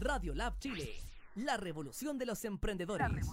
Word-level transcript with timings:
Radio 0.00 0.34
Lab 0.34 0.58
Chile, 0.58 0.90
la 1.36 1.56
revolución 1.56 2.18
de 2.18 2.26
los 2.26 2.44
emprendedores. 2.44 3.26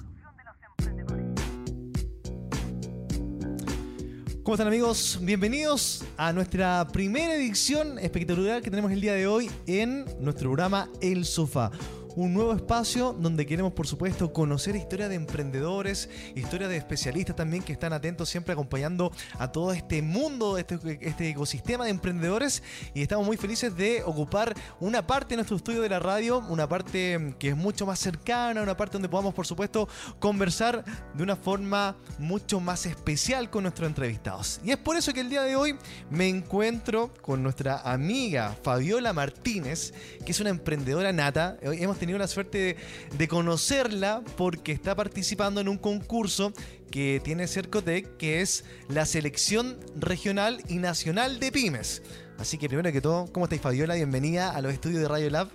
¿Cómo 4.43 4.55
están 4.55 4.67
amigos? 4.67 5.19
Bienvenidos 5.21 6.03
a 6.17 6.33
nuestra 6.33 6.87
primera 6.91 7.35
edición 7.35 7.97
espectacular 7.99 8.61
que 8.61 8.69
tenemos 8.69 8.91
el 8.91 9.01
día 9.01 9.13
de 9.13 9.27
hoy 9.27 9.49
en 9.65 10.05
nuestro 10.19 10.49
programa 10.49 10.89
El 10.99 11.25
Sofá 11.25 11.71
un 12.15 12.33
nuevo 12.33 12.53
espacio 12.53 13.13
donde 13.13 13.45
queremos, 13.45 13.73
por 13.73 13.87
supuesto, 13.87 14.33
conocer 14.33 14.75
historias 14.75 15.09
de 15.09 15.15
emprendedores, 15.15 16.09
historias 16.35 16.69
de 16.69 16.77
especialistas 16.77 17.35
también 17.35 17.63
que 17.63 17.73
están 17.73 17.93
atentos 17.93 18.29
siempre 18.29 18.53
acompañando 18.53 19.11
a 19.37 19.51
todo 19.51 19.73
este 19.73 20.01
mundo, 20.01 20.57
este, 20.57 20.79
este 21.01 21.29
ecosistema 21.29 21.85
de 21.85 21.91
emprendedores. 21.91 22.63
Y 22.93 23.01
estamos 23.01 23.25
muy 23.25 23.37
felices 23.37 23.75
de 23.75 24.03
ocupar 24.03 24.53
una 24.79 25.05
parte 25.05 25.29
de 25.29 25.37
nuestro 25.37 25.57
estudio 25.57 25.81
de 25.81 25.89
la 25.89 25.99
radio, 25.99 26.43
una 26.49 26.67
parte 26.67 27.35
que 27.39 27.49
es 27.49 27.55
mucho 27.55 27.85
más 27.85 27.99
cercana, 27.99 28.61
una 28.61 28.75
parte 28.75 28.93
donde 28.93 29.09
podamos, 29.09 29.33
por 29.33 29.47
supuesto, 29.47 29.87
conversar 30.19 30.83
de 31.13 31.23
una 31.23 31.35
forma 31.35 31.95
mucho 32.19 32.59
más 32.59 32.85
especial 32.85 33.49
con 33.49 33.63
nuestros 33.63 33.87
entrevistados. 33.87 34.59
Y 34.63 34.71
es 34.71 34.77
por 34.77 34.95
eso 34.95 35.13
que 35.13 35.21
el 35.21 35.29
día 35.29 35.43
de 35.43 35.55
hoy 35.55 35.75
me 36.09 36.27
encuentro 36.27 37.13
con 37.21 37.43
nuestra 37.43 37.81
amiga 37.81 38.55
Fabiola 38.63 39.13
Martínez, 39.13 39.93
que 40.25 40.31
es 40.31 40.39
una 40.39 40.49
emprendedora 40.49 41.11
nata. 41.13 41.57
Hemos 41.61 41.97
tenido 42.01 42.17
la 42.17 42.27
suerte 42.27 42.77
de, 43.15 43.27
conocerla 43.27 44.23
porque 44.35 44.71
está 44.71 44.95
participando 44.95 45.61
en 45.61 45.69
un 45.69 45.77
concurso 45.77 46.51
que 46.89 47.21
tiene 47.23 47.47
Cercotec, 47.47 48.17
que 48.17 48.41
es 48.41 48.65
la 48.89 49.05
selección 49.05 49.79
regional 49.95 50.63
y 50.67 50.77
nacional 50.77 51.39
de 51.39 51.51
pymes. 51.51 52.01
Así 52.39 52.57
que 52.57 52.67
primero 52.67 52.91
que 52.91 53.01
todo, 53.01 53.31
¿cómo 53.31 53.45
estáis 53.45 53.61
Fabiola? 53.61 53.93
Bienvenida 53.93 54.49
a 54.49 54.61
los 54.61 54.73
estudios 54.73 54.99
de 54.99 55.07
Radio 55.07 55.29
Lab. 55.29 55.49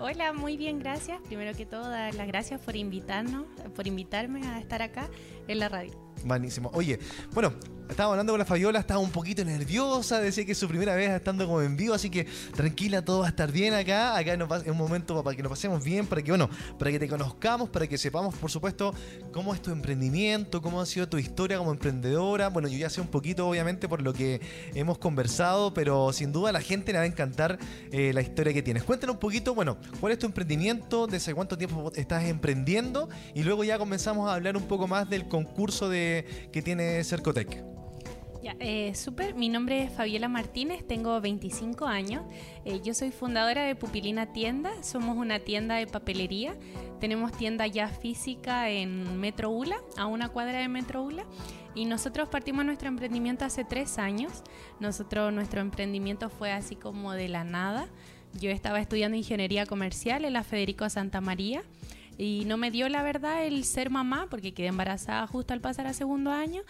Hola, 0.00 0.32
muy 0.32 0.56
bien, 0.56 0.80
gracias. 0.80 1.20
Primero 1.28 1.56
que 1.56 1.64
todo, 1.64 1.88
dar 1.88 2.12
las 2.16 2.26
gracias 2.26 2.60
por 2.60 2.74
invitarnos, 2.74 3.44
por 3.76 3.86
invitarme 3.86 4.44
a 4.48 4.58
estar 4.58 4.82
acá 4.82 5.08
en 5.46 5.60
la 5.60 5.68
radio. 5.68 6.03
Buenísimo. 6.24 6.70
Oye, 6.72 6.98
bueno, 7.32 7.52
estaba 7.88 8.12
hablando 8.12 8.32
con 8.32 8.38
la 8.38 8.46
Fabiola, 8.46 8.78
estaba 8.78 8.98
un 8.98 9.10
poquito 9.10 9.44
nerviosa, 9.44 10.18
decía 10.18 10.46
que 10.46 10.52
es 10.52 10.58
su 10.58 10.66
primera 10.66 10.94
vez 10.94 11.10
estando 11.10 11.46
como 11.46 11.60
en 11.60 11.76
vivo, 11.76 11.92
así 11.92 12.08
que 12.08 12.26
tranquila, 12.56 13.04
todo 13.04 13.20
va 13.20 13.26
a 13.26 13.28
estar 13.28 13.52
bien 13.52 13.74
acá. 13.74 14.16
Acá 14.16 14.32
es 14.32 14.70
un 14.70 14.76
momento 14.76 15.22
para 15.22 15.36
que 15.36 15.42
nos 15.42 15.50
pasemos 15.50 15.84
bien, 15.84 16.06
para 16.06 16.22
que, 16.22 16.30
bueno, 16.30 16.48
para 16.78 16.90
que 16.90 16.98
te 16.98 17.08
conozcamos, 17.08 17.68
para 17.68 17.86
que 17.86 17.98
sepamos, 17.98 18.34
por 18.36 18.50
supuesto, 18.50 18.94
cómo 19.32 19.54
es 19.54 19.60
tu 19.60 19.70
emprendimiento, 19.70 20.62
cómo 20.62 20.80
ha 20.80 20.86
sido 20.86 21.08
tu 21.08 21.18
historia 21.18 21.58
como 21.58 21.72
emprendedora. 21.72 22.48
Bueno, 22.48 22.68
yo 22.68 22.78
ya 22.78 22.88
sé 22.88 23.00
un 23.00 23.08
poquito, 23.08 23.46
obviamente, 23.46 23.88
por 23.88 24.00
lo 24.00 24.14
que 24.14 24.40
hemos 24.74 24.96
conversado, 24.98 25.74
pero 25.74 26.12
sin 26.12 26.32
duda 26.32 26.48
a 26.48 26.52
la 26.52 26.62
gente 26.62 26.92
le 26.92 26.98
va 26.98 27.04
a 27.04 27.06
encantar 27.06 27.58
eh, 27.92 28.12
la 28.14 28.22
historia 28.22 28.54
que 28.54 28.62
tienes. 28.62 28.82
Cuéntanos 28.82 29.16
un 29.16 29.20
poquito, 29.20 29.54
bueno, 29.54 29.76
cuál 30.00 30.14
es 30.14 30.18
tu 30.18 30.26
emprendimiento, 30.26 31.06
desde 31.06 31.34
cuánto 31.34 31.58
tiempo 31.58 31.92
estás 31.94 32.24
emprendiendo, 32.24 33.10
y 33.34 33.42
luego 33.42 33.62
ya 33.62 33.78
comenzamos 33.78 34.30
a 34.30 34.34
hablar 34.34 34.56
un 34.56 34.64
poco 34.64 34.88
más 34.88 35.08
del 35.10 35.28
concurso 35.28 35.88
de, 35.88 36.13
que 36.52 36.62
tiene 36.62 37.02
Cercotec. 37.04 37.74
Ya, 38.44 38.54
eh, 38.60 38.94
super. 38.94 39.34
Mi 39.34 39.48
nombre 39.48 39.84
es 39.84 39.90
Fabiola 39.90 40.28
Martínez, 40.28 40.86
tengo 40.86 41.18
25 41.18 41.86
años. 41.86 42.26
Eh, 42.66 42.82
yo 42.84 42.92
soy 42.92 43.10
fundadora 43.10 43.64
de 43.64 43.74
Pupilina 43.74 44.34
Tienda. 44.34 44.70
Somos 44.82 45.16
una 45.16 45.38
tienda 45.38 45.76
de 45.76 45.86
papelería. 45.86 46.54
Tenemos 47.00 47.32
tienda 47.32 47.66
ya 47.66 47.88
física 47.88 48.68
en 48.68 49.18
Metro 49.18 49.48
Ula, 49.48 49.76
a 49.96 50.04
una 50.04 50.28
cuadra 50.28 50.58
de 50.58 50.68
Metro 50.68 51.02
Ula. 51.02 51.24
Y 51.74 51.86
nosotros 51.86 52.28
partimos 52.28 52.66
nuestro 52.66 52.88
emprendimiento 52.88 53.46
hace 53.46 53.64
tres 53.64 53.96
años. 53.96 54.42
Nosotros, 54.78 55.32
nuestro 55.32 55.62
emprendimiento 55.62 56.28
fue 56.28 56.52
así 56.52 56.76
como 56.76 57.14
de 57.14 57.28
la 57.28 57.44
nada. 57.44 57.88
Yo 58.38 58.50
estaba 58.50 58.78
estudiando 58.78 59.16
ingeniería 59.16 59.64
comercial 59.64 60.26
en 60.26 60.34
la 60.34 60.44
Federico 60.44 60.90
Santa 60.90 61.22
María 61.22 61.62
y 62.18 62.44
no 62.46 62.56
me 62.56 62.70
dio 62.70 62.88
la 62.88 63.02
verdad 63.02 63.44
el 63.44 63.64
ser 63.64 63.90
mamá, 63.90 64.26
porque 64.30 64.54
quedé 64.54 64.68
embarazada 64.68 65.26
justo 65.26 65.52
al 65.52 65.60
pasar 65.60 65.86
a 65.86 65.92
segundo 65.92 66.30
año, 66.30 66.62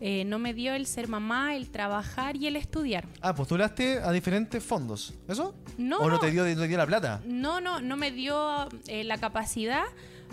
eh, 0.00 0.24
no 0.24 0.38
me 0.38 0.54
dio 0.54 0.74
el 0.74 0.86
ser 0.86 1.08
mamá, 1.08 1.56
el 1.56 1.70
trabajar 1.70 2.36
y 2.36 2.46
el 2.46 2.56
estudiar. 2.56 3.06
Ah, 3.20 3.34
postulaste 3.34 3.98
a 3.98 4.12
diferentes 4.12 4.62
fondos, 4.62 5.14
¿eso? 5.28 5.54
No. 5.76 5.98
¿O 5.98 6.08
no, 6.08 6.18
te, 6.18 6.30
dio, 6.30 6.44
te 6.44 6.68
dio 6.68 6.78
la 6.78 6.86
plata? 6.86 7.20
No, 7.26 7.60
no, 7.60 7.80
no 7.80 7.96
me 7.96 8.10
dio 8.12 8.68
eh, 8.86 9.04
la 9.04 9.18
capacidad 9.18 9.84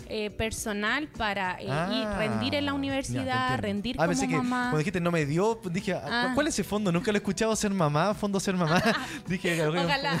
eh, 0.08 0.30
personal 0.30 1.08
para 1.08 1.60
eh, 1.60 1.66
ah, 1.68 2.14
rendir 2.16 2.54
en 2.54 2.66
la 2.66 2.74
universidad, 2.74 3.58
rendir 3.58 3.96
ah, 3.98 4.06
como 4.06 4.20
que, 4.20 4.28
mamá. 4.28 4.60
Cuando 4.62 4.78
dijiste 4.78 5.00
no 5.00 5.10
me 5.10 5.26
dio, 5.26 5.60
dije, 5.70 5.94
ah, 5.94 6.32
¿cuál 6.34 6.46
es 6.46 6.54
ese 6.54 6.64
fondo? 6.64 6.92
Nunca 6.92 7.10
lo 7.10 7.16
he 7.16 7.18
escuchado 7.18 7.54
ser 7.56 7.72
mamá, 7.72 8.14
fondo 8.14 8.38
ser 8.38 8.54
mamá. 8.56 8.82
dije, 9.26 9.66
ojalá. 9.66 10.18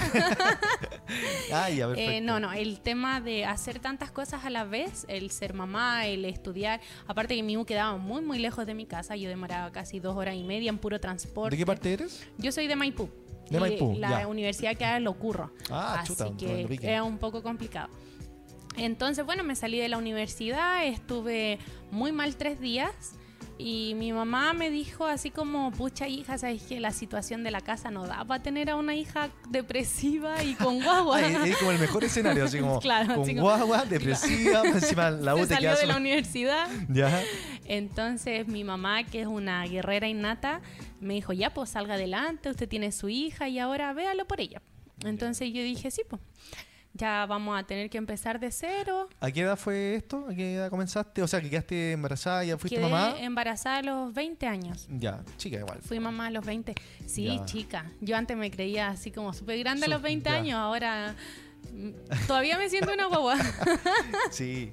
eh, 1.96 2.20
no, 2.20 2.40
no, 2.40 2.52
el 2.52 2.80
tema 2.80 3.20
de 3.20 3.44
hacer 3.44 3.78
tantas 3.78 4.10
cosas 4.10 4.44
a 4.44 4.50
la 4.50 4.64
vez, 4.64 5.04
el 5.08 5.30
ser 5.30 5.54
mamá, 5.54 6.06
el 6.06 6.24
estudiar, 6.24 6.80
aparte 7.06 7.36
que 7.36 7.42
mi 7.42 7.56
quedaba 7.64 7.96
muy, 7.96 8.22
muy 8.22 8.38
lejos 8.38 8.66
de 8.66 8.74
mi 8.74 8.86
casa, 8.86 9.16
yo 9.16 9.28
demoraba 9.28 9.72
casi 9.72 10.00
dos 10.00 10.16
horas 10.16 10.34
y 10.34 10.42
media 10.42 10.68
en 10.68 10.78
puro 10.78 11.00
transporte. 11.00 11.56
¿De 11.56 11.58
qué 11.58 11.66
parte 11.66 11.92
eres? 11.92 12.26
Yo 12.38 12.52
soy 12.52 12.66
de 12.66 12.76
Maipú. 12.76 13.08
De 13.50 13.60
Maipú. 13.60 13.94
La 13.98 14.26
universidad 14.26 14.76
que 14.76 14.84
era 14.84 15.00
lo 15.00 15.14
curro. 15.14 15.52
Ah, 15.70 15.98
así 16.00 16.12
chuta, 16.12 16.30
que 16.36 16.78
era 16.82 17.04
un 17.04 17.18
poco 17.18 17.42
complicado. 17.42 17.88
Entonces, 18.76 19.24
bueno, 19.24 19.44
me 19.44 19.56
salí 19.56 19.78
de 19.78 19.88
la 19.88 19.98
universidad, 19.98 20.84
estuve 20.86 21.58
muy 21.90 22.12
mal 22.12 22.36
tres 22.36 22.60
días. 22.60 23.16
Y 23.58 23.94
mi 23.94 24.12
mamá 24.12 24.52
me 24.52 24.68
dijo 24.68 25.06
así 25.06 25.30
como, 25.30 25.70
pucha 25.70 26.06
hija, 26.08 26.36
sabes 26.36 26.62
que 26.64 26.78
la 26.78 26.90
situación 26.90 27.42
de 27.42 27.50
la 27.50 27.62
casa 27.62 27.90
no 27.90 28.06
da 28.06 28.22
para 28.24 28.42
tener 28.42 28.68
a 28.68 28.76
una 28.76 28.94
hija 28.94 29.30
depresiva 29.48 30.44
y 30.44 30.54
con 30.54 30.82
guagua. 30.82 31.22
es, 31.22 31.56
como 31.56 31.72
el 31.72 31.78
mejor 31.78 32.04
escenario, 32.04 32.44
así 32.44 32.58
como 32.58 32.80
con 33.14 33.36
guagua, 33.36 33.84
depresiva, 33.88 34.62
encima 34.62 35.10
la 35.10 35.34
Se 35.36 35.46
salió 35.46 35.74
de 35.74 35.86
la 35.86 35.96
universidad. 35.96 36.68
Ya. 36.88 37.22
Entonces 37.64 38.46
mi 38.46 38.62
mamá, 38.62 39.04
que 39.04 39.22
es 39.22 39.26
una 39.26 39.64
guerrera 39.66 40.06
innata, 40.06 40.60
me 41.00 41.14
dijo, 41.14 41.32
ya 41.32 41.52
pues 41.52 41.70
salga 41.70 41.94
adelante, 41.94 42.50
usted 42.50 42.68
tiene 42.68 42.92
su 42.92 43.08
hija 43.08 43.48
y 43.48 43.58
ahora 43.58 43.92
véalo 43.92 44.26
por 44.26 44.40
ella. 44.40 44.60
Entonces 45.04 45.52
yo 45.52 45.62
dije, 45.62 45.90
sí, 45.90 46.02
pues 46.08 46.20
ya 46.96 47.26
vamos 47.26 47.58
a 47.58 47.64
tener 47.64 47.90
que 47.90 47.98
empezar 47.98 48.40
de 48.40 48.50
cero. 48.50 49.08
¿A 49.20 49.30
qué 49.30 49.42
edad 49.42 49.56
fue 49.56 49.96
esto? 49.96 50.26
¿A 50.28 50.34
qué 50.34 50.54
edad 50.54 50.70
comenzaste? 50.70 51.22
O 51.22 51.28
sea, 51.28 51.40
que 51.40 51.50
quedaste 51.50 51.92
embarazada, 51.92 52.44
y 52.44 52.48
ya 52.48 52.58
fuiste 52.58 52.78
Quedé 52.78 52.88
mamá. 52.88 53.14
embarazada 53.18 53.78
a 53.78 53.82
los 53.82 54.14
20 54.14 54.46
años. 54.46 54.86
Ya, 54.90 55.22
chica 55.36 55.58
igual. 55.58 55.78
Fui 55.82 56.00
mamá 56.00 56.26
a 56.26 56.30
los 56.30 56.44
20. 56.44 56.74
Sí, 57.06 57.40
chica. 57.44 57.90
Yo 58.00 58.16
antes 58.16 58.36
me 58.36 58.50
creía 58.50 58.88
así 58.88 59.10
como 59.10 59.32
súper 59.32 59.58
grande 59.58 59.86
a 59.86 59.88
los 59.88 60.02
20 60.02 60.28
años, 60.28 60.58
ahora 60.58 61.14
mm, 61.72 62.26
todavía 62.26 62.58
me 62.58 62.68
siento 62.70 62.92
una 62.92 63.06
guagua. 63.06 63.36
sí. 64.30 64.72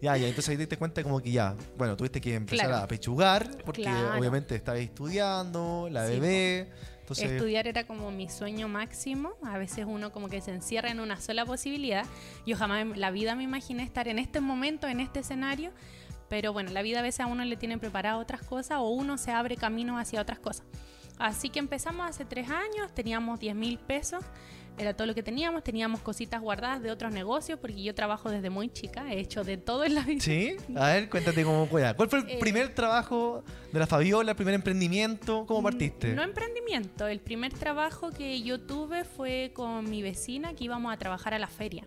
Ya, 0.00 0.16
ya, 0.16 0.26
entonces 0.28 0.48
ahí 0.48 0.56
te 0.56 0.62
diste 0.62 0.76
cuenta 0.76 1.02
como 1.02 1.20
que 1.20 1.30
ya, 1.30 1.56
bueno, 1.76 1.96
tuviste 1.96 2.20
que 2.20 2.34
empezar 2.34 2.72
a 2.72 2.86
pechugar, 2.86 3.48
porque 3.64 3.86
obviamente 3.88 4.54
estabas 4.54 4.80
estudiando, 4.80 5.88
la 5.90 6.04
bebé. 6.04 6.70
Estudiar 7.10 7.66
era 7.66 7.84
como 7.84 8.10
mi 8.10 8.28
sueño 8.28 8.68
máximo. 8.68 9.32
A 9.42 9.58
veces 9.58 9.84
uno 9.88 10.12
como 10.12 10.28
que 10.28 10.40
se 10.40 10.52
encierra 10.52 10.90
en 10.90 11.00
una 11.00 11.20
sola 11.20 11.44
posibilidad. 11.44 12.06
Yo 12.46 12.56
jamás 12.56 12.82
en 12.82 13.00
la 13.00 13.10
vida 13.10 13.34
me 13.34 13.42
imaginé 13.42 13.82
estar 13.82 14.08
en 14.08 14.18
este 14.18 14.40
momento, 14.40 14.86
en 14.86 15.00
este 15.00 15.20
escenario. 15.20 15.72
Pero 16.28 16.52
bueno, 16.52 16.70
la 16.70 16.82
vida 16.82 17.00
a 17.00 17.02
veces 17.02 17.20
a 17.20 17.26
uno 17.26 17.44
le 17.44 17.56
tiene 17.56 17.78
preparado 17.78 18.20
otras 18.20 18.42
cosas 18.42 18.78
o 18.78 18.88
uno 18.88 19.18
se 19.18 19.32
abre 19.32 19.56
camino 19.56 19.98
hacia 19.98 20.20
otras 20.20 20.38
cosas. 20.38 20.64
Así 21.18 21.50
que 21.50 21.58
empezamos 21.58 22.08
hace 22.08 22.24
tres 22.24 22.48
años, 22.48 22.94
teníamos 22.94 23.40
10 23.40 23.54
mil 23.54 23.78
pesos 23.78 24.24
era 24.80 24.94
todo 24.94 25.06
lo 25.06 25.14
que 25.14 25.22
teníamos. 25.22 25.62
Teníamos 25.62 26.00
cositas 26.00 26.40
guardadas 26.40 26.82
de 26.82 26.90
otros 26.90 27.12
negocios, 27.12 27.58
porque 27.60 27.82
yo 27.82 27.94
trabajo 27.94 28.30
desde 28.30 28.50
muy 28.50 28.70
chica, 28.70 29.12
he 29.12 29.20
hecho 29.20 29.44
de 29.44 29.56
todo 29.56 29.84
en 29.84 29.94
la 29.94 30.02
vida. 30.02 30.20
Sí, 30.20 30.56
a 30.74 30.88
ver, 30.88 31.10
cuéntate 31.10 31.44
cómo 31.44 31.66
pueda. 31.66 31.94
¿Cuál 31.94 32.08
fue 32.08 32.20
el 32.20 32.30
eh, 32.30 32.38
primer 32.40 32.74
trabajo 32.74 33.44
de 33.72 33.78
la 33.78 33.86
Fabiola, 33.86 34.32
el 34.32 34.36
primer 34.36 34.54
emprendimiento? 34.54 35.44
¿Cómo 35.46 35.62
partiste? 35.62 36.14
No 36.14 36.22
emprendimiento, 36.22 37.06
el 37.06 37.20
primer 37.20 37.52
trabajo 37.52 38.10
que 38.10 38.42
yo 38.42 38.60
tuve 38.60 39.04
fue 39.04 39.52
con 39.54 39.88
mi 39.88 40.02
vecina 40.02 40.54
que 40.54 40.64
íbamos 40.64 40.92
a 40.92 40.96
trabajar 40.96 41.34
a 41.34 41.38
la 41.38 41.48
feria 41.48 41.84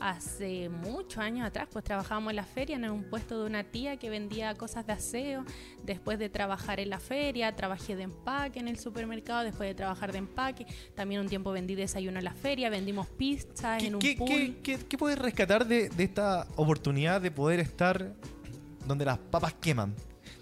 hace 0.00 0.70
muchos 0.70 1.18
años 1.18 1.46
atrás, 1.46 1.68
pues 1.70 1.84
trabajábamos 1.84 2.30
en 2.30 2.36
la 2.36 2.44
feria 2.44 2.76
en 2.76 2.90
un 2.90 3.04
puesto 3.04 3.38
de 3.40 3.46
una 3.46 3.64
tía 3.64 3.98
que 3.98 4.08
vendía 4.08 4.54
cosas 4.54 4.86
de 4.86 4.94
aseo. 4.94 5.44
Después 5.84 6.18
de 6.18 6.30
trabajar 6.30 6.80
en 6.80 6.88
la 6.88 6.98
feria, 6.98 7.54
trabajé 7.54 7.94
de 7.94 8.04
empaque 8.04 8.58
en 8.58 8.68
el 8.68 8.78
supermercado. 8.78 9.44
Después 9.44 9.68
de 9.68 9.74
trabajar 9.74 10.10
de 10.12 10.18
empaque, 10.18 10.66
también 10.94 11.20
un 11.20 11.28
tiempo 11.28 11.52
vendí 11.52 11.74
desayuno 11.74 12.18
en 12.18 12.24
la 12.24 12.32
feria, 12.32 12.70
vendimos 12.70 13.06
pizzas 13.08 13.82
en 13.82 13.96
un 13.96 14.00
qué, 14.00 14.16
pool. 14.16 14.56
¿qué, 14.62 14.78
qué, 14.78 14.98
puedes 14.98 15.18
rescatar 15.18 15.66
de, 15.66 15.90
esta 15.98 16.46
oportunidad 16.56 17.20
de 17.20 17.30
poder 17.30 17.60
estar 17.60 18.14
donde 18.86 19.04
las 19.04 19.18
papas 19.18 19.54
queman? 19.54 19.94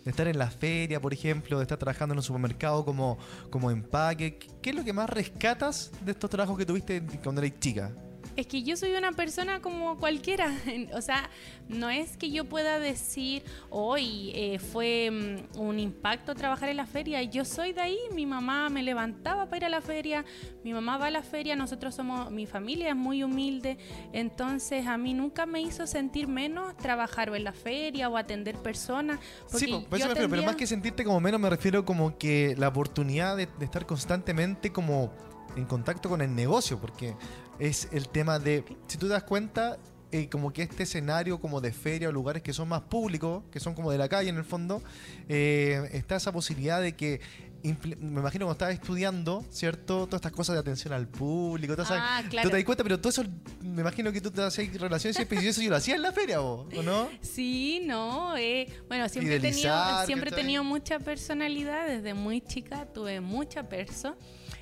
de 0.05 0.12
estar 0.12 0.28
en 0.28 0.38
la 0.38 0.49
feria, 0.49 1.00
por 1.00 1.12
ejemplo, 1.12 1.58
de 1.58 1.64
estar 1.64 1.76
trabajando 1.76 2.14
en 2.14 2.19
un 2.20 2.22
supermercado 2.22 2.82
como, 2.82 3.19
como 3.50 3.70
empaque. 3.70 4.38
¿Qué 4.62 4.70
es 4.70 4.76
lo 4.76 4.82
que 4.82 4.93
más 4.94 5.10
rescatas 5.10 5.90
de 6.02 6.12
estos 6.12 6.31
trabajos 6.31 6.56
que 6.56 6.64
tuviste 6.64 7.02
cuando 7.22 7.43
eras 7.43 7.58
chica? 7.58 7.93
Es 8.38 8.46
que 8.46 8.62
yo 8.62 8.76
soy 8.76 8.93
una 8.94 9.11
persona 9.11 9.61
como 9.61 9.96
cualquiera. 9.99 10.46
O 10.94 11.02
sea, 11.02 11.29
no 11.69 11.90
es 11.90 12.17
que 12.17 12.31
yo 12.31 12.44
pueda 12.44 12.79
decir, 12.79 13.43
hoy 13.69 14.31
eh, 14.32 14.61
fue 14.61 15.11
mm, 15.11 15.58
un 15.58 15.81
impacto 15.81 16.37
trabajar 16.37 16.69
en 16.69 16.76
la 16.76 16.87
feria. 16.87 17.20
Yo 17.25 17.44
soy 17.44 17.73
de 17.73 17.81
ahí, 17.81 17.99
mi 18.14 18.26
mamá 18.26 18.69
me 18.69 18.85
levantaba 18.85 19.46
para 19.46 19.56
ir 19.56 19.64
a 19.64 19.69
la 19.69 19.81
feria, 19.81 20.25
mi 20.62 20.73
mamá 20.73 20.99
va 20.99 21.06
a 21.06 21.11
la 21.11 21.23
feria, 21.23 21.56
nosotros 21.56 21.96
somos, 21.96 22.31
mi 22.31 22.46
familia 22.46 22.90
es 22.90 22.96
muy 22.96 23.25
humilde, 23.25 23.76
entonces 24.12 24.87
a 24.87 24.96
mí 24.96 25.14
nunca 25.14 25.44
me 25.44 25.61
hizo 25.61 25.88
sentir 25.88 26.29
menos 26.29 26.76
trabajar 26.76 27.34
en 27.34 27.43
la 27.43 27.52
feria 27.52 28.08
o 28.08 28.17
atender 28.17 28.56
personas. 28.56 29.19
Sí, 29.49 29.67
pues, 29.88 30.00
eso 30.00 30.08
me 30.11 30.14
refiero, 30.14 30.31
pero 30.31 30.43
más 30.44 30.55
que 30.55 30.69
sentirte 30.69 31.02
como 31.02 31.19
menos, 31.19 31.41
me 31.41 31.50
refiero 31.50 31.84
como 31.84 32.17
que 32.17 32.55
la 32.56 32.69
oportunidad 32.69 33.37
de, 33.37 33.46
de 33.58 33.64
estar 33.64 33.84
constantemente 33.84 34.70
como 34.70 35.12
en 35.56 35.64
contacto 35.64 36.08
con 36.08 36.20
el 36.23 36.34
negocio, 36.34 36.79
porque 36.79 37.17
es 37.58 37.88
el 37.93 38.08
tema 38.08 38.38
de, 38.38 38.64
si 38.87 38.99
tú 38.99 39.06
te 39.06 39.12
das 39.12 39.25
cuenta, 39.25 39.78
eh, 40.10 40.28
como 40.31 40.52
que 40.52 40.62
este 40.62 40.84
escenario 40.84 41.38
como 41.38 41.60
de 41.60 41.72
feria 41.72 42.08
o 42.08 42.12
lugares 42.12 42.43
que 42.43 42.52
son 42.52 42.69
más 42.69 42.82
públicos, 42.82 43.43
que 43.50 43.60
son 43.60 43.75
como 43.75 43.90
de 43.93 43.99
la 43.99 44.08
calle 44.08 44.31
en 44.31 44.37
el 44.37 44.44
fondo, 44.44 44.82
eh, 45.28 45.88
está 45.93 46.16
esa 46.16 46.32
posibilidad 46.32 46.81
de 46.81 46.96
que 46.96 47.20
me 47.62 48.20
imagino 48.20 48.46
cuando 48.46 48.52
estabas 48.52 48.75
estudiando, 48.75 49.44
¿cierto? 49.50 50.06
Todas 50.06 50.20
estas 50.20 50.32
cosas 50.32 50.55
de 50.55 50.60
atención 50.60 50.93
al 50.93 51.08
público, 51.08 51.75
todas 51.75 51.90
ah, 51.93 52.22
claro. 52.28 52.49
tú 52.49 52.50
te 52.50 52.56
das 52.56 52.64
cuenta, 52.64 52.84
pero 52.84 52.99
todo 52.99 53.10
eso, 53.10 53.25
me 53.60 53.81
imagino 53.81 54.12
que 54.12 54.20
tú 54.20 54.31
te 54.31 54.43
hacías 54.43 54.72
relaciones 54.81 55.19
y 55.19 55.46
eso 55.46 55.60
yo 55.60 55.70
lo 55.70 55.76
hacía 55.76 55.96
en 55.96 56.02
la 56.02 56.12
feria, 56.12 56.40
¿o 56.40 56.69
no? 56.84 57.08
Sí, 57.20 57.82
no, 57.84 58.37
eh, 58.37 58.69
bueno, 58.88 59.08
siempre 59.08 59.37
he 59.37 59.40
tenido, 59.40 60.06
siempre 60.06 60.31
he 60.31 60.34
tenido 60.34 60.62
mucha 60.62 61.00
personalidad, 61.00 61.88
desde 61.88 62.14
muy 62.14 62.40
chica 62.40 62.87
tuve 62.87 63.20
mucha 63.20 63.69
perso 63.69 64.16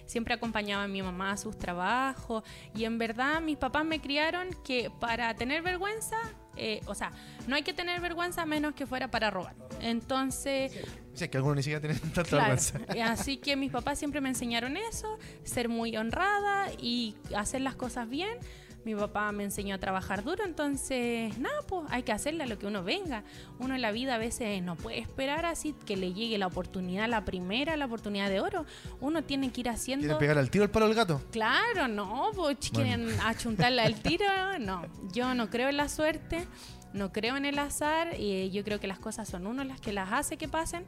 siempre 0.07 0.35
acompañaba 0.35 0.85
a 0.85 0.89
mi 0.89 1.03
mamá 1.03 1.33
a 1.33 1.37
sus 1.37 1.59
trabajos 1.59 2.45
y 2.75 2.85
en 2.85 2.99
verdad 2.99 3.41
mis 3.41 3.57
papás 3.57 3.85
me 3.85 4.01
criaron 4.01 4.49
que 4.65 4.91
para 5.01 5.35
tener 5.35 5.63
vergüenza, 5.63 6.17
eh, 6.57 6.81
o 6.87 6.95
sea, 6.95 7.13
no 7.47 7.57
hay 7.57 7.63
que 7.63 7.75
tener 7.75 8.01
vergüenza 8.01 8.47
menos 8.47 8.75
que 8.75 8.87
fuera 8.87 9.11
para 9.11 9.31
robar. 9.31 9.55
Entonces... 9.81 10.73
Sí, 11.15 11.29
que 11.29 11.37
algunos 11.39 11.57
ni 11.57 11.63
siquiera 11.63 11.81
tienen 11.81 11.99
tanta 12.13 12.37
vergüenza. 12.37 12.79
Así 13.05 13.39
que 13.39 13.57
mis 13.57 13.71
papás 13.71 13.99
siempre 13.99 14.21
me 14.21 14.29
enseñaron 14.29 14.77
eso, 14.77 15.19
ser 15.45 15.69
muy 15.69 15.97
honrada 15.97 16.69
y 16.79 17.17
hacer 17.35 17.61
las 17.61 17.75
cosas 17.75 18.09
bien 18.09 18.39
mi 18.87 18.95
papá 18.95 19.33
me 19.33 19.43
enseñó 19.43 19.75
a 19.75 19.79
trabajar 19.79 20.23
duro, 20.23 20.45
entonces, 20.45 21.37
nada, 21.39 21.57
pues 21.67 21.83
hay 21.91 22.05
que 22.05 22.13
hacerle 22.13 22.45
a 22.45 22.47
lo 22.47 22.57
que 22.57 22.69
uno 22.69 22.85
venga. 22.85 23.25
Uno 23.59 23.75
en 23.75 23.83
la 23.83 23.91
vida 23.91 24.15
a 24.15 24.19
veces 24.19 24.63
no 24.63 24.77
puede 24.77 25.01
esperar 25.01 25.45
así 25.45 25.75
que 25.85 25.97
le 25.97 26.13
llegue 26.13 26.39
la 26.39 26.47
oportunidad, 26.47 27.09
la 27.09 27.25
primera, 27.25 27.77
la 27.77 27.87
oportunidad 27.87 28.31
de 28.31 28.39
oro. 28.39 28.65
Uno 29.01 29.25
tiene 29.25 29.51
que 29.51 29.63
ir 29.63 29.69
haciendo... 29.69 30.05
¿Quieren 30.05 30.19
pegar 30.21 30.39
al 30.39 30.51
tiro 30.51 30.63
al 30.63 30.71
palo 30.71 30.87
del 30.87 30.95
gato? 30.95 31.21
Claro, 31.33 31.89
no, 31.89 32.31
pues 32.33 32.59
quieren 32.73 33.09
achuntarle 33.25 33.83
al 33.83 34.01
tiro, 34.01 34.25
no. 34.61 34.87
Yo 35.13 35.35
no 35.35 35.51
creo 35.51 35.69
en 35.69 35.79
la 35.79 35.89
suerte, 35.89 36.47
no 36.93 37.13
creo 37.13 37.37
en 37.37 37.45
el 37.45 37.59
azar, 37.59 38.15
y 38.17 38.53
yo 38.53 38.63
creo 38.63 38.79
que 38.79 38.87
las 38.87 39.01
cosas 39.01 39.29
son 39.29 39.49
uno 39.49 39.65
las 39.65 39.81
que 39.81 39.93
las 39.93 40.13
hace 40.13 40.37
que 40.37 40.47
pasen 40.47 40.85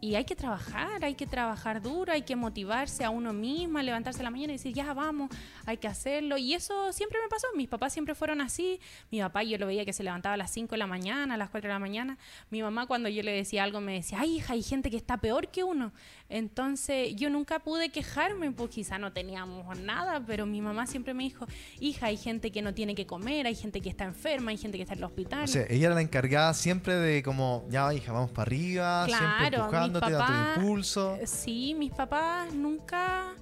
y 0.00 0.14
hay 0.14 0.24
que 0.24 0.36
trabajar, 0.36 1.04
hay 1.04 1.14
que 1.14 1.26
trabajar 1.26 1.80
duro, 1.82 2.12
hay 2.12 2.22
que 2.22 2.36
motivarse 2.36 3.04
a 3.04 3.10
uno 3.10 3.32
mismo, 3.32 3.80
levantarse 3.80 4.20
a 4.20 4.24
la 4.24 4.30
mañana 4.30 4.52
y 4.52 4.56
decir, 4.56 4.72
ya 4.74 4.92
vamos, 4.92 5.30
hay 5.64 5.78
que 5.78 5.88
hacerlo. 5.88 6.36
Y 6.36 6.54
eso 6.54 6.92
siempre 6.92 7.18
me 7.22 7.28
pasó. 7.28 7.46
Mis 7.54 7.68
papás 7.68 7.92
siempre 7.92 8.14
fueron 8.14 8.40
así. 8.40 8.80
Mi 9.10 9.20
papá 9.20 9.42
yo 9.42 9.58
lo 9.58 9.66
veía 9.66 9.84
que 9.84 9.92
se 9.92 10.02
levantaba 10.02 10.34
a 10.34 10.36
las 10.36 10.50
5 10.50 10.72
de 10.72 10.78
la 10.78 10.86
mañana, 10.86 11.34
a 11.34 11.36
las 11.36 11.50
4 11.50 11.68
de 11.68 11.74
la 11.74 11.78
mañana. 11.78 12.18
Mi 12.50 12.62
mamá 12.62 12.86
cuando 12.86 13.08
yo 13.08 13.22
le 13.22 13.32
decía 13.32 13.64
algo 13.64 13.80
me 13.80 13.94
decía, 13.94 14.20
ay 14.20 14.36
hija, 14.36 14.52
hay 14.52 14.62
gente 14.62 14.90
que 14.90 14.96
está 14.96 15.16
peor 15.18 15.48
que 15.48 15.64
uno. 15.64 15.92
Entonces 16.28 17.14
yo 17.16 17.30
nunca 17.30 17.60
pude 17.60 17.90
quejarme, 17.90 18.50
pues 18.52 18.70
quizá 18.70 18.98
no 18.98 19.12
teníamos 19.12 19.78
nada, 19.78 20.22
pero 20.26 20.46
mi 20.46 20.60
mamá 20.60 20.86
siempre 20.86 21.14
me 21.14 21.24
dijo, 21.24 21.46
hija, 21.80 22.06
hay 22.06 22.16
gente 22.16 22.50
que 22.50 22.62
no 22.62 22.74
tiene 22.74 22.94
que 22.94 23.06
comer, 23.06 23.46
hay 23.46 23.54
gente 23.54 23.80
que 23.80 23.88
está 23.88 24.04
enferma, 24.04 24.50
hay 24.50 24.56
gente 24.56 24.76
que 24.76 24.82
está 24.82 24.94
en 24.94 24.98
el 24.98 25.04
hospital. 25.04 25.44
O 25.44 25.46
sea, 25.46 25.66
ella 25.68 25.86
era 25.86 25.94
la 25.94 26.02
encargada 26.02 26.52
siempre 26.54 26.94
de 26.94 27.22
como, 27.22 27.64
ya 27.68 27.92
hija, 27.94 28.12
vamos 28.12 28.30
para 28.30 28.42
arriba, 28.42 29.06
siempre 29.06 29.56
empujándote, 29.56 30.10
dando 30.10 30.60
impulso. 30.60 31.18
Sí, 31.24 31.74
mis 31.74 31.92
papás 31.92 32.52
nunca 32.54 33.34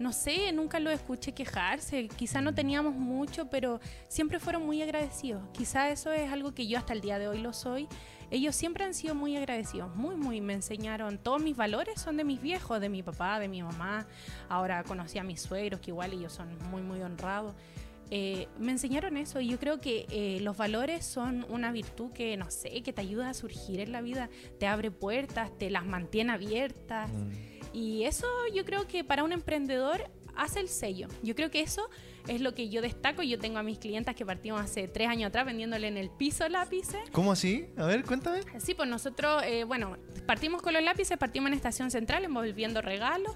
no 0.00 0.14
sé, 0.14 0.50
nunca 0.52 0.80
lo 0.80 0.88
escuché 0.90 1.32
quejarse, 1.32 2.08
quizá 2.08 2.40
no 2.40 2.54
teníamos 2.54 2.94
mucho, 2.94 3.50
pero 3.50 3.80
siempre 4.08 4.40
fueron 4.40 4.64
muy 4.64 4.80
agradecidos. 4.80 5.42
Quizá 5.52 5.90
eso 5.90 6.10
es 6.10 6.32
algo 6.32 6.54
que 6.54 6.66
yo 6.66 6.78
hasta 6.78 6.94
el 6.94 7.02
día 7.02 7.18
de 7.18 7.28
hoy 7.28 7.38
lo 7.38 7.52
soy 7.52 7.86
ellos 8.30 8.54
siempre 8.54 8.84
han 8.84 8.94
sido 8.94 9.14
muy 9.14 9.36
agradecidos, 9.36 9.94
muy, 9.96 10.16
muy, 10.16 10.40
me 10.40 10.54
enseñaron, 10.54 11.18
todos 11.18 11.42
mis 11.42 11.56
valores 11.56 12.00
son 12.00 12.16
de 12.16 12.24
mis 12.24 12.40
viejos, 12.40 12.80
de 12.80 12.88
mi 12.88 13.02
papá, 13.02 13.38
de 13.40 13.48
mi 13.48 13.62
mamá, 13.62 14.06
ahora 14.48 14.84
conocí 14.84 15.18
a 15.18 15.24
mis 15.24 15.40
suegros, 15.40 15.80
que 15.80 15.90
igual 15.90 16.12
ellos 16.12 16.32
son 16.32 16.48
muy, 16.70 16.82
muy 16.82 17.00
honrados. 17.02 17.54
Eh, 18.12 18.48
me 18.58 18.72
enseñaron 18.72 19.16
eso 19.16 19.40
y 19.40 19.48
yo 19.48 19.58
creo 19.60 19.80
que 19.80 20.06
eh, 20.10 20.40
los 20.40 20.56
valores 20.56 21.06
son 21.06 21.46
una 21.48 21.70
virtud 21.70 22.10
que, 22.12 22.36
no 22.36 22.50
sé, 22.50 22.82
que 22.82 22.92
te 22.92 23.00
ayuda 23.00 23.30
a 23.30 23.34
surgir 23.34 23.78
en 23.78 23.92
la 23.92 24.00
vida, 24.00 24.28
te 24.58 24.66
abre 24.66 24.90
puertas, 24.90 25.56
te 25.58 25.70
las 25.70 25.86
mantiene 25.86 26.32
abiertas. 26.32 27.08
Mm. 27.10 27.30
Y 27.72 28.04
eso 28.04 28.26
yo 28.52 28.64
creo 28.64 28.88
que 28.88 29.04
para 29.04 29.22
un 29.22 29.32
emprendedor 29.32 30.10
hace 30.40 30.60
el 30.60 30.68
sello. 30.68 31.08
Yo 31.22 31.34
creo 31.34 31.50
que 31.50 31.60
eso 31.60 31.88
es 32.26 32.40
lo 32.40 32.54
que 32.54 32.68
yo 32.68 32.82
destaco. 32.82 33.22
Yo 33.22 33.38
tengo 33.38 33.58
a 33.58 33.62
mis 33.62 33.78
clientas 33.78 34.14
que 34.14 34.24
partimos 34.24 34.60
hace 34.60 34.88
tres 34.88 35.08
años 35.08 35.28
atrás 35.28 35.46
vendiéndole 35.46 35.88
en 35.88 35.96
el 35.96 36.10
piso 36.10 36.48
lápices. 36.48 37.00
¿Cómo 37.12 37.32
así? 37.32 37.66
A 37.76 37.86
ver, 37.86 38.04
cuéntame. 38.04 38.40
Sí, 38.58 38.74
pues 38.74 38.88
nosotros, 38.88 39.42
eh, 39.44 39.64
bueno, 39.64 39.96
partimos 40.26 40.62
con 40.62 40.72
los 40.72 40.82
lápices, 40.82 41.18
partimos 41.18 41.48
en 41.48 41.54
Estación 41.54 41.90
Central 41.90 42.24
envolviendo 42.24 42.82
regalos. 42.82 43.34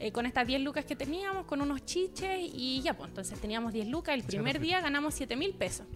Eh, 0.00 0.10
con 0.10 0.26
estas 0.26 0.48
10 0.48 0.62
lucas 0.62 0.84
que 0.84 0.96
teníamos, 0.96 1.46
con 1.46 1.60
unos 1.60 1.84
chiches 1.84 2.36
y 2.40 2.82
ya, 2.82 2.94
pues 2.94 3.10
entonces 3.10 3.38
teníamos 3.38 3.72
10 3.72 3.86
lucas. 3.86 4.16
El 4.16 4.24
primer 4.24 4.58
día 4.58 4.80
ganamos 4.80 5.14
7 5.14 5.36
mil 5.36 5.54
pesos. 5.54 5.86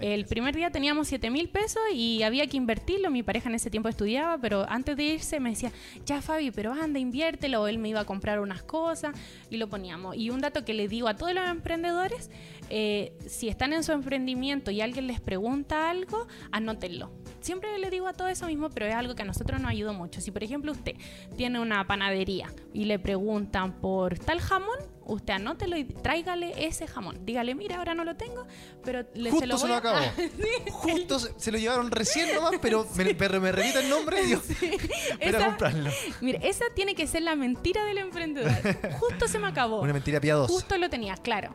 El 0.00 0.26
primer 0.26 0.54
día 0.54 0.70
teníamos 0.70 1.08
7 1.08 1.30
mil 1.30 1.48
pesos 1.48 1.82
y 1.92 2.22
había 2.22 2.46
que 2.46 2.56
invertirlo. 2.56 3.10
Mi 3.10 3.22
pareja 3.22 3.48
en 3.48 3.54
ese 3.54 3.70
tiempo 3.70 3.88
estudiaba, 3.88 4.38
pero 4.38 4.66
antes 4.68 4.96
de 4.96 5.04
irse 5.04 5.40
me 5.40 5.50
decía, 5.50 5.72
ya 6.04 6.20
Fabi, 6.20 6.50
pero 6.50 6.72
anda, 6.72 6.98
inviértelo. 6.98 7.66
Él 7.66 7.78
me 7.78 7.88
iba 7.88 8.00
a 8.00 8.04
comprar 8.04 8.40
unas 8.40 8.62
cosas 8.62 9.16
y 9.50 9.56
lo 9.56 9.68
poníamos. 9.68 10.16
Y 10.16 10.30
un 10.30 10.40
dato 10.40 10.64
que 10.64 10.74
le 10.74 10.88
digo 10.88 11.08
a 11.08 11.16
todos 11.16 11.32
los 11.32 11.48
emprendedores, 11.48 12.30
eh, 12.68 13.12
si 13.26 13.48
están 13.48 13.72
en 13.72 13.82
su 13.82 13.92
emprendimiento 13.92 14.70
y 14.70 14.80
alguien 14.80 15.06
les 15.06 15.20
pregunta 15.20 15.88
algo, 15.88 16.26
anótenlo 16.50 17.10
siempre 17.46 17.78
le 17.78 17.90
digo 17.90 18.08
a 18.08 18.12
todo 18.12 18.26
eso 18.26 18.48
mismo, 18.48 18.70
pero 18.70 18.86
es 18.86 18.94
algo 18.94 19.14
que 19.14 19.22
a 19.22 19.24
nosotros 19.24 19.60
nos 19.60 19.70
ayuda 19.70 19.92
mucho. 19.92 20.20
Si, 20.20 20.32
por 20.32 20.42
ejemplo, 20.42 20.72
usted 20.72 20.96
tiene 21.36 21.60
una 21.60 21.86
panadería 21.86 22.52
y 22.74 22.86
le 22.86 22.98
preguntan 22.98 23.80
por 23.80 24.18
tal 24.18 24.40
jamón, 24.40 24.78
usted 25.06 25.34
anótelo 25.34 25.76
y 25.76 25.84
tráigale 25.84 26.66
ese 26.66 26.86
jamón. 26.86 27.24
Dígale, 27.24 27.54
mira, 27.54 27.76
ahora 27.76 27.94
no 27.94 28.04
lo 28.04 28.16
tengo, 28.16 28.46
pero 28.84 29.04
le, 29.14 29.30
Justo 29.36 29.40
se 29.40 29.46
lo, 29.46 29.58
se 29.58 29.68
lo 29.68 29.74
acabó. 29.74 30.00
Justo 30.70 31.18
se, 31.18 31.52
lo 31.52 31.58
llevaron 31.58 31.90
recién 31.90 32.34
nomás, 32.34 32.54
pero 32.60 32.86
me, 32.96 33.04
me, 33.04 33.52
repita 33.52 33.80
el 33.80 33.90
nombre 33.90 34.22
y 34.24 34.30
yo 34.30 34.42
para 35.20 35.46
comprarlo. 35.46 35.90
Mire, 36.20 36.40
esa 36.42 36.64
tiene 36.74 36.94
que 36.94 37.06
ser 37.06 37.22
la 37.22 37.36
mentira 37.36 37.84
del 37.84 37.98
emprendedor. 37.98 38.52
Justo 38.98 39.28
se 39.28 39.38
me 39.38 39.48
acabó. 39.48 39.80
Una 39.80 39.92
mentira 39.92 40.20
piadosa. 40.20 40.52
Justo 40.52 40.76
lo 40.78 40.90
tenía, 40.90 41.14
claro. 41.16 41.54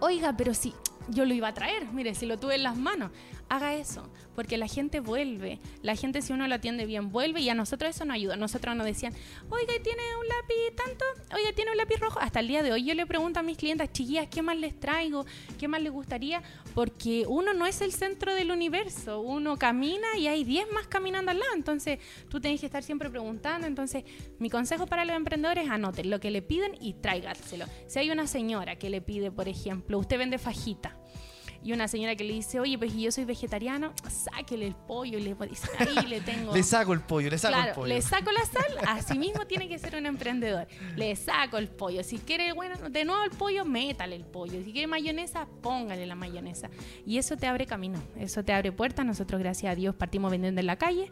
Oiga, 0.00 0.34
pero 0.36 0.52
sí, 0.54 0.74
yo 1.08 1.24
lo 1.24 1.34
iba 1.34 1.48
a 1.48 1.54
traer, 1.54 1.86
mire, 1.92 2.14
si 2.14 2.26
lo 2.26 2.38
tuve 2.38 2.56
en 2.56 2.64
las 2.64 2.76
manos 2.76 3.10
haga 3.52 3.74
eso, 3.74 4.08
porque 4.34 4.56
la 4.56 4.66
gente 4.66 5.00
vuelve. 5.00 5.58
La 5.82 5.96
gente, 5.96 6.22
si 6.22 6.32
uno 6.32 6.46
lo 6.48 6.54
atiende 6.54 6.86
bien, 6.86 7.10
vuelve 7.10 7.40
y 7.40 7.48
a 7.48 7.54
nosotros 7.54 7.94
eso 7.94 8.04
nos 8.04 8.14
ayuda. 8.14 8.36
Nosotros 8.36 8.74
nos 8.76 8.86
decían, 8.86 9.12
oiga, 9.50 9.72
¿tiene 9.82 10.02
un 10.20 10.28
lápiz 10.28 10.76
tanto? 10.76 11.04
Oiga, 11.34 11.52
¿tiene 11.54 11.70
un 11.70 11.76
lápiz 11.76 11.98
rojo? 12.00 12.18
Hasta 12.20 12.40
el 12.40 12.48
día 12.48 12.62
de 12.62 12.72
hoy 12.72 12.84
yo 12.84 12.94
le 12.94 13.06
pregunto 13.06 13.40
a 13.40 13.42
mis 13.42 13.56
clientes, 13.56 13.90
chiquillas, 13.92 14.28
¿qué 14.28 14.42
más 14.42 14.56
les 14.56 14.78
traigo? 14.78 15.26
¿Qué 15.58 15.68
más 15.68 15.82
les 15.82 15.92
gustaría? 15.92 16.42
Porque 16.74 17.24
uno 17.28 17.52
no 17.54 17.66
es 17.66 17.80
el 17.80 17.92
centro 17.92 18.34
del 18.34 18.50
universo. 18.50 19.20
Uno 19.20 19.56
camina 19.58 20.16
y 20.16 20.26
hay 20.26 20.44
10 20.44 20.72
más 20.72 20.86
caminando 20.86 21.30
al 21.30 21.38
lado. 21.38 21.52
Entonces, 21.54 21.98
tú 22.28 22.40
tienes 22.40 22.60
que 22.60 22.66
estar 22.66 22.82
siempre 22.82 23.10
preguntando. 23.10 23.66
Entonces, 23.66 24.04
mi 24.38 24.50
consejo 24.50 24.86
para 24.86 25.04
los 25.04 25.16
emprendedores, 25.16 25.68
anoten 25.68 26.10
lo 26.10 26.20
que 26.20 26.30
le 26.30 26.42
piden 26.42 26.76
y 26.80 26.94
tráiganselo. 26.94 27.66
Si 27.86 27.98
hay 27.98 28.10
una 28.10 28.26
señora 28.26 28.76
que 28.76 28.90
le 28.90 29.00
pide, 29.00 29.30
por 29.30 29.48
ejemplo, 29.48 29.98
usted 29.98 30.18
vende 30.18 30.38
fajita 30.38 30.96
y 31.64 31.72
una 31.72 31.86
señora 31.86 32.16
que 32.16 32.24
le 32.24 32.34
dice, 32.34 32.58
oye, 32.58 32.76
pues 32.76 32.94
yo 32.94 33.12
soy 33.12 33.24
vegetariano, 33.24 33.92
sáquele 34.08 34.66
el 34.66 34.74
pollo 34.74 35.18
y 35.18 35.22
le 35.22 35.36
ahí 35.78 36.06
le 36.08 36.20
tengo. 36.20 36.52
le 36.54 36.62
saco 36.62 36.92
el 36.92 37.00
pollo, 37.00 37.30
le 37.30 37.38
saco 37.38 37.56
el 37.56 37.74
pollo. 37.74 37.86
Le 37.86 38.02
saco 38.02 38.32
la 38.32 38.44
sal, 38.44 38.88
así 38.88 39.18
mismo 39.18 39.46
tiene 39.46 39.68
que 39.68 39.78
ser 39.78 39.94
un 39.96 40.06
emprendedor. 40.06 40.66
Le 40.96 41.14
saco 41.14 41.58
el 41.58 41.68
pollo. 41.68 42.02
Si 42.02 42.18
quiere, 42.18 42.52
bueno, 42.52 42.76
de 42.90 43.04
nuevo 43.04 43.22
el 43.22 43.30
pollo, 43.30 43.64
métale 43.64 44.16
el 44.16 44.24
pollo. 44.24 44.62
Si 44.64 44.72
quiere 44.72 44.88
mayonesa, 44.88 45.46
póngale 45.62 46.04
la 46.06 46.16
mayonesa. 46.16 46.68
Y 47.06 47.18
eso 47.18 47.36
te 47.36 47.46
abre 47.46 47.66
camino, 47.66 48.02
eso 48.18 48.42
te 48.42 48.52
abre 48.52 48.72
puertas. 48.72 49.06
Nosotros, 49.06 49.40
gracias 49.40 49.72
a 49.72 49.76
Dios, 49.76 49.94
partimos 49.94 50.30
vendiendo 50.30 50.60
en 50.60 50.66
la 50.66 50.76
calle. 50.76 51.10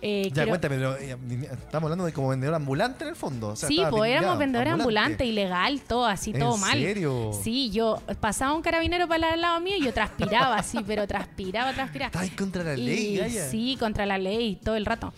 Eh, 0.00 0.30
ya, 0.32 0.46
cuéntame, 0.46 0.76
pero 0.76 0.96
eh, 0.96 1.16
estamos 1.52 1.84
hablando 1.84 2.04
de 2.04 2.12
como 2.12 2.28
vendedor 2.28 2.56
ambulante 2.56 3.04
en 3.04 3.10
el 3.10 3.16
fondo. 3.16 3.54
sí, 3.54 3.82
pues 3.88 4.10
éramos 4.10 4.36
vendedores 4.36 4.72
ambulantes, 4.72 5.26
ilegal, 5.26 5.80
todo 5.82 6.06
así, 6.06 6.32
todo 6.32 6.56
mal. 6.56 6.76
¿En 6.76 6.84
serio? 6.84 7.30
Sí, 7.40 7.70
yo 7.70 8.02
pasaba 8.18 8.52
un 8.52 8.62
carabinero 8.62 9.06
para 9.06 9.34
el 9.34 9.40
lado 9.40 9.60
mío 9.60 9.76
y 9.76 9.84
yo 9.84 9.91
transpiraba 9.92 10.56
así, 10.56 10.78
pero 10.86 11.06
transpiraba, 11.06 11.72
transpiraba. 11.72 12.10
Estás 12.24 12.36
contra 12.36 12.64
la 12.64 12.76
ley, 12.76 13.20
Sí, 13.50 13.76
contra 13.78 14.06
la 14.06 14.18
ley 14.18 14.56
todo 14.62 14.76
el 14.76 14.86
rato. 14.86 15.12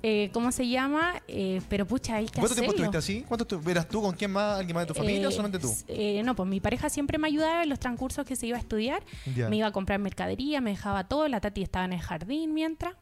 Eh, 0.00 0.30
¿Cómo 0.32 0.52
se 0.52 0.68
llama? 0.68 1.14
Eh, 1.26 1.60
pero 1.68 1.84
pucha, 1.84 2.14
hay 2.16 2.26
que 2.26 2.38
¿Cuánto 2.38 2.54
tiempo 2.54 2.70
estuviste 2.70 2.96
así? 2.98 3.24
¿Cuánto 3.26 3.60
¿Eras 3.68 3.88
tú 3.88 4.00
con 4.00 4.14
quién 4.14 4.30
más? 4.30 4.58
¿Alguien 4.60 4.76
más 4.76 4.84
de 4.86 4.94
tu 4.94 4.94
familia 4.94 5.26
o 5.26 5.30
Eh, 5.30 5.32
solamente 5.32 5.58
tú? 5.58 5.74
eh, 5.88 6.22
no, 6.24 6.36
pues 6.36 6.48
mi 6.48 6.60
pareja 6.60 6.88
siempre 6.88 7.18
me 7.18 7.26
ayudaba 7.26 7.64
en 7.64 7.68
los 7.68 7.80
transcursos 7.80 8.24
que 8.24 8.36
se 8.36 8.46
iba 8.46 8.56
a 8.56 8.60
estudiar. 8.60 9.02
Me 9.26 9.56
iba 9.56 9.66
a 9.66 9.72
comprar 9.72 9.98
mercadería, 9.98 10.60
me 10.60 10.70
dejaba 10.70 11.04
todo. 11.08 11.26
La 11.26 11.40
Tati 11.40 11.62
estaba 11.62 11.84
en 11.84 11.94
el 11.94 12.00
jardín 12.00 12.54
mientras. 12.54 12.94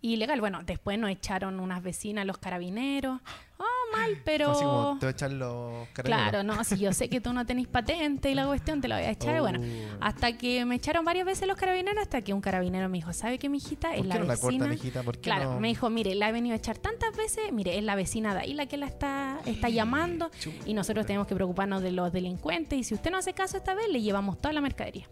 Y 0.00 0.14
legal, 0.16 0.38
bueno, 0.38 0.60
después 0.64 0.96
nos 1.00 1.10
echaron 1.10 1.58
unas 1.58 1.82
vecinas, 1.82 2.24
los 2.24 2.38
carabineros. 2.38 3.20
Oh, 3.58 3.96
mal, 3.96 4.20
pero... 4.24 4.52
Así 4.52 4.62
como 4.62 4.98
te 4.98 5.06
va 5.06 5.10
a 5.10 5.12
echar 5.12 5.32
los 5.32 5.88
carabineros. 5.88 6.30
Claro, 6.30 6.42
no, 6.42 6.64
si 6.64 6.78
yo 6.78 6.92
sé 6.92 7.08
que 7.08 7.20
tú 7.20 7.32
no 7.32 7.44
tenés 7.44 7.66
patente 7.66 8.30
y 8.30 8.34
la 8.34 8.46
cuestión 8.46 8.80
te 8.80 8.88
la 8.88 8.96
voy 8.96 9.06
a 9.06 9.10
echar. 9.10 9.38
Oh. 9.38 9.42
Bueno, 9.42 9.60
hasta 10.00 10.36
que 10.36 10.64
me 10.64 10.76
echaron 10.76 11.04
varias 11.04 11.26
veces 11.26 11.46
los 11.46 11.56
carabineros, 11.56 12.02
hasta 12.02 12.22
que 12.22 12.32
un 12.32 12.40
carabinero 12.40 12.88
me 12.88 12.98
dijo, 12.98 13.12
¿sabe 13.12 13.38
qué, 13.38 13.48
mijita? 13.48 13.94
Es 13.94 13.98
¿Por 13.98 14.06
la 14.06 14.18
vecina. 14.18 14.76
claro, 15.20 15.54
no? 15.54 15.60
me 15.60 15.68
dijo, 15.68 15.90
mire, 15.90 16.14
la 16.14 16.28
he 16.28 16.32
venido 16.32 16.54
a 16.54 16.58
echar 16.58 16.78
tantas 16.78 17.16
veces, 17.16 17.52
mire, 17.52 17.76
es 17.78 17.84
la 17.84 17.94
vecina 17.94 18.34
de 18.34 18.40
ahí 18.40 18.54
la 18.54 18.66
que 18.66 18.76
la 18.76 18.86
está, 18.86 19.38
está 19.44 19.68
llamando 19.68 20.30
y 20.64 20.74
nosotros 20.74 21.06
tenemos 21.06 21.26
que 21.26 21.34
preocuparnos 21.34 21.82
de 21.82 21.92
los 21.92 22.12
delincuentes 22.12 22.78
y 22.78 22.84
si 22.84 22.94
usted 22.94 23.10
no 23.10 23.18
hace 23.18 23.32
caso 23.32 23.56
esta 23.56 23.74
vez, 23.74 23.88
le 23.90 24.00
llevamos 24.00 24.38
toda 24.38 24.52
la 24.52 24.60
mercadería. 24.60 25.08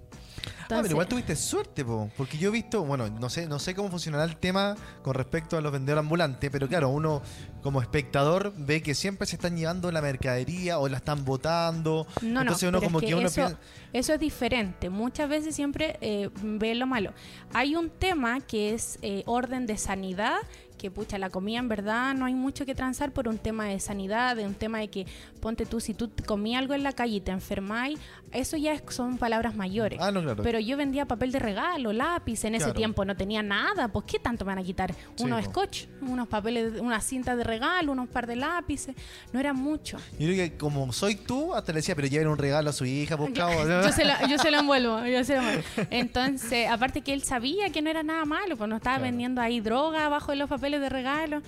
Ah, 0.74 0.78
pero 0.82 0.90
igual 0.90 1.06
tuviste 1.08 1.36
suerte, 1.36 1.84
po, 1.84 2.10
porque 2.16 2.38
yo 2.38 2.48
he 2.48 2.52
visto, 2.52 2.84
bueno, 2.84 3.08
no 3.08 3.28
sé, 3.30 3.46
no 3.46 3.58
sé 3.58 3.74
cómo 3.74 3.88
funcionará 3.90 4.24
el 4.24 4.36
tema 4.36 4.76
con 5.02 5.14
respecto 5.14 5.56
a 5.56 5.60
los 5.60 5.72
vendedores 5.72 6.00
ambulantes, 6.00 6.50
pero 6.50 6.68
claro, 6.68 6.88
uno 6.90 7.22
como 7.62 7.80
espectador 7.80 8.52
ve 8.56 8.80
que 8.80 8.94
siempre 8.94 9.26
se 9.26 9.36
están 9.36 9.56
llevando 9.56 9.90
la 9.90 10.00
mercadería 10.00 10.78
o 10.78 10.88
la 10.88 10.98
están 10.98 11.24
botando. 11.24 12.06
No, 12.22 12.42
Entonces 12.42 12.70
no, 12.70 12.78
uno 12.78 12.86
como 12.86 12.98
es 12.98 13.02
que, 13.02 13.08
que 13.08 13.14
uno 13.16 13.26
eso, 13.26 13.34
piensa. 13.34 13.58
eso 13.92 14.14
es 14.14 14.20
diferente. 14.20 14.88
Muchas 14.88 15.28
veces 15.28 15.54
siempre 15.54 15.98
eh, 16.00 16.30
ve 16.42 16.74
lo 16.76 16.86
malo. 16.86 17.12
Hay 17.52 17.74
un 17.74 17.90
tema 17.90 18.40
que 18.40 18.72
es 18.72 18.98
eh, 19.02 19.24
orden 19.26 19.66
de 19.66 19.76
sanidad, 19.78 20.36
que 20.76 20.90
pucha, 20.90 21.18
la 21.18 21.30
comida 21.30 21.58
en 21.58 21.68
verdad 21.68 22.14
no 22.14 22.26
hay 22.26 22.34
mucho 22.34 22.66
que 22.66 22.74
transar 22.74 23.12
por 23.12 23.28
un 23.28 23.38
tema 23.38 23.64
de 23.66 23.80
sanidad, 23.80 24.36
de 24.36 24.46
un 24.46 24.54
tema 24.54 24.78
de 24.78 24.88
que, 24.88 25.06
ponte 25.40 25.66
tú, 25.66 25.80
si 25.80 25.94
tú 25.94 26.10
comías 26.26 26.60
algo 26.60 26.74
en 26.74 26.82
la 26.82 26.92
calle 26.92 27.16
y 27.16 27.20
te 27.20 27.30
enfermáis, 27.32 27.98
eso 28.32 28.56
ya 28.56 28.72
es- 28.74 28.82
son 28.90 29.18
palabras 29.18 29.54
mayores. 29.54 29.98
Ah, 30.02 30.10
no, 30.10 30.22
claro. 30.22 30.42
Pero 30.42 30.58
yo 30.60 30.76
vendía 30.76 31.06
papel 31.06 31.32
de 31.32 31.38
regalo, 31.38 31.92
lápiz, 31.92 32.44
en 32.44 32.54
ese 32.54 32.64
Claro. 32.66 32.76
tiempo 32.78 33.04
no 33.04 33.16
tenía 33.16 33.42
nada, 33.42 33.88
pues 33.88 34.04
¿qué 34.06 34.18
tanto 34.18 34.44
me 34.44 34.50
van 34.50 34.58
a 34.58 34.62
quitar? 34.62 34.94
Sí, 35.14 35.24
unos 35.24 35.44
po. 35.46 35.50
scotch, 35.50 35.84
unos 36.02 36.28
papeles, 36.28 36.80
unas 36.80 37.04
cintas 37.04 37.36
de 37.36 37.44
regalo, 37.44 37.92
unos 37.92 38.08
par 38.08 38.26
de 38.26 38.36
lápices, 38.36 38.94
no 39.32 39.40
era 39.40 39.52
mucho. 39.52 39.98
Yo 40.18 40.26
creo 40.26 40.36
que 40.36 40.56
como 40.58 40.92
soy 40.92 41.14
tú, 41.16 41.54
hasta 41.54 41.72
le 41.72 41.78
decía, 41.78 41.94
pero 41.94 42.08
lleven 42.08 42.28
un 42.28 42.38
regalo 42.38 42.70
a 42.70 42.72
su 42.72 42.84
hija, 42.84 43.16
pues 43.16 43.32
cabo. 43.32 43.52
yo, 43.66 43.92
se 43.92 44.04
lo, 44.04 44.12
yo 44.28 44.38
se 44.38 44.50
lo 44.50 44.58
envuelvo, 44.60 45.04
yo 45.06 45.24
se 45.24 45.34
lo 45.36 45.40
envuelvo. 45.42 45.62
Entonces, 45.90 46.68
aparte 46.70 47.00
que 47.00 47.12
él 47.12 47.22
sabía 47.22 47.70
que 47.70 47.80
no 47.82 47.90
era 47.90 48.02
nada 48.02 48.24
malo, 48.24 48.56
pues 48.56 48.68
no 48.68 48.76
estaba 48.76 48.96
Claro. 48.96 49.10
vendiendo 49.10 49.40
ahí 49.40 49.60
droga 49.60 50.06
abajo 50.06 50.32
de 50.32 50.36
los 50.38 50.48
papeles 50.48 50.65
de 50.70 50.88
regalo. 50.88 51.42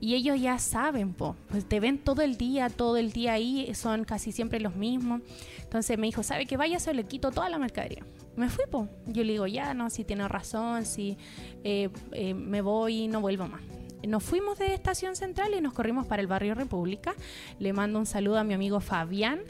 Y 0.00 0.14
ellos 0.14 0.40
ya 0.40 0.58
saben, 0.58 1.14
po, 1.14 1.36
pues 1.48 1.64
te 1.64 1.78
ven 1.78 1.98
todo 1.98 2.22
el 2.22 2.36
día, 2.36 2.68
todo 2.70 2.96
el 2.96 3.12
día 3.12 3.34
ahí, 3.34 3.72
son 3.74 4.04
casi 4.04 4.32
siempre 4.32 4.58
los 4.58 4.74
mismos. 4.74 5.22
Entonces 5.62 5.96
me 5.96 6.06
dijo, 6.06 6.24
¿sabe 6.24 6.46
que 6.46 6.56
vaya? 6.56 6.80
Se 6.80 6.92
le 6.92 7.04
quito 7.04 7.30
toda 7.30 7.48
la 7.48 7.58
mercadería. 7.58 8.04
Me 8.34 8.48
fui, 8.48 8.64
po. 8.68 8.88
Yo 9.06 9.22
le 9.22 9.32
digo, 9.32 9.46
ya, 9.46 9.74
no, 9.74 9.90
si 9.90 10.04
tiene 10.04 10.26
razón, 10.26 10.86
si 10.86 11.16
eh, 11.62 11.88
eh, 12.12 12.34
me 12.34 12.62
voy 12.62 13.02
y 13.02 13.08
no 13.08 13.20
vuelvo 13.20 13.46
más. 13.46 13.60
Nos 14.06 14.24
fuimos 14.24 14.58
de 14.58 14.74
Estación 14.74 15.14
Central 15.14 15.54
y 15.56 15.60
nos 15.60 15.72
corrimos 15.72 16.06
para 16.06 16.20
el 16.20 16.26
barrio 16.26 16.54
República. 16.54 17.14
Le 17.60 17.72
mando 17.72 18.00
un 18.00 18.06
saludo 18.06 18.38
a 18.38 18.44
mi 18.44 18.54
amigo 18.54 18.80
Fabián, 18.80 19.42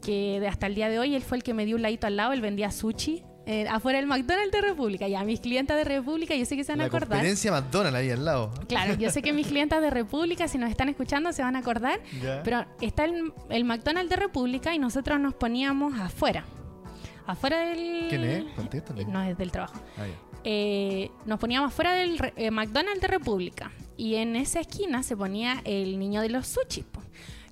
que 0.00 0.46
hasta 0.48 0.68
el 0.68 0.76
día 0.76 0.88
de 0.88 1.00
hoy 1.00 1.16
él 1.16 1.22
fue 1.22 1.38
el 1.38 1.42
que 1.42 1.54
me 1.54 1.66
dio 1.66 1.74
un 1.74 1.82
ladito 1.82 2.06
al 2.06 2.16
lado, 2.16 2.32
él 2.32 2.40
vendía 2.40 2.70
sushi 2.70 3.24
eh, 3.50 3.66
afuera 3.68 3.98
del 3.98 4.06
McDonald's 4.06 4.52
de 4.52 4.60
República. 4.60 5.08
Ya, 5.08 5.24
mis 5.24 5.40
clientes 5.40 5.74
de 5.74 5.82
República, 5.84 6.34
yo 6.36 6.44
sé 6.44 6.54
que 6.54 6.64
se 6.64 6.72
van 6.72 6.80
a 6.80 6.84
La 6.84 6.88
acordar. 6.88 7.08
competencia 7.08 7.50
McDonald's 7.50 7.96
ahí 7.98 8.10
al 8.10 8.24
lado. 8.24 8.52
Claro, 8.68 8.94
yo 8.94 9.10
sé 9.10 9.22
que 9.22 9.32
mis 9.32 9.46
clientes 9.52 9.80
de 9.80 9.88
República, 9.90 10.46
si 10.48 10.58
nos 10.58 10.68
están 10.70 10.88
escuchando, 10.90 11.32
se 11.32 11.42
van 11.42 11.56
a 11.56 11.60
acordar. 11.60 11.98
Pero 12.44 12.66
está 12.80 13.04
el, 13.06 13.32
el 13.48 13.64
McDonald's 13.64 14.10
de 14.10 14.16
República 14.16 14.74
y 14.74 14.78
nosotros 14.78 15.18
nos 15.18 15.32
poníamos 15.34 15.98
afuera. 15.98 16.44
Afuera 17.26 17.58
del. 17.60 18.06
¿Quién 18.08 18.24
es? 18.24 18.44
Contéstale. 18.54 19.04
No, 19.06 19.22
es 19.22 19.36
del 19.36 19.50
trabajo. 19.50 19.80
Ah. 19.98 20.04
Eh, 20.44 21.10
nos 21.26 21.38
poníamos 21.40 21.74
fuera 21.74 21.92
del 21.94 22.18
eh, 22.36 22.50
McDonald's 22.50 23.00
de 23.00 23.08
República 23.08 23.70
y 23.96 24.14
en 24.14 24.36
esa 24.36 24.60
esquina 24.60 25.02
se 25.02 25.16
ponía 25.16 25.60
el 25.64 25.98
niño 25.98 26.20
de 26.20 26.28
los 26.28 26.46
sushi. 26.46 26.82
po. 26.82 27.02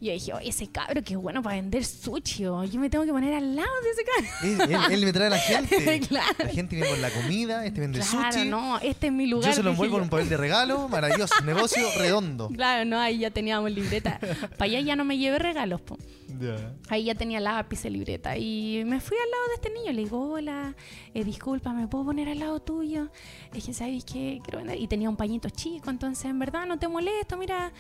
Yo 0.00 0.12
dije, 0.12 0.33
oye, 0.35 0.49
ese 0.50 0.67
cabro 0.69 1.03
que 1.03 1.15
es 1.15 1.19
bueno 1.21 1.43
para 1.43 1.57
vender 1.57 1.85
sushi. 1.85 2.45
o 2.47 2.65
Yo 2.65 2.79
me 2.79 2.91
tengo 2.91 3.05
que 3.07 3.12
poner 3.12 3.33
al 3.35 3.57
lado 3.57 3.69
de 3.83 3.91
ese 3.91 4.05
cabro. 4.05 4.65
Él, 4.65 4.75
él- 4.75 4.93
él 4.93 5.05
me 5.07 5.12
trae 5.12 5.26
a 5.29 5.31
la 5.31 5.38
gente. 5.41 6.00
Claro. 6.07 6.35
La 6.38 6.49
gente 6.49 6.76
viene 6.76 6.91
por 6.91 6.99
la 6.99 7.11
comida, 7.11 7.65
este 7.65 7.81
vende 7.81 8.00
Claro, 8.00 8.33
sushi. 8.33 8.49
no, 8.49 8.79
este 8.81 9.07
es 9.07 9.12
mi 9.12 9.26
lugar. 9.26 9.50
Yo 9.50 9.55
se 9.57 9.62
lo 9.62 9.71
envuelvo 9.71 9.97
en 9.97 10.03
un 10.05 10.09
papel 10.11 10.29
de 10.29 10.37
regalo, 10.37 10.88
maravilloso, 10.88 11.35
negocio 11.45 11.83
redondo. 11.99 12.49
Claro, 12.50 12.85
no, 12.85 12.99
ahí 12.99 13.19
ya 13.19 13.31
teníamos 13.31 13.71
libreta. 13.71 14.19
Para 14.59 14.65
allá 14.65 14.81
ya 14.81 14.97
no 14.97 15.05
me 15.05 15.17
llevé 15.17 15.38
regalos, 15.38 15.81
po. 15.81 15.97
Ya. 16.38 16.75
Ahí 16.91 17.05
ya 17.05 17.15
tenía 17.15 17.41
lápiz 17.41 17.85
y 17.87 17.91
libreta. 17.91 18.37
Y 18.37 18.83
me 18.85 19.00
fui 19.00 19.17
al 19.17 19.31
lado 19.31 19.49
de 19.49 19.55
este 19.55 19.71
niño. 19.71 19.93
Le 19.93 20.03
digo, 20.03 20.33
hola, 20.33 20.75
eh, 21.15 21.25
disculpa, 21.25 21.73
¿me 21.73 21.88
puedo 21.88 22.05
poner 22.05 22.29
al 22.29 22.38
lado 22.41 22.61
tuyo? 22.61 23.09
Es 23.55 23.65
que, 23.65 23.73
¿sabes 23.73 24.05
qué? 24.05 24.41
Quiero 24.45 24.59
vender. 24.59 24.79
Y 24.79 24.87
tenía 24.88 25.09
un 25.09 25.17
pañito 25.17 25.49
chico, 25.49 25.88
entonces, 25.88 26.26
en 26.26 26.38
verdad, 26.38 26.67
no 26.67 26.79
te 26.79 26.87
molesto, 26.88 27.38
mira, 27.38 27.73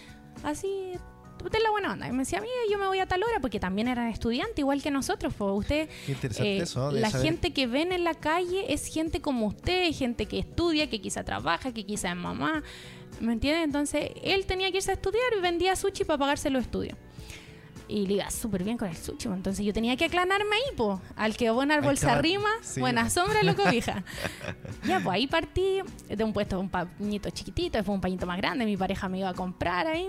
así, 0.42 0.92
tú 1.38 1.48
ten 1.50 1.62
la 1.62 1.70
buena 1.70 1.92
onda. 1.92 2.08
Y 2.08 2.12
me 2.12 2.18
decía, 2.18 2.40
mira, 2.40 2.52
yo 2.70 2.78
me 2.78 2.86
voy 2.86 2.98
a 2.98 3.06
tal 3.06 3.22
hora, 3.22 3.40
porque 3.40 3.60
también 3.60 3.88
eran 3.88 4.08
estudiantes, 4.08 4.58
igual 4.58 4.82
que 4.82 4.90
nosotros. 4.90 5.34
Pues 5.36 5.50
usted, 5.54 5.88
Qué 6.06 6.12
interesante 6.12 6.56
eso, 6.58 6.90
de 6.92 7.00
la 7.00 7.10
saber- 7.10 7.26
gente 7.26 7.52
que 7.52 7.66
ven 7.66 7.92
en 7.92 8.04
la 8.04 8.14
calle 8.14 8.72
es 8.72 8.86
gente 8.86 9.20
como 9.20 9.46
usted, 9.46 9.92
gente 9.92 10.26
que 10.26 10.38
estudia, 10.38 10.88
que 10.88 11.00
quizá 11.00 11.24
trabaja, 11.24 11.72
que 11.72 11.84
quizá 11.86 12.10
es 12.10 12.16
mamá. 12.16 12.62
¿Me 13.20 13.32
entiende? 13.32 13.62
Entonces, 13.62 14.10
él 14.22 14.46
tenía 14.46 14.70
que 14.70 14.78
irse 14.78 14.90
a 14.90 14.94
estudiar 14.94 15.22
y 15.38 15.40
vendía 15.40 15.74
sushi 15.76 16.04
para 16.04 16.18
pagarse 16.18 16.50
los 16.50 16.62
estudios. 16.62 16.96
Y 17.88 18.04
le 18.08 18.14
iba 18.14 18.28
súper 18.30 18.64
bien 18.64 18.76
con 18.76 18.88
el 18.88 18.96
sushi. 18.96 19.28
pues. 19.28 19.36
Entonces 19.36 19.64
yo 19.64 19.72
tenía 19.72 19.96
que 19.96 20.06
aclanarme 20.06 20.56
ahí, 20.56 20.76
po. 20.76 21.00
Al 21.14 21.36
que 21.36 21.48
buena 21.50 21.76
Ahí 21.76 21.82
bolsa 21.82 22.06
estaba- 22.08 22.20
rima, 22.20 22.48
sí, 22.60 22.80
buena 22.80 23.08
sombra 23.08 23.44
lo 23.44 23.54
cobija. 23.54 24.02
ya, 24.84 24.98
pues 24.98 25.14
ahí 25.14 25.28
partí 25.28 25.78
de 26.08 26.24
un 26.24 26.32
puesto, 26.32 26.58
un 26.58 26.68
pañito 26.68 27.30
chiquitito, 27.30 27.78
después 27.78 27.94
un 27.94 28.00
pañito 28.00 28.26
más 28.26 28.38
grande. 28.38 28.64
Mi 28.66 28.76
pareja 28.76 29.08
me 29.08 29.20
iba 29.20 29.28
a 29.28 29.34
comprar 29.34 29.86
ahí. 29.86 30.08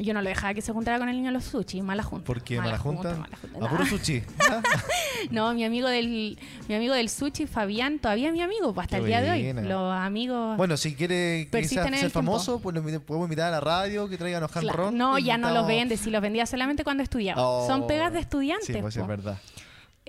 Yo 0.00 0.14
no 0.14 0.22
lo 0.22 0.28
dejaba 0.28 0.54
que 0.54 0.62
se 0.62 0.72
juntara 0.72 0.98
con 0.98 1.08
el 1.08 1.16
niño 1.16 1.28
de 1.28 1.32
los 1.34 1.44
sushi, 1.44 1.82
mala 1.82 2.02
junta. 2.02 2.24
¿Por 2.24 2.42
qué? 2.42 2.58
¿Mala 2.58 2.78
junta? 2.78 3.14
mala 3.16 3.36
junta. 3.36 3.66
A 3.66 3.68
puro 3.68 3.84
sushi. 3.86 4.22
¿ah? 4.50 4.62
No, 5.30 5.52
mi 5.52 5.64
amigo 5.64 5.88
del 5.88 6.38
mi 6.68 6.74
amigo 6.74 6.94
del 6.94 7.10
sushi, 7.10 7.46
Fabián, 7.46 7.98
todavía 7.98 8.28
es 8.28 8.32
mi 8.32 8.40
amigo, 8.40 8.72
pues 8.72 8.86
hasta 8.86 8.96
Qué 8.96 9.02
el 9.02 9.06
día 9.08 9.20
de 9.20 9.30
hoy. 9.30 9.52
Los 9.68 9.92
amigos 9.92 10.56
Bueno, 10.56 10.76
si 10.76 10.94
quiere 10.94 11.48
quizás 11.52 11.88
ser 11.98 12.10
famoso, 12.10 12.60
pues 12.60 12.74
lo 12.74 12.82
podemos 12.82 13.26
invitar 13.26 13.48
a 13.48 13.50
la 13.50 13.60
radio, 13.60 14.08
que 14.08 14.16
traigan 14.16 14.40
los 14.40 14.50
Claro. 14.50 14.76
ron. 14.76 14.96
No, 14.96 15.18
ya 15.18 15.36
no 15.38 15.50
los 15.50 15.66
vende, 15.66 15.96
si 15.96 16.10
los 16.10 16.22
vendía 16.22 16.46
solamente 16.46 16.84
cuando 16.84 17.02
estudiaba. 17.02 17.42
Oh. 17.42 17.66
Son 17.66 17.86
pegas 17.86 18.12
de 18.12 18.20
estudiantes. 18.20 18.66
Sí, 18.66 18.74
pues 18.80 18.94
po. 18.94 19.02
es 19.02 19.06
verdad. 19.06 19.38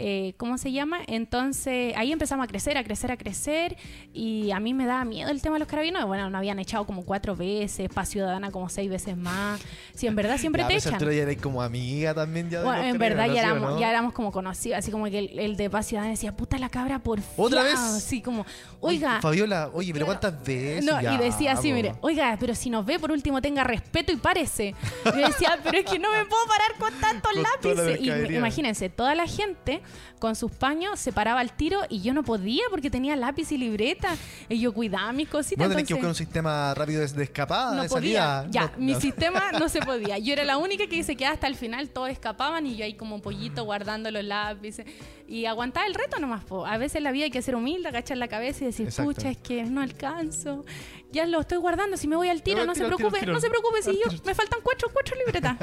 Eh, 0.03 0.33
¿cómo 0.37 0.57
se 0.57 0.71
llama? 0.71 0.99
Entonces 1.07 1.93
ahí 1.95 2.11
empezamos 2.11 2.43
a 2.43 2.47
crecer, 2.47 2.77
a 2.77 2.83
crecer, 2.83 3.11
a 3.11 3.17
crecer 3.17 3.77
y 4.13 4.51
a 4.51 4.59
mí 4.59 4.73
me 4.73 4.85
daba 4.85 5.05
miedo 5.05 5.29
el 5.29 5.41
tema 5.41 5.55
de 5.55 5.59
los 5.59 5.67
carabineros. 5.67 6.07
Bueno, 6.07 6.29
nos 6.29 6.37
habían 6.39 6.59
echado 6.59 6.85
como 6.85 7.05
cuatro 7.05 7.35
veces, 7.35 7.87
paz 7.93 8.09
ciudadana 8.09 8.51
como 8.51 8.67
seis 8.69 8.89
veces 8.89 9.15
más. 9.15 9.61
Si 9.93 10.07
en 10.07 10.15
verdad 10.15 10.37
siempre 10.37 10.63
Ya, 10.63 10.67
te 10.67 10.75
echan. 10.75 10.99
ya 10.99 11.07
eres 11.21 11.37
como 11.41 11.61
amiga 11.61 12.13
también 12.13 12.49
ya 12.49 12.59
de 12.59 12.65
Bueno, 12.65 12.81
los 12.83 12.91
en 12.93 12.97
verdad 12.99 13.27
ya 13.27 13.33
carabineros, 13.35 13.41
¿sí 13.41 13.45
o 13.45 13.55
éramos, 13.55 13.71
no? 13.75 13.79
ya 13.79 13.89
éramos 13.89 14.13
como 14.13 14.31
conocidos, 14.31 14.79
así 14.79 14.91
como 14.91 15.05
que 15.05 15.19
el, 15.19 15.39
el 15.39 15.55
de 15.57 15.69
Paz 15.69 15.87
Ciudadana 15.87 16.11
decía, 16.11 16.35
puta 16.35 16.57
la 16.57 16.69
cabra 16.69 16.99
por 16.99 17.19
¿Otra 17.37 17.61
fiao". 17.61 17.63
vez? 17.71 17.79
Así 17.79 18.21
como, 18.21 18.45
oiga, 18.79 19.21
Fabiola, 19.21 19.69
oye, 19.73 19.93
pero 19.93 20.05
Claro. 20.05 20.19
¿cuántas 20.19 20.43
veces? 20.45 20.83
no, 20.83 20.99
Ya, 21.01 21.13
y 21.13 21.17
decía 21.19 21.51
así, 21.53 21.71
mire, 21.71 21.93
oiga, 22.01 22.35
pero 22.39 22.55
si 22.55 22.69
nos 22.69 22.85
ve, 22.85 22.97
por 22.99 23.11
último 23.11 23.41
tenga 23.41 23.63
respeto 23.63 24.11
y 24.11 24.17
párese. 24.17 24.73
Yo 25.05 25.11
decía, 25.11 25.59
pero 25.63 25.77
es 25.77 25.85
que 25.85 25.99
no 25.99 26.11
me 26.11 26.25
puedo 26.25 26.45
parar 26.47 26.71
con 26.79 26.93
tantos 26.99 27.31
Con 27.31 27.43
lápices. 27.75 28.01
Y 28.01 28.35
imagínense, 28.35 28.89
toda 28.89 29.13
la 29.15 29.27
gente 29.27 29.81
con 30.19 30.35
sus 30.35 30.51
paños 30.51 30.99
se 30.99 31.11
paraba 31.11 31.39
al 31.39 31.51
tiro 31.53 31.81
y 31.89 32.01
yo 32.01 32.13
no 32.13 32.23
podía 32.23 32.63
porque 32.69 32.89
tenía 32.89 33.15
lápiz 33.15 33.51
y 33.51 33.57
libreta. 33.57 34.15
Y 34.49 34.59
yo 34.59 34.73
cuidaba 34.73 35.11
mis 35.13 35.27
cositas. 35.29 35.63
No 35.67 35.69
tenés 35.69 35.87
que 35.87 35.93
buscar 35.93 36.09
un 36.09 36.15
sistema 36.15 36.73
rápido 36.73 37.01
de, 37.01 37.07
de 37.07 37.23
escapada, 37.23 37.75
no 37.75 37.83
de 37.83 37.89
podía. 37.89 38.41
salida. 38.41 38.47
Ya, 38.51 38.71
No, 38.77 38.85
mi 38.85 38.93
no. 38.93 38.99
sistema 39.01 39.51
no 39.53 39.69
se 39.69 39.79
podía. 39.85 40.17
Yo 40.17 40.33
era 40.33 40.43
la 40.43 40.57
única 40.57 40.87
que 40.87 41.03
se 41.03 41.15
quedaba 41.15 41.33
hasta 41.33 41.47
el 41.47 41.55
final, 41.55 41.89
todos 41.89 42.09
escapaban 42.09 42.65
y 42.67 42.75
yo 42.75 42.85
ahí 42.85 42.93
como 42.93 43.15
un 43.15 43.21
pollito 43.21 43.63
guardando 43.63 44.11
los 44.11 44.23
lápices. 44.23 44.85
Y 45.27 45.45
aguantaba 45.45 45.85
el 45.87 45.93
reto 45.93 46.19
nomás. 46.19 46.43
po. 46.43 46.65
A 46.65 46.77
veces 46.77 47.01
la 47.01 47.11
vida 47.11 47.23
hay 47.25 47.31
que 47.31 47.41
ser 47.41 47.55
humilde, 47.55 47.87
agachar 47.87 48.17
la 48.17 48.27
cabeza 48.27 48.63
y 48.63 48.67
decir, 48.67 48.87
Exacto. 48.87 49.13
pucha, 49.13 49.29
es 49.29 49.37
que 49.37 49.63
no 49.63 49.81
alcanzo. 49.81 50.65
Ya 51.11 51.25
lo 51.25 51.41
estoy 51.41 51.57
guardando, 51.57 51.97
si 51.97 52.07
me 52.07 52.15
voy 52.15 52.29
al 52.29 52.41
tiro, 52.41 52.65
no 52.65 52.73
se 52.73 52.83
tiro, 52.83 52.95
preocupe, 52.95 53.19
tiro. 53.19 53.33
no 53.33 53.39
se 53.41 53.49
preocupe 53.49 53.81
si 53.81 53.89
Al 53.89 53.95
yo 53.97 54.23
me 54.25 54.33
faltan 54.33 54.59
cuatro, 54.63 54.89
cuatro 54.93 55.15
libretas. 55.17 55.57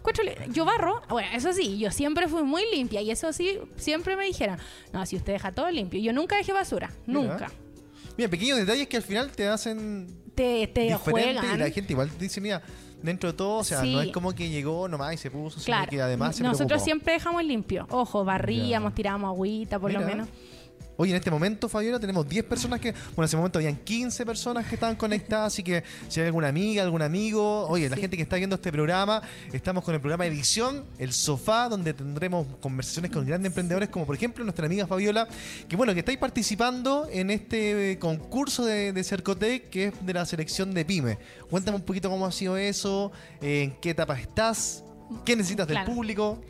Cuatro 0.00 0.22
li- 0.24 0.32
yo 0.52 0.64
barro, 0.64 1.02
bueno, 1.08 1.28
eso 1.34 1.52
sí, 1.52 1.78
yo 1.78 1.90
siempre 1.90 2.28
fui 2.28 2.42
muy 2.44 2.62
limpia 2.72 3.00
y 3.02 3.10
eso 3.10 3.32
sí, 3.32 3.58
siempre 3.76 4.16
me 4.16 4.24
dijeron, 4.24 4.58
no, 4.92 5.04
si 5.06 5.16
usted 5.16 5.32
deja 5.32 5.52
todo 5.52 5.70
limpio. 5.70 6.00
Yo 6.00 6.12
nunca 6.12 6.36
dejé 6.36 6.52
basura, 6.52 6.90
nunca. 7.06 7.50
Mira, 8.16 8.30
pequeños 8.30 8.58
detalles 8.58 8.86
que 8.88 8.96
al 8.98 9.02
final 9.02 9.32
te 9.32 9.48
hacen 9.48 10.06
Te, 10.34 10.66
te 10.68 10.94
juegan. 10.94 11.54
y 11.54 11.58
la 11.58 11.70
gente 11.70 11.92
igual 11.94 12.10
dice, 12.18 12.40
mira, 12.40 12.62
dentro 13.02 13.32
de 13.32 13.36
todo, 13.36 13.58
o 13.58 13.64
sea, 13.64 13.82
no 13.82 14.02
es 14.02 14.12
como 14.12 14.32
que 14.34 14.50
llegó 14.50 14.86
nomás 14.86 15.14
y 15.14 15.16
se 15.16 15.30
puso, 15.30 15.60
Claro, 15.64 15.82
sino 15.84 15.90
que 15.90 16.02
además 16.02 16.36
se 16.36 16.42
nosotros 16.44 16.66
preocupó. 16.68 16.84
siempre 16.84 17.12
dejamos 17.14 17.42
limpio. 17.44 17.86
Ojo, 17.90 18.24
barríamos, 18.24 18.94
tirábamos 18.94 19.28
agüita 19.30 19.78
por 19.80 19.92
lo 19.92 20.00
menos. 20.00 20.28
Hoy 20.96 21.10
en 21.10 21.16
este 21.16 21.30
momento, 21.30 21.68
Fabiola, 21.68 21.98
tenemos 21.98 22.28
10 22.28 22.44
personas 22.44 22.80
que. 22.80 22.92
Bueno, 22.92 23.22
en 23.22 23.24
ese 23.24 23.36
momento 23.36 23.58
habían 23.58 23.76
15 23.76 24.26
personas 24.26 24.66
que 24.66 24.74
estaban 24.74 24.96
conectadas, 24.96 25.52
así 25.52 25.62
que 25.62 25.82
si 26.08 26.20
hay 26.20 26.26
alguna 26.26 26.48
amiga, 26.48 26.82
algún 26.82 27.02
amigo, 27.02 27.66
oye, 27.68 27.88
la 27.88 27.96
gente 27.96 28.16
que 28.16 28.22
está 28.22 28.36
viendo 28.36 28.56
este 28.56 28.70
programa, 28.70 29.22
estamos 29.52 29.84
con 29.84 29.94
el 29.94 30.00
programa 30.00 30.26
Edición, 30.26 30.84
El 30.98 31.12
Sofá, 31.12 31.68
donde 31.68 31.94
tendremos 31.94 32.46
conversaciones 32.60 33.10
con 33.10 33.26
grandes 33.26 33.50
emprendedores, 33.50 33.88
como 33.88 34.04
por 34.04 34.16
ejemplo 34.16 34.44
nuestra 34.44 34.66
amiga 34.66 34.86
Fabiola, 34.86 35.26
que 35.68 35.76
bueno, 35.76 35.94
que 35.94 36.00
estáis 36.00 36.18
participando 36.18 37.08
en 37.10 37.30
este 37.30 37.98
concurso 37.98 38.64
de, 38.64 38.92
de 38.92 39.04
Cercotec, 39.04 39.70
que 39.70 39.86
es 39.86 40.06
de 40.06 40.12
la 40.12 40.26
selección 40.26 40.74
de 40.74 40.84
PyME. 40.84 41.18
Cuéntame 41.48 41.76
un 41.76 41.84
poquito 41.84 42.10
cómo 42.10 42.26
ha 42.26 42.32
sido 42.32 42.56
eso, 42.56 43.12
eh, 43.40 43.62
en 43.62 43.80
qué 43.80 43.90
etapa 43.90 44.18
estás, 44.18 44.84
qué 45.24 45.36
necesitas 45.36 45.66
del 45.66 45.84
público. 45.84 46.40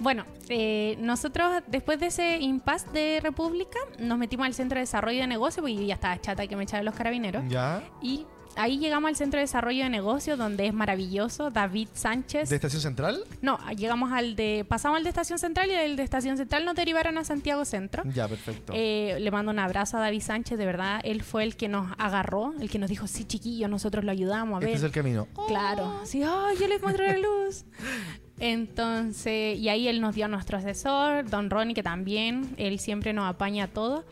Bueno, 0.00 0.24
eh, 0.48 0.96
nosotros 0.98 1.62
después 1.66 2.00
de 2.00 2.06
ese 2.06 2.38
impasse 2.38 2.88
de 2.90 3.20
República 3.22 3.78
nos 3.98 4.18
metimos 4.18 4.46
al 4.46 4.54
Centro 4.54 4.76
de 4.76 4.80
Desarrollo 4.80 5.20
de 5.20 5.26
Negocio 5.26 5.62
porque 5.62 5.76
yo 5.76 5.82
ya 5.82 5.94
estaba 5.94 6.18
chata 6.20 6.46
que 6.46 6.56
me 6.56 6.64
echaran 6.64 6.86
los 6.86 6.94
carabineros. 6.94 7.44
Ya. 7.48 7.82
Y 8.00 8.24
ahí 8.56 8.78
llegamos 8.78 9.10
al 9.10 9.16
Centro 9.16 9.36
de 9.36 9.42
Desarrollo 9.42 9.84
de 9.84 9.90
Negocio 9.90 10.38
donde 10.38 10.66
es 10.66 10.72
maravilloso. 10.72 11.50
David 11.50 11.88
Sánchez. 11.92 12.48
¿De 12.48 12.56
Estación 12.56 12.80
Central? 12.80 13.24
No, 13.42 13.58
llegamos 13.76 14.10
al 14.10 14.36
de... 14.36 14.64
Pasamos 14.66 14.96
al 14.96 15.04
de 15.04 15.10
Estación 15.10 15.38
Central 15.38 15.70
y 15.70 15.74
del 15.74 15.96
de 15.96 16.02
Estación 16.02 16.38
Central 16.38 16.64
nos 16.64 16.76
derivaron 16.76 17.18
a 17.18 17.24
Santiago 17.24 17.66
Centro. 17.66 18.02
Ya, 18.06 18.26
perfecto. 18.26 18.72
Eh, 18.74 19.18
le 19.20 19.30
mando 19.30 19.52
un 19.52 19.58
abrazo 19.58 19.98
a 19.98 20.00
David 20.00 20.22
Sánchez, 20.22 20.58
de 20.58 20.64
verdad. 20.64 21.00
Él 21.04 21.22
fue 21.22 21.44
el 21.44 21.56
que 21.56 21.68
nos 21.68 21.92
agarró, 21.98 22.54
el 22.58 22.70
que 22.70 22.78
nos 22.78 22.88
dijo, 22.88 23.06
sí, 23.06 23.24
chiquillo, 23.24 23.68
nosotros 23.68 24.02
lo 24.02 24.12
ayudamos 24.12 24.56
a 24.56 24.60
ver. 24.60 24.70
este 24.70 24.78
es 24.78 24.84
el 24.84 24.92
camino. 24.92 25.28
Claro, 25.46 26.00
sí, 26.04 26.22
ay, 26.22 26.56
yo 26.58 26.68
les 26.68 26.80
muestro 26.80 27.06
la 27.06 27.18
luz. 27.18 27.64
Entonces, 28.40 29.58
y 29.58 29.68
ahí 29.68 29.86
él 29.86 30.00
nos 30.00 30.14
dio 30.14 30.24
a 30.24 30.28
nuestro 30.28 30.56
asesor, 30.56 31.28
don 31.28 31.50
Ronnie, 31.50 31.74
que 31.74 31.82
también, 31.82 32.54
él 32.56 32.78
siempre 32.78 33.12
nos 33.12 33.28
apaña 33.28 33.68
todo. 33.68 34.04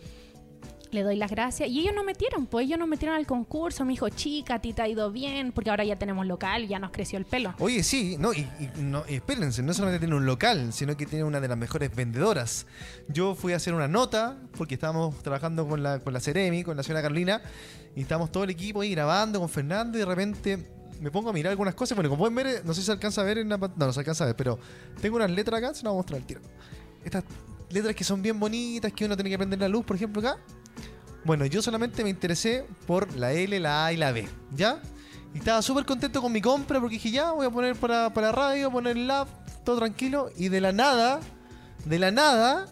Le 0.91 1.03
doy 1.03 1.17
las 1.17 1.31
gracias. 1.31 1.69
Y 1.69 1.81
ellos 1.81 1.95
nos 1.95 2.05
metieron, 2.05 2.47
pues 2.47 2.65
ellos 2.65 2.79
nos 2.79 2.89
metieron 2.89 3.15
al 3.15 3.27
concurso. 3.27 3.85
Me 3.85 3.93
dijo, 3.93 4.09
chica, 4.09 4.59
ti 4.59 4.73
te 4.73 4.81
ha 4.81 4.89
ido 4.89 5.11
bien, 5.13 5.53
porque 5.53 5.69
ahora 5.69 5.85
ya 5.85 5.97
tenemos 5.97 6.27
local, 6.27 6.67
ya 6.67 6.79
nos 6.79 6.93
creció 6.93 7.19
el 7.19 7.27
pelo. 7.27 7.55
Oye, 7.59 7.83
sí, 7.83 8.17
no, 8.19 8.33
y, 8.33 8.49
y 8.59 8.71
no, 8.81 9.05
espérense, 9.05 9.63
no 9.63 9.75
solamente 9.75 9.99
tiene 9.99 10.15
un 10.15 10.25
local, 10.25 10.73
sino 10.73 10.97
que 10.97 11.05
tiene 11.05 11.25
una 11.25 11.41
de 11.41 11.49
las 11.49 11.59
mejores 11.59 11.95
vendedoras. 11.95 12.67
Yo 13.09 13.35
fui 13.35 13.53
a 13.53 13.57
hacer 13.57 13.75
una 13.75 13.87
nota, 13.87 14.39
porque 14.57 14.75
estábamos 14.75 15.23
trabajando 15.23 15.69
con 15.69 15.83
la, 15.83 15.99
con 15.99 16.15
la 16.15 16.21
Ceremi, 16.21 16.65
con 16.65 16.75
la 16.77 16.83
señora 16.83 17.03
Carolina, 17.03 17.43
y 17.95 18.01
estábamos 18.01 18.33
todo 18.33 18.45
el 18.45 18.51
equipo 18.51 18.81
ahí 18.81 18.91
grabando 18.93 19.41
con 19.41 19.51
Fernando, 19.51 19.99
y 19.99 20.01
de 20.01 20.07
repente 20.07 20.78
me 21.01 21.11
pongo 21.11 21.31
a 21.31 21.33
mirar 21.33 21.51
algunas 21.51 21.75
cosas. 21.75 21.97
Bueno, 21.97 22.11
como 22.11 22.21
pueden 22.21 22.35
ver, 22.35 22.65
no 22.65 22.75
sé 22.75 22.81
si 22.81 22.87
se 22.87 22.93
alcanza 22.93 23.21
a 23.21 23.25
ver 23.25 23.39
en 23.39 23.49
la 23.49 23.59
pantalla, 23.59 23.79
no, 23.81 23.87
no 23.87 23.93
se 23.93 24.01
alcanza 24.01 24.25
a 24.25 24.29
ver, 24.29 24.37
pero 24.37 24.59
tengo 25.01 25.17
unas 25.17 25.31
letras 25.31 25.59
acá, 25.59 25.75
se 25.75 25.85
las 25.85 25.93
voy 25.93 25.99
a 25.99 26.03
mostrar 26.03 26.21
al 26.21 26.27
tiro. 26.27 26.41
Estas 27.05 27.25
letras 27.71 27.95
que 27.95 28.05
son 28.05 28.23
bien 28.23 28.39
bonitas, 28.39 28.93
que 28.93 29.05
uno 29.05 29.17
tiene 29.17 29.31
que 29.31 29.39
prender 29.39 29.61
la 29.61 29.69
luz, 29.69 29.85
por 29.85 29.97
ejemplo, 29.97 30.21
acá. 30.21 30.39
Bueno, 31.25 31.45
yo 31.47 31.61
solamente 31.63 32.03
me 32.05 32.11
interesé 32.11 32.67
por 32.87 33.15
la 33.15 33.33
L, 33.33 33.59
la 33.61 33.87
A 33.87 33.93
y 33.93 33.97
la 33.97 34.13
B, 34.13 34.29
¿ya? 34.55 34.81
Y 35.35 35.39
estaba 35.39 35.61
súper 35.63 35.85
contento 35.85 36.23
con 36.23 36.33
mi 36.33 36.41
compra 36.41 36.81
porque 36.81 36.95
dije, 36.95 37.11
ya, 37.11 37.33
voy 37.33 37.47
a 37.47 37.51
poner 37.51 37.77
para, 37.77 38.13
para 38.13 38.33
radio, 38.33 38.71
poner 38.71 38.97
el 38.97 39.07
lab, 39.07 39.29
todo 39.65 39.79
tranquilo. 39.79 40.31
Y 40.37 40.49
de 40.49 40.61
la 40.61 40.73
nada, 40.73 41.21
de 41.85 41.99
la 41.99 42.11
nada, 42.11 42.67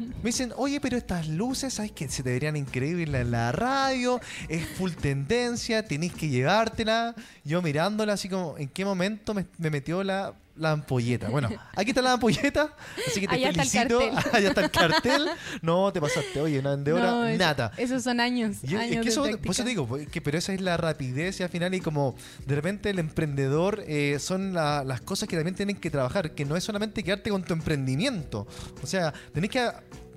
me 0.00 0.30
dicen, 0.30 0.52
oye, 0.56 0.80
pero 0.80 0.96
estas 0.96 1.28
luces, 1.28 1.74
¿sabes 1.74 1.92
que 1.92 2.08
se 2.08 2.22
te 2.22 2.30
verían 2.30 2.56
increíbles 2.56 3.20
en 3.20 3.30
la 3.30 3.52
radio? 3.52 4.20
Es 4.48 4.66
full 4.66 4.92
tendencia, 4.92 5.84
tenés 5.84 6.12
que 6.12 6.28
llevártela. 6.28 7.14
Yo 7.44 7.60
mirándola 7.62 8.14
así 8.14 8.28
como, 8.28 8.56
¿en 8.58 8.68
qué 8.68 8.84
momento 8.84 9.34
me, 9.34 9.46
me 9.58 9.70
metió 9.70 10.02
la, 10.02 10.34
la 10.60 10.72
ampolleta? 10.72 11.28
Bueno, 11.28 11.48
aquí 11.74 11.90
está 11.90 12.02
la 12.02 12.12
ampolleta, 12.12 12.74
así 13.08 13.20
que 13.20 13.26
te 13.26 13.34
Allá 13.34 13.48
está 13.50 13.62
el 13.62 13.68
felicito. 13.68 13.98
cartel. 13.98 14.32
Allá 14.34 14.48
está 14.50 14.60
el 14.60 14.70
cartel. 14.70 15.28
No, 15.62 15.92
te 15.92 16.00
pasaste, 16.00 16.40
oye, 16.40 16.58
una 16.58 16.70
vendedora 16.70 17.10
No, 17.10 17.28
nata. 17.36 17.72
Esos 17.76 18.02
son 18.04 18.20
años. 18.20 18.58
Y 18.62 18.66
es- 18.66 18.72
es 18.74 18.78
años 18.78 18.90
que 18.96 19.00
de 19.00 19.08
eso, 19.08 19.22
práctica. 19.22 19.42
por 19.46 19.52
eso 19.52 19.62
te 19.64 19.68
digo, 19.70 19.98
que, 20.12 20.20
pero 20.20 20.38
esa 20.38 20.52
es 20.52 20.60
la 20.60 20.76
rapidez 20.76 21.40
y 21.40 21.42
al 21.42 21.48
final 21.48 21.74
y 21.74 21.80
como 21.80 22.14
de 22.46 22.54
repente 22.54 22.90
el 22.90 22.98
emprendedor 22.98 23.82
eh, 23.88 24.18
son 24.20 24.52
la- 24.52 24.84
las 24.84 25.00
cosas 25.00 25.28
que 25.28 25.36
también 25.36 25.54
tienen 25.54 25.76
que 25.76 25.90
trabajar, 25.90 26.32
que 26.34 26.44
no 26.44 26.56
es 26.56 26.62
solamente 26.64 27.02
quedarte 27.02 27.30
con 27.30 27.42
tu 27.42 27.54
emprendimiento. 27.54 28.46
O 28.82 28.86
sea, 28.86 29.12
tenés 29.32 29.50
que 29.50 29.68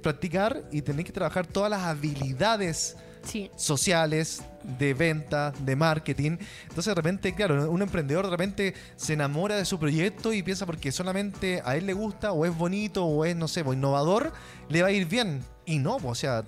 practicar 0.02 0.64
y 0.72 0.82
tenés 0.82 1.06
que 1.06 1.14
trabajar 1.14 1.48
todas 1.48 1.70
las 1.70 1.82
habilidades 1.84 2.98
Sí. 3.24 3.50
sociales, 3.56 4.44
de 4.78 4.94
venta, 4.94 5.54
de 5.60 5.76
marketing. 5.76 6.38
Entonces 6.64 6.86
de 6.86 6.96
repente, 6.96 7.34
claro, 7.36 7.70
un 7.70 7.82
emprendedor 7.82 8.26
de 8.26 8.32
repente 8.32 8.74
se 8.96 9.14
enamora 9.14 9.56
de 9.56 9.66
su 9.66 9.80
proyecto 9.80 10.34
y 10.34 10.44
piensa 10.44 10.66
porque 10.66 10.92
solamente 10.92 11.62
a 11.66 11.76
él 11.76 11.86
le 11.86 11.94
gusta 11.94 12.32
o 12.32 12.46
es 12.46 12.56
bonito 12.56 13.06
o 13.06 13.26
es, 13.26 13.36
no 13.36 13.48
sé, 13.48 13.62
innovador, 13.62 14.34
le 14.70 14.82
va 14.82 14.90
a 14.90 14.92
ir 14.92 15.08
bien. 15.08 15.42
Y 15.66 15.80
no, 15.80 15.98
pues, 15.98 16.12
o 16.12 16.16
sea, 16.16 16.44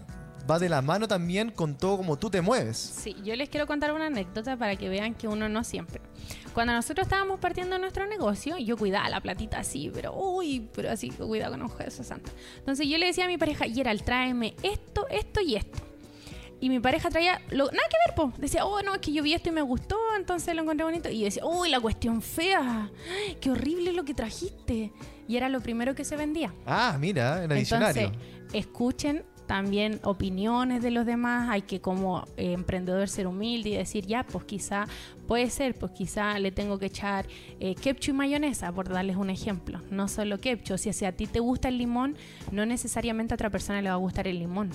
va 0.49 0.59
de 0.59 0.69
la 0.69 0.81
mano 0.81 1.07
también 1.07 1.49
con 1.49 1.75
todo 1.75 1.97
como 1.97 2.17
tú 2.17 2.29
te 2.29 2.41
mueves. 2.41 2.77
Sí, 2.77 3.15
yo 3.23 3.35
les 3.35 3.49
quiero 3.49 3.67
contar 3.67 3.91
una 3.93 4.07
anécdota 4.07 4.57
para 4.57 4.75
que 4.75 4.89
vean 4.89 5.15
que 5.15 5.27
uno 5.27 5.49
no 5.49 5.63
siempre. 5.63 6.01
Cuando 6.53 6.73
nosotros 6.73 7.05
estábamos 7.05 7.39
partiendo 7.39 7.77
nuestro 7.79 8.05
negocio, 8.05 8.57
yo 8.57 8.77
cuidaba 8.77 9.09
la 9.09 9.21
platita 9.21 9.59
así, 9.59 9.91
pero 9.93 10.13
uy, 10.13 10.67
pero 10.73 10.91
así, 10.91 11.09
cuidado 11.09 11.53
con 11.53 11.63
un 11.63 11.69
Jesús 11.69 12.07
santo. 12.07 12.31
Entonces 12.59 12.87
yo 12.87 12.97
le 12.97 13.07
decía 13.07 13.25
a 13.25 13.27
mi 13.27 13.37
pareja, 13.37 13.65
Gerald, 13.65 14.03
tráeme 14.03 14.55
esto, 14.63 15.07
esto 15.09 15.41
y 15.41 15.55
esto. 15.55 15.79
Y 16.59 16.69
mi 16.69 16.79
pareja 16.79 17.09
traía 17.09 17.41
lo, 17.49 17.65
nada 17.65 17.87
que 17.89 17.97
ver, 18.07 18.15
po. 18.15 18.33
Decía, 18.37 18.65
oh, 18.65 18.81
no, 18.81 18.95
es 18.95 19.01
que 19.01 19.11
yo 19.11 19.21
vi 19.23 19.33
esto 19.33 19.49
y 19.49 19.51
me 19.51 19.61
gustó, 19.61 19.97
entonces 20.17 20.55
lo 20.55 20.61
encontré 20.61 20.85
bonito. 20.85 21.09
Y 21.09 21.19
yo 21.19 21.25
decía, 21.25 21.45
uy, 21.45 21.69
la 21.69 21.79
cuestión 21.79 22.21
fea, 22.21 22.89
qué 23.41 23.51
horrible 23.51 23.91
lo 23.91 24.05
que 24.05 24.13
trajiste. 24.13 24.91
Y 25.27 25.37
era 25.37 25.49
lo 25.49 25.61
primero 25.61 25.95
que 25.95 26.05
se 26.05 26.15
vendía. 26.15 26.53
Ah, 26.65 26.97
mira, 26.99 27.43
era 27.43 27.55
visionario. 27.55 28.03
Entonces, 28.03 28.25
escuchen 28.53 29.25
también 29.45 29.99
opiniones 30.03 30.81
de 30.81 30.91
los 30.91 31.05
demás. 31.05 31.49
Hay 31.49 31.63
que 31.63 31.81
como 31.81 32.25
eh, 32.37 32.53
emprendedor 32.53 33.07
ser 33.09 33.27
humilde 33.27 33.69
y 33.69 33.77
decir, 33.77 34.05
ya, 34.05 34.23
pues 34.23 34.45
quizá 34.45 34.87
puede 35.27 35.49
ser, 35.49 35.75
pues 35.75 35.91
quizá 35.91 36.37
le 36.39 36.51
tengo 36.51 36.77
que 36.79 36.87
echar 36.87 37.27
eh, 37.59 37.75
ketchup 37.75 38.09
y 38.09 38.13
mayonesa, 38.13 38.71
por 38.71 38.89
darles 38.89 39.17
un 39.17 39.29
ejemplo. 39.29 39.81
No 39.89 40.07
solo 40.07 40.39
ketchup. 40.39 40.77
Si, 40.77 40.93
si 40.93 41.05
a 41.05 41.11
ti 41.11 41.27
te 41.27 41.39
gusta 41.39 41.67
el 41.67 41.77
limón, 41.77 42.17
no 42.51 42.65
necesariamente 42.65 43.33
a 43.33 43.35
otra 43.35 43.49
persona 43.49 43.81
le 43.81 43.89
va 43.89 43.95
a 43.95 43.99
gustar 43.99 44.27
el 44.27 44.39
limón. 44.39 44.71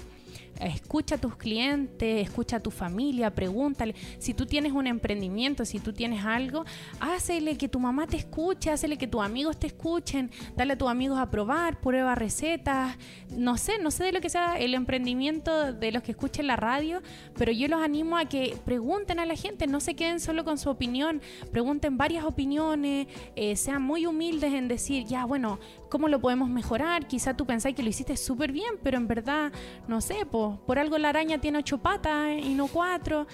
Escucha 0.58 1.14
a 1.14 1.18
tus 1.18 1.36
clientes, 1.36 2.22
escucha 2.22 2.56
a 2.56 2.60
tu 2.60 2.70
familia, 2.70 3.34
pregúntale. 3.34 3.94
Si 4.18 4.34
tú 4.34 4.44
tienes 4.44 4.72
un 4.72 4.86
emprendimiento, 4.86 5.64
si 5.64 5.78
tú 5.78 5.92
tienes 5.92 6.24
algo, 6.24 6.64
hácele 7.00 7.56
que 7.56 7.68
tu 7.68 7.80
mamá 7.80 8.06
te 8.06 8.18
escuche, 8.18 8.70
hácele 8.70 8.98
que 8.98 9.06
tus 9.06 9.22
amigos 9.22 9.58
te 9.58 9.68
escuchen, 9.68 10.30
dale 10.56 10.74
a 10.74 10.78
tus 10.78 10.90
amigos 10.90 11.18
a 11.18 11.30
probar, 11.30 11.80
prueba 11.80 12.14
recetas. 12.14 12.96
No 13.30 13.56
sé, 13.56 13.78
no 13.78 13.90
sé 13.90 14.04
de 14.04 14.12
lo 14.12 14.20
que 14.20 14.28
sea 14.28 14.58
el 14.58 14.74
emprendimiento 14.74 15.72
de 15.72 15.92
los 15.92 16.02
que 16.02 16.10
escuchen 16.12 16.46
la 16.46 16.56
radio, 16.56 17.00
pero 17.36 17.52
yo 17.52 17.66
los 17.68 17.80
animo 17.80 18.18
a 18.18 18.26
que 18.26 18.56
pregunten 18.64 19.18
a 19.18 19.26
la 19.26 19.36
gente, 19.36 19.66
no 19.66 19.80
se 19.80 19.94
queden 19.94 20.20
solo 20.20 20.44
con 20.44 20.58
su 20.58 20.68
opinión, 20.68 21.22
pregunten 21.52 21.96
varias 21.96 22.24
opiniones, 22.24 23.06
eh, 23.34 23.56
sean 23.56 23.82
muy 23.82 24.04
humildes 24.04 24.52
en 24.52 24.68
decir, 24.68 25.06
ya, 25.06 25.24
bueno, 25.24 25.58
¿cómo 25.88 26.08
lo 26.08 26.20
podemos 26.20 26.48
mejorar? 26.48 27.06
Quizá 27.06 27.34
tú 27.34 27.46
pensáis 27.46 27.74
que 27.74 27.82
lo 27.82 27.88
hiciste 27.88 28.16
súper 28.16 28.52
bien, 28.52 28.74
pero 28.82 28.98
en 28.98 29.08
verdad, 29.08 29.52
no 29.88 30.00
sé, 30.00 30.26
po, 30.40 30.60
por 30.66 30.78
algo 30.78 30.96
la 30.98 31.10
araña 31.10 31.40
tiene 31.40 31.58
ocho 31.58 31.78
patas 31.78 32.28
y 32.42 32.54
no 32.54 32.66
cuatro. 32.66 33.26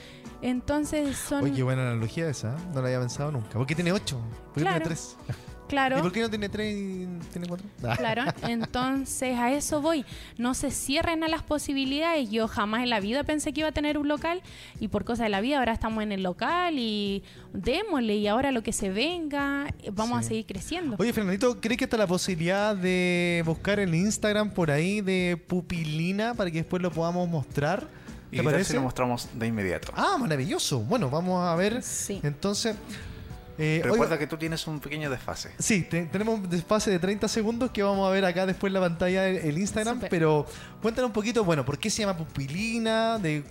Entonces 0.42 1.16
son... 1.16 1.44
Oye, 1.44 1.54
qué 1.54 1.62
buena 1.62 1.82
analogía 1.82 2.28
esa, 2.28 2.54
¿eh? 2.54 2.58
no 2.74 2.80
la 2.82 2.88
había 2.88 3.00
pensado 3.00 3.30
nunca. 3.32 3.50
¿Por 3.50 3.66
qué 3.66 3.74
tiene 3.74 3.92
ocho? 3.92 4.18
¿Por 4.46 4.54
qué 4.54 4.60
Claro. 4.62 4.76
tiene 4.80 4.84
tres? 4.86 5.16
Claro. 5.66 5.98
¿Y 5.98 6.02
por 6.02 6.12
qué 6.12 6.20
no 6.20 6.30
tiene 6.30 6.48
tres 6.48 6.74
y 6.76 7.06
tiene 7.32 7.46
cuatro? 7.48 7.66
Ah. 7.84 7.94
Claro, 7.96 8.22
entonces 8.48 9.36
a 9.38 9.52
eso 9.52 9.80
voy. 9.80 10.04
No 10.38 10.54
se 10.54 10.70
cierren 10.70 11.24
a 11.24 11.28
las 11.28 11.42
posibilidades. 11.42 12.30
Yo 12.30 12.48
jamás 12.48 12.82
en 12.82 12.90
la 12.90 13.00
vida 13.00 13.24
pensé 13.24 13.52
que 13.52 13.60
iba 13.60 13.68
a 13.68 13.72
tener 13.72 13.98
un 13.98 14.08
local 14.08 14.42
y 14.80 14.88
por 14.88 15.04
cosas 15.04 15.24
de 15.24 15.28
la 15.30 15.40
vida 15.40 15.58
ahora 15.58 15.72
estamos 15.72 16.02
en 16.02 16.12
el 16.12 16.22
local 16.22 16.78
y 16.78 17.22
démosle 17.52 18.16
y 18.16 18.26
ahora 18.28 18.52
lo 18.52 18.62
que 18.62 18.72
se 18.72 18.90
venga, 18.90 19.68
eh, 19.82 19.90
vamos 19.92 20.18
Sí. 20.20 20.24
a 20.24 20.28
seguir 20.28 20.46
creciendo. 20.46 20.96
Oye, 20.98 21.12
Fernandito, 21.12 21.60
¿crees 21.60 21.78
que 21.78 21.84
está 21.84 21.96
la 21.96 22.06
posibilidad 22.06 22.76
de 22.76 23.42
buscar 23.46 23.80
el 23.80 23.94
Instagram 23.94 24.50
por 24.50 24.70
ahí 24.70 25.00
de 25.00 25.36
Pupilina 25.46 26.34
para 26.34 26.50
que 26.50 26.58
después 26.58 26.82
lo 26.82 26.90
podamos 26.90 27.28
mostrar? 27.28 27.86
Y 28.30 28.38
¿Te 28.38 28.42
tal 28.42 28.52
parece? 28.52 28.70
si 28.70 28.74
lo 28.76 28.82
mostramos 28.82 29.28
de 29.34 29.46
inmediato. 29.46 29.92
Ah, 29.96 30.16
maravilloso. 30.18 30.80
Bueno, 30.80 31.08
vamos 31.08 31.44
a 31.46 31.54
ver. 31.54 31.82
Sí. 31.82 32.20
Entonces, 32.24 32.74
eh, 33.58 33.80
Recuerda 33.82 34.04
oiga, 34.14 34.18
que 34.18 34.26
tú 34.26 34.36
tienes 34.36 34.66
un 34.66 34.80
pequeño 34.80 35.08
desfase. 35.10 35.50
sí, 35.58 35.82
te- 35.82 36.06
tenemos 36.06 36.38
un 36.40 36.48
desfase 36.50 36.90
de 36.90 36.98
30 36.98 37.26
segundos 37.28 37.70
que 37.70 37.82
vamos 37.82 38.06
a 38.08 38.10
ver 38.12 38.24
acá 38.24 38.46
después 38.46 38.70
en 38.70 38.74
la 38.74 38.80
pantalla 38.80 39.28
el, 39.28 39.36
el 39.36 39.58
Instagram. 39.58 40.00
Pero 40.10 40.46
cuéntanos 40.82 41.08
un 41.08 41.12
poquito, 41.14 41.44
bueno, 41.44 41.64
¿por 41.64 41.78
qué 41.78 41.88
se 41.90 42.02
llama 42.02 42.16
Pupilina? 42.16 43.18
¿De 43.18 43.42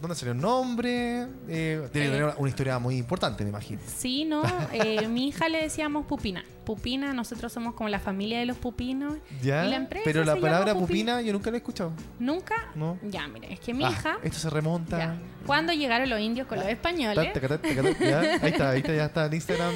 dónde 0.00 0.14
salió 0.16 0.32
el 0.32 0.40
nombre? 0.40 1.22
Eh, 1.48 1.88
debe 1.92 2.06
Eh. 2.06 2.10
tener 2.10 2.34
una 2.36 2.48
historia 2.48 2.78
muy 2.78 2.96
importante, 2.96 3.42
me 3.44 3.50
imagino. 3.50 3.80
Sí, 3.96 4.24
no, 4.24 4.42
eh, 4.72 5.08
mi 5.08 5.28
hija 5.28 5.48
le 5.48 5.62
decíamos 5.62 6.06
pupina. 6.06 6.44
Pupina, 6.64 7.12
nosotros 7.12 7.52
somos 7.52 7.74
como 7.74 7.88
la 7.88 7.98
familia 8.00 8.38
de 8.38 8.46
los 8.46 8.56
pupinos. 8.56 9.14
¿Ya? 9.42 9.66
Y 9.66 9.70
la 9.70 9.76
empresa 9.76 10.02
pero 10.04 10.24
la 10.24 10.36
palabra 10.36 10.74
Pupi- 10.74 10.78
pupina 10.80 11.20
yo 11.22 11.32
nunca 11.32 11.50
la 11.50 11.56
he 11.56 11.58
escuchado. 11.58 11.92
Nunca. 12.18 12.54
¿No? 12.74 12.98
Ya, 13.02 13.26
mire, 13.28 13.52
es 13.52 13.60
que 13.60 13.74
mi 13.74 13.84
Ah, 13.84 13.90
hija. 13.90 14.16
Esto 14.22 14.38
se 14.38 14.50
remonta. 14.50 14.98
ya, 14.98 15.18
cuando 15.46 15.72
llegaron 15.72 16.08
los 16.10 16.20
indios 16.20 16.46
con 16.46 16.58
los 16.58 16.66
españoles. 16.68 17.32
Ta, 17.32 17.40
taca, 17.40 17.48
ta, 17.48 17.58
taca, 17.62 17.82
ta, 17.82 18.04
ya, 18.04 18.20
Ahí 18.42 18.50
está, 18.50 18.70
ahí 18.70 18.78
está, 18.80 18.94
ya 18.94 19.04
está 19.06 19.26
en 19.26 19.34
Instagram 19.34 19.74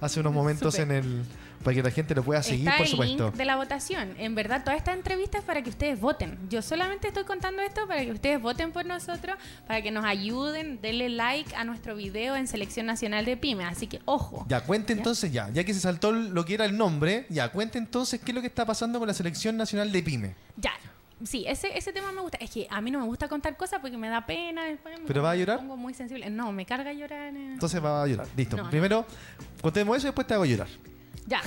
hace 0.00 0.20
unos 0.20 0.32
momentos 0.34 0.78
en 0.78 0.90
el. 0.90 1.22
Para 1.62 1.74
que 1.74 1.82
la 1.82 1.90
gente 1.90 2.14
lo 2.14 2.22
pueda 2.22 2.42
seguir, 2.42 2.66
Está 2.66 2.78
por 2.78 2.86
el 2.86 2.90
supuesto. 2.90 3.24
link 3.26 3.34
de 3.36 3.44
la 3.44 3.56
votación. 3.56 4.14
En 4.18 4.34
verdad, 4.34 4.64
toda 4.64 4.76
esta 4.76 4.92
entrevista 4.92 5.38
es 5.38 5.44
para 5.44 5.62
que 5.62 5.70
ustedes 5.70 6.00
voten. 6.00 6.38
Yo 6.48 6.62
solamente 6.62 7.08
estoy 7.08 7.24
contando 7.24 7.60
esto 7.62 7.86
para 7.86 8.02
que 8.04 8.12
ustedes 8.12 8.40
voten 8.40 8.72
por 8.72 8.86
nosotros, 8.86 9.36
para 9.66 9.82
que 9.82 9.90
nos 9.90 10.04
ayuden, 10.04 10.80
denle 10.80 11.08
like 11.10 11.54
a 11.54 11.64
nuestro 11.64 11.94
video 11.96 12.34
en 12.36 12.48
Selección 12.48 12.86
Nacional 12.86 13.24
de 13.24 13.36
Pyme. 13.36 13.64
Así 13.64 13.86
que, 13.86 14.00
ojo. 14.06 14.46
Ya, 14.48 14.62
cuente 14.62 14.92
entonces 14.94 15.32
ya, 15.32 15.50
ya 15.50 15.64
que 15.64 15.74
se 15.74 15.80
saltó 15.80 16.12
lo 16.12 16.44
que 16.44 16.54
era 16.54 16.64
el 16.64 16.76
nombre, 16.76 17.26
ya, 17.28 17.50
cuente 17.50 17.78
entonces 17.78 18.20
qué 18.20 18.30
es 18.30 18.34
lo 18.34 18.40
que 18.40 18.46
está 18.46 18.64
pasando 18.64 18.98
con 18.98 19.08
la 19.08 19.14
Selección 19.14 19.56
Nacional 19.56 19.92
de 19.92 20.02
Pyme. 20.02 20.34
Ya. 20.56 20.72
Sí, 21.22 21.44
ese, 21.46 21.76
ese 21.76 21.92
tema 21.92 22.10
me 22.12 22.22
gusta. 22.22 22.38
Es 22.40 22.50
que 22.50 22.66
a 22.70 22.80
mí 22.80 22.90
no 22.90 22.98
me 22.98 23.04
gusta 23.04 23.28
contar 23.28 23.54
cosas 23.54 23.80
porque 23.82 23.98
me 23.98 24.08
da 24.08 24.24
pena. 24.24 24.64
Después 24.64 24.98
me 24.98 25.06
¿Pero 25.06 25.22
va 25.22 25.32
a 25.32 25.36
llorar? 25.36 25.58
pongo 25.58 25.76
muy 25.76 25.92
sensible. 25.92 26.30
No, 26.30 26.50
me 26.50 26.64
carga 26.64 26.94
llorar. 26.94 27.34
eh. 27.36 27.52
Entonces 27.52 27.84
va 27.84 28.02
a 28.02 28.06
llorar. 28.06 28.26
Listo. 28.34 28.56
No, 28.56 28.62
no. 28.62 28.70
Primero, 28.70 29.04
contemos 29.60 29.98
eso 29.98 30.06
y 30.06 30.08
después 30.08 30.26
te 30.26 30.32
hago 30.32 30.46
llorar. 30.46 30.68
Ya. 31.30 31.42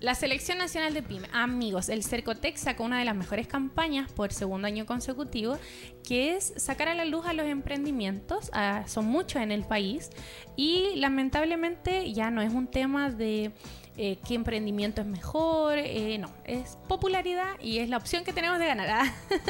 La 0.00 0.14
Selección 0.14 0.58
Nacional 0.58 0.92
de 0.92 1.02
Pyme. 1.02 1.26
Amigos, 1.32 1.88
el 1.88 2.04
Cercotec 2.04 2.56
sacó 2.56 2.84
una 2.84 2.98
de 2.98 3.06
las 3.06 3.16
mejores 3.16 3.46
campañas 3.46 4.12
por 4.12 4.30
segundo 4.30 4.66
año 4.66 4.84
consecutivo, 4.84 5.58
que 6.06 6.36
es 6.36 6.52
sacar 6.58 6.88
a 6.88 6.94
la 6.94 7.06
luz 7.06 7.24
a 7.24 7.32
los 7.32 7.46
emprendimientos. 7.46 8.50
son 8.86 9.06
muchos 9.06 9.40
en 9.40 9.50
el 9.50 9.64
país. 9.64 10.10
Y 10.54 10.96
lamentablemente 10.96 12.12
ya 12.12 12.30
no 12.30 12.42
es 12.42 12.52
un 12.52 12.66
tema 12.66 13.10
de 13.10 13.52
eh, 13.96 14.18
qué 14.26 14.34
emprendimiento 14.34 15.00
es 15.00 15.06
mejor. 15.06 15.78
eh, 15.78 16.18
no, 16.18 16.30
es 16.44 16.76
popularidad 16.88 17.58
y 17.60 17.78
es 17.78 17.88
la 17.88 17.96
opción 17.98 18.24
que 18.24 18.32
tenemos 18.32 18.58
de 18.58 18.66
ganar. 18.66 18.88
ah. 18.90 19.14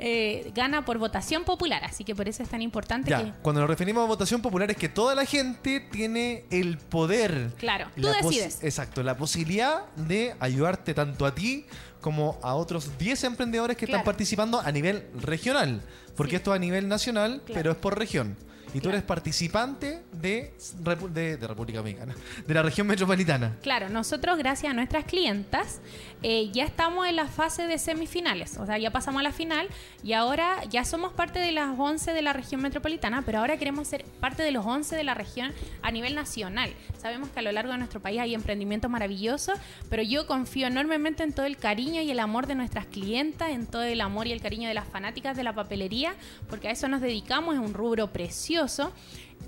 Eh, 0.00 0.50
gana 0.54 0.84
por 0.84 0.98
votación 0.98 1.44
popular, 1.44 1.84
así 1.84 2.04
que 2.04 2.14
por 2.14 2.28
eso 2.28 2.42
es 2.42 2.48
tan 2.48 2.62
importante 2.62 3.10
Ya, 3.10 3.22
que... 3.24 3.32
cuando 3.42 3.60
nos 3.60 3.70
referimos 3.70 4.02
a 4.04 4.06
votación 4.06 4.42
popular 4.42 4.70
es 4.70 4.76
que 4.76 4.88
toda 4.88 5.14
la 5.14 5.24
gente 5.24 5.80
tiene 5.80 6.44
el 6.50 6.78
poder. 6.78 7.52
Claro, 7.58 7.86
tú 7.94 8.08
decides. 8.08 8.62
Exacto, 8.62 9.02
la 9.02 9.16
posibilidad 9.16 9.86
de 9.94 10.34
ayudarte 10.40 10.94
tanto 10.94 11.26
a 11.26 11.34
ti 11.34 11.66
como 12.00 12.38
a 12.42 12.54
otros 12.54 12.98
10 12.98 13.24
emprendedores 13.24 13.76
que 13.76 13.84
están 13.84 14.04
participando 14.04 14.60
a 14.60 14.70
nivel 14.72 15.06
regional. 15.14 15.80
Porque 16.16 16.30
Sí. 16.32 16.36
esto 16.36 16.52
es 16.52 16.56
a 16.56 16.60
nivel 16.60 16.88
nacional, 16.88 17.40
Claro. 17.44 17.54
pero 17.54 17.70
es 17.72 17.76
por 17.78 17.98
región. 17.98 18.36
Y 18.74 18.78
tú 18.78 18.82
Claro. 18.84 18.96
eres 18.98 19.06
participante 19.06 20.02
de, 20.12 20.52
de, 21.12 21.36
de 21.36 21.46
República 21.46 21.78
Dominicana, 21.78 22.14
de 22.46 22.54
la 22.54 22.62
región 22.62 22.86
metropolitana. 22.88 23.56
Claro, 23.62 23.88
nosotros 23.88 24.36
gracias 24.36 24.70
a 24.72 24.74
nuestras 24.74 25.04
clientas 25.04 25.80
eh, 26.22 26.50
ya 26.52 26.64
estamos 26.64 27.06
en 27.06 27.14
la 27.16 27.26
fase 27.26 27.66
de 27.68 27.78
semifinales, 27.78 28.56
o 28.58 28.66
sea, 28.66 28.76
ya 28.78 28.90
pasamos 28.90 29.20
a 29.20 29.22
la 29.22 29.30
final 29.32 29.68
y 30.02 30.12
ahora 30.14 30.64
ya 30.70 30.84
somos 30.84 31.12
parte 31.12 31.38
de 31.38 31.52
las 31.52 31.78
11 31.78 32.12
de 32.12 32.22
la 32.22 32.32
región 32.32 32.62
metropolitana, 32.62 33.22
pero 33.24 33.38
ahora 33.38 33.56
queremos 33.58 33.86
ser 33.86 34.04
parte 34.20 34.42
de 34.42 34.50
los 34.50 34.66
11 34.66 34.96
de 34.96 35.04
la 35.04 35.14
región 35.14 35.52
a 35.82 35.92
nivel 35.92 36.16
nacional. 36.16 36.72
Sabemos 36.98 37.28
que 37.28 37.38
a 37.38 37.42
lo 37.42 37.52
largo 37.52 37.70
de 37.72 37.78
nuestro 37.78 38.00
país 38.00 38.18
hay 38.20 38.34
emprendimientos 38.34 38.90
maravillosos, 38.90 39.56
pero 39.88 40.02
yo 40.02 40.26
confío 40.26 40.66
enormemente 40.66 41.22
en 41.22 41.32
todo 41.32 41.46
el 41.46 41.58
cariño 41.58 42.02
y 42.02 42.10
el 42.10 42.18
amor 42.18 42.48
de 42.48 42.56
nuestras 42.56 42.86
clientas, 42.86 43.50
en 43.50 43.66
todo 43.66 43.82
el 43.84 44.00
amor 44.00 44.26
y 44.26 44.32
el 44.32 44.40
cariño 44.40 44.66
de 44.66 44.74
las 44.74 44.88
fanáticas 44.88 45.36
de 45.36 45.44
la 45.44 45.52
papelería, 45.54 46.14
porque 46.48 46.68
a 46.68 46.70
eso 46.72 46.88
nos 46.88 47.00
dedicamos, 47.00 47.54
es 47.54 47.60
un 47.60 47.72
rubro 47.74 48.10
precioso 48.12 48.63
maravilloso 48.64 48.92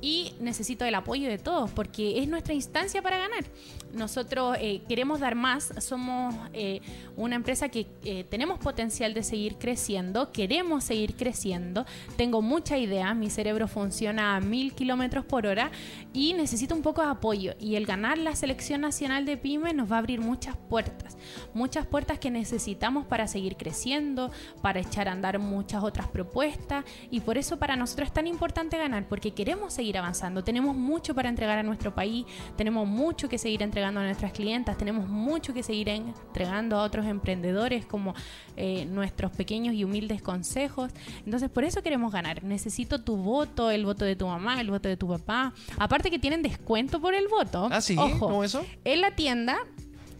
y 0.00 0.34
necesito 0.40 0.84
el 0.84 0.94
apoyo 0.94 1.28
de 1.28 1.38
todos 1.38 1.70
porque 1.70 2.18
es 2.18 2.28
nuestra 2.28 2.54
instancia 2.54 3.02
para 3.02 3.18
ganar. 3.18 3.44
Nosotros 3.92 4.56
eh, 4.60 4.82
queremos 4.88 5.20
dar 5.20 5.34
más, 5.34 5.72
somos 5.78 6.34
eh, 6.52 6.80
una 7.16 7.36
empresa 7.36 7.68
que 7.68 7.86
eh, 8.04 8.24
tenemos 8.28 8.58
potencial 8.58 9.14
de 9.14 9.22
seguir 9.22 9.56
creciendo, 9.56 10.32
queremos 10.32 10.84
seguir 10.84 11.14
creciendo, 11.14 11.86
tengo 12.16 12.42
mucha 12.42 12.76
idea, 12.76 13.14
mi 13.14 13.30
cerebro 13.30 13.68
funciona 13.68 14.36
a 14.36 14.40
mil 14.40 14.74
kilómetros 14.74 15.24
por 15.24 15.46
hora 15.46 15.70
y 16.12 16.34
necesito 16.34 16.74
un 16.74 16.82
poco 16.82 17.00
de 17.00 17.08
apoyo. 17.08 17.54
Y 17.58 17.76
el 17.76 17.86
ganar 17.86 18.18
la 18.18 18.36
selección 18.36 18.82
nacional 18.82 19.24
de 19.24 19.36
pyme 19.36 19.72
nos 19.72 19.90
va 19.90 19.96
a 19.96 19.98
abrir 20.00 20.20
muchas 20.20 20.56
puertas, 20.56 21.16
muchas 21.54 21.86
puertas 21.86 22.18
que 22.18 22.30
necesitamos 22.30 23.06
para 23.06 23.28
seguir 23.28 23.56
creciendo, 23.56 24.30
para 24.62 24.80
echar 24.80 25.08
a 25.08 25.12
andar 25.12 25.38
muchas 25.38 25.82
otras 25.82 26.08
propuestas. 26.08 26.84
Y 27.10 27.20
por 27.20 27.38
eso 27.38 27.58
para 27.58 27.76
nosotros 27.76 28.08
es 28.08 28.14
tan 28.14 28.26
importante 28.26 28.76
ganar 28.76 29.06
porque 29.08 29.30
queremos 29.30 29.72
seguir 29.72 29.85
avanzando, 29.98 30.42
tenemos 30.42 30.74
mucho 30.74 31.14
para 31.14 31.28
entregar 31.28 31.58
a 31.58 31.62
nuestro 31.62 31.94
país, 31.94 32.24
tenemos 32.56 32.88
mucho 32.88 33.28
que 33.28 33.38
seguir 33.38 33.62
entregando 33.62 34.00
a 34.00 34.04
nuestras 34.04 34.32
clientas, 34.32 34.78
tenemos 34.78 35.08
mucho 35.08 35.52
que 35.52 35.62
seguir 35.62 35.88
entregando 35.88 36.76
a 36.78 36.82
otros 36.82 37.06
emprendedores 37.06 37.84
como 37.84 38.14
eh, 38.56 38.86
nuestros 38.86 39.30
pequeños 39.32 39.74
y 39.74 39.84
humildes 39.84 40.22
consejos. 40.22 40.90
Entonces 41.24 41.50
por 41.50 41.64
eso 41.64 41.82
queremos 41.82 42.12
ganar. 42.12 42.42
Necesito 42.42 43.02
tu 43.02 43.16
voto, 43.16 43.70
el 43.70 43.84
voto 43.84 44.04
de 44.04 44.16
tu 44.16 44.26
mamá, 44.26 44.60
el 44.60 44.70
voto 44.70 44.88
de 44.88 44.96
tu 44.96 45.08
papá. 45.08 45.52
Aparte 45.78 46.10
que 46.10 46.18
tienen 46.18 46.42
descuento 46.42 47.00
por 47.00 47.14
el 47.14 47.28
voto. 47.28 47.68
Ah, 47.70 47.80
sí, 47.80 47.96
Ojo, 47.98 48.18
¿cómo 48.18 48.44
eso? 48.44 48.64
en 48.84 49.00
la 49.00 49.10
tienda 49.14 49.58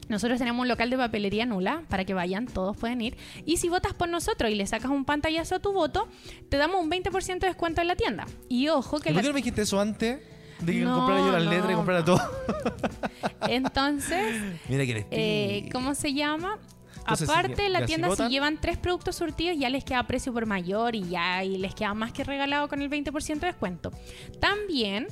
nosotros 0.09 0.39
tenemos 0.39 0.61
un 0.63 0.69
local 0.69 0.89
de 0.91 0.97
papelería 0.97 1.47
nula 1.47 1.83
para 1.89 2.05
que 2.05 2.15
vayan, 2.15 2.47
todos 2.47 2.77
pueden 2.77 3.01
ir. 3.01 3.17
Y 3.45 3.57
si 3.57 3.69
votas 3.69 3.93
por 3.95 4.09
nosotros 4.09 4.51
y 4.51 4.55
le 4.55 4.67
sacas 4.67 4.91
un 4.91 5.05
pantallazo 5.05 5.57
a 5.57 5.59
tu 5.59 5.73
voto, 5.73 6.09
te 6.49 6.57
damos 6.57 6.83
un 6.83 6.91
20% 6.91 7.41
de 7.41 7.47
descuento 7.49 7.81
en 7.81 7.89
la 7.89 7.97
tienda. 7.97 8.27
Y 8.49 8.69
ojo 8.69 8.99
que 9.01 9.11
¿Y 9.11 9.13
¿Por 9.15 9.23
qué 9.23 9.29
no 9.29 9.35
me 9.35 9.41
dijiste 9.41 9.63
eso 9.63 9.81
antes? 9.81 10.21
De 10.61 10.73
que 10.73 10.81
No, 10.81 10.97
comprara 10.97 11.21
yo 11.21 11.33
las 11.33 11.45
no, 11.45 11.51
letras 11.51 11.71
y 11.73 11.75
comprara 11.75 11.99
no. 12.01 12.05
todo. 12.07 12.21
entonces, 13.49 14.43
Mira 14.69 14.85
que 14.87 15.07
eh. 15.11 15.69
¿cómo 15.73 15.95
se 15.95 16.13
llama? 16.15 16.59
Entonces, 17.01 17.29
Aparte, 17.29 17.67
si- 17.67 17.69
la 17.73 17.81
ya, 17.81 17.87
si 17.87 17.93
tienda 17.93 18.09
si, 18.09 18.15
votan- 18.23 18.31
llevan 18.31 18.61
tres 18.61 18.79
productos 18.79 19.15
surtidos 19.17 19.57
ya 19.59 19.69
les 19.71 19.85
queda 19.85 20.03
precio 20.09 20.33
por 20.33 20.45
mayor 20.47 20.97
y 20.97 21.09
ya 21.09 21.45
y 21.45 21.57
les 21.59 21.73
queda 21.75 21.95
más 21.95 22.13
que 22.13 22.25
regalado 22.25 22.69
con 22.69 22.83
el 22.83 22.91
20% 22.91 23.41
de 23.41 23.47
descuento. 23.47 23.93
También, 24.41 25.07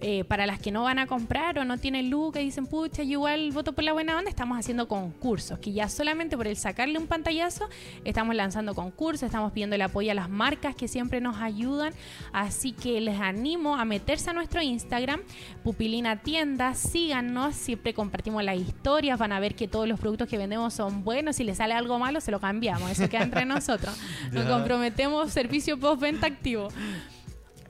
eh, 0.00 0.24
para 0.24 0.46
las 0.46 0.58
que 0.58 0.70
no 0.70 0.82
van 0.82 0.98
a 0.98 1.06
comprar 1.06 1.58
o 1.58 1.64
no 1.64 1.78
tienen 1.78 2.10
luz, 2.10 2.32
que 2.32 2.40
dicen, 2.40 2.66
pucha, 2.66 3.02
yo 3.02 3.12
igual 3.12 3.50
voto 3.52 3.72
por 3.72 3.84
la 3.84 3.92
buena 3.92 4.16
onda, 4.16 4.30
estamos 4.30 4.58
haciendo 4.58 4.88
concursos, 4.88 5.58
que 5.58 5.72
ya 5.72 5.88
solamente 5.88 6.36
por 6.36 6.46
el 6.46 6.56
sacarle 6.56 6.98
un 6.98 7.06
pantallazo, 7.06 7.68
estamos 8.04 8.34
lanzando 8.34 8.74
concursos, 8.74 9.24
estamos 9.24 9.52
pidiendo 9.52 9.76
el 9.76 9.82
apoyo 9.82 10.10
a 10.10 10.14
las 10.14 10.28
marcas 10.28 10.74
que 10.74 10.88
siempre 10.88 11.20
nos 11.20 11.36
ayudan. 11.38 11.92
Así 12.32 12.72
que 12.72 13.00
les 13.00 13.20
animo 13.20 13.76
a 13.76 13.84
meterse 13.84 14.30
a 14.30 14.32
nuestro 14.32 14.62
Instagram, 14.62 15.20
Pupilina 15.62 16.22
Tienda, 16.22 16.74
síganos, 16.74 17.54
siempre 17.54 17.94
compartimos 17.94 18.42
las 18.42 18.56
historias, 18.56 19.18
van 19.18 19.32
a 19.32 19.40
ver 19.40 19.54
que 19.54 19.68
todos 19.68 19.88
los 19.88 20.00
productos 20.00 20.28
que 20.28 20.38
vendemos 20.38 20.74
son 20.74 21.04
buenos, 21.04 21.36
si 21.36 21.44
les 21.44 21.58
sale 21.58 21.74
algo 21.74 21.98
malo 21.98 22.20
se 22.20 22.30
lo 22.30 22.40
cambiamos, 22.40 22.90
eso 22.90 23.08
queda 23.08 23.22
entre 23.22 23.44
nosotros. 23.46 23.96
Nos 24.32 24.46
comprometemos 24.46 25.32
servicio 25.32 25.78
postventa 25.78 26.26
activo. 26.26 26.68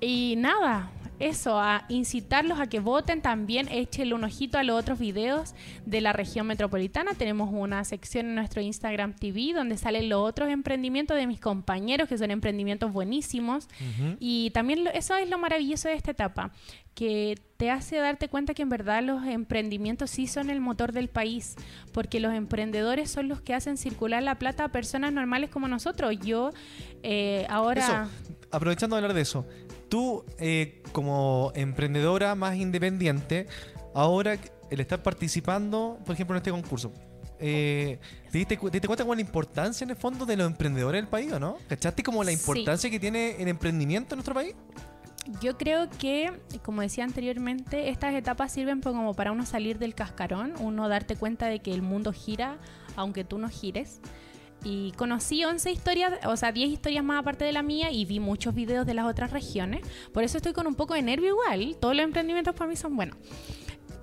Y 0.01 0.35
nada, 0.37 0.91
eso, 1.29 1.59
a 1.59 1.85
incitarlos 1.89 2.59
a 2.61 2.67
que 2.69 2.81
voten 2.81 3.23
también, 3.23 3.69
échenle 3.69 4.15
un 4.15 4.25
ojito 4.25 4.59
a 4.59 4.63
los 4.63 4.79
otros 4.79 4.99
videos 4.99 5.55
de 5.87 6.01
la 6.01 6.13
región 6.13 6.47
metropolitana. 6.47 7.15
Tenemos 7.15 7.51
una 7.53 7.85
sección 7.85 8.27
en 8.27 8.35
nuestro 8.35 8.61
Instagram 8.61 9.15
TV 9.15 9.53
donde 9.55 9.77
salen 9.77 10.09
los 10.09 10.21
otros 10.21 10.49
emprendimientos 10.51 11.17
de 11.17 11.27
mis 11.27 11.41
compañeros, 11.41 12.09
que 12.09 12.19
son 12.19 12.31
emprendimientos 12.31 12.93
buenísimos. 12.93 13.69
Y 14.21 14.51
también 14.51 14.85
lo- 14.85 14.91
eso 14.91 15.17
es 15.17 15.29
lo 15.29 15.39
maravilloso 15.39 15.89
de 15.89 15.95
esta 15.95 16.11
etapa, 16.11 16.51
que 16.95 17.39
te 17.57 17.71
hace 17.71 17.97
darte 17.97 18.29
cuenta 18.29 18.53
que 18.53 18.63
en 18.63 18.69
verdad 18.69 19.03
los 19.03 19.25
emprendimientos 19.27 20.11
sí 20.11 20.27
son 20.27 20.51
el 20.51 20.61
motor 20.61 20.93
del 20.93 21.09
país, 21.09 21.55
porque 21.93 22.21
los 22.21 22.35
emprendedores 22.35 23.11
son 23.11 23.29
los 23.29 23.41
que 23.41 23.55
hacen 23.55 23.77
circular 23.77 24.23
la 24.23 24.35
plata 24.39 24.65
a 24.65 24.69
personas 24.69 25.13
normales 25.13 25.49
como 25.51 25.69
nosotros. 25.69 26.15
Yo 26.23 26.51
eh, 27.03 27.47
ahora... 27.49 27.83
Eso, 27.83 28.37
aprovechando 28.51 28.97
de 28.97 28.99
hablar 29.03 29.15
de 29.15 29.23
eso, 29.23 29.47
tú 29.93 30.25
eh, 30.39 30.83
como 30.93 31.53
emprendedora 31.55 32.35
más 32.35 32.57
independiente, 32.57 33.47
ahora 33.95 34.39
el 34.71 34.81
estar 34.81 35.03
participando, 35.03 35.99
por 36.07 36.15
ejemplo, 36.15 36.35
en 36.35 36.39
este 36.39 36.51
concurso, 36.51 36.91
eh, 37.39 37.99
¿te, 38.31 38.39
diste, 38.39 38.57
te 38.57 38.71
diste 38.71 38.87
cuenta 38.87 39.05
con 39.05 39.19
la 39.19 39.21
importancia 39.21 39.85
en 39.85 39.91
el 39.91 39.97
fondo 39.97 40.25
de 40.25 40.39
los 40.39 40.47
emprendedores 40.47 40.99
del 41.03 41.09
país 41.11 41.31
o 41.31 41.39
no? 41.39 41.59
¿Cachaste 41.69 42.03
como 42.03 42.25
la 42.25 42.31
Sí. 42.31 42.39
importancia 42.39 42.89
que 42.89 42.99
tiene 42.99 43.37
el 43.43 43.49
emprendimiento 43.49 44.15
en 44.15 44.21
nuestro 44.21 44.33
país? 44.33 44.55
Yo 45.43 45.59
creo 45.59 45.91
que, 45.91 46.33
como 46.65 46.81
decía 46.81 47.05
anteriormente, 47.05 47.91
estas 47.91 48.15
etapas 48.15 48.51
sirven 48.51 48.81
como 48.81 49.13
para 49.13 49.31
uno 49.31 49.45
salir 49.45 49.79
del 49.79 49.95
cascarón, 49.95 50.55
uno 50.59 50.89
darte 50.89 51.17
cuenta 51.17 51.49
de 51.49 51.59
que 51.59 51.75
el 51.75 51.83
mundo 51.83 52.15
gira 52.15 52.57
aunque 52.97 53.25
tú 53.25 53.37
no 53.37 53.51
gires. 53.51 54.01
Y 54.64 54.92
conocí 54.92 55.44
11 55.44 55.70
historias, 55.72 56.12
o 56.27 56.37
sea, 56.37 56.53
10 56.53 56.70
historias 56.70 57.05
más 57.05 57.20
aparte 57.20 57.44
de 57.44 57.53
la 57.53 57.62
mía 57.62 57.90
y 57.90 58.05
vi 58.05 58.20
muchos 58.20 58.55
videos 58.55 58.87
de 58.87 58.94
las 58.94 59.07
otras 59.07 59.33
regiones. 59.33 59.81
Por 60.12 60.22
eso 60.22 60.37
estoy 60.37 60.53
con 60.53 60.66
un 60.66 60.75
poco 60.75 60.94
de 60.94 61.03
nervio 61.03 61.31
igual. 61.31 61.77
Todos 61.81 61.96
los 61.96 62.05
emprendimientos 62.05 62.55
para 62.55 62.68
mí 62.68 62.77
son 62.77 62.94
buenos. 62.94 63.16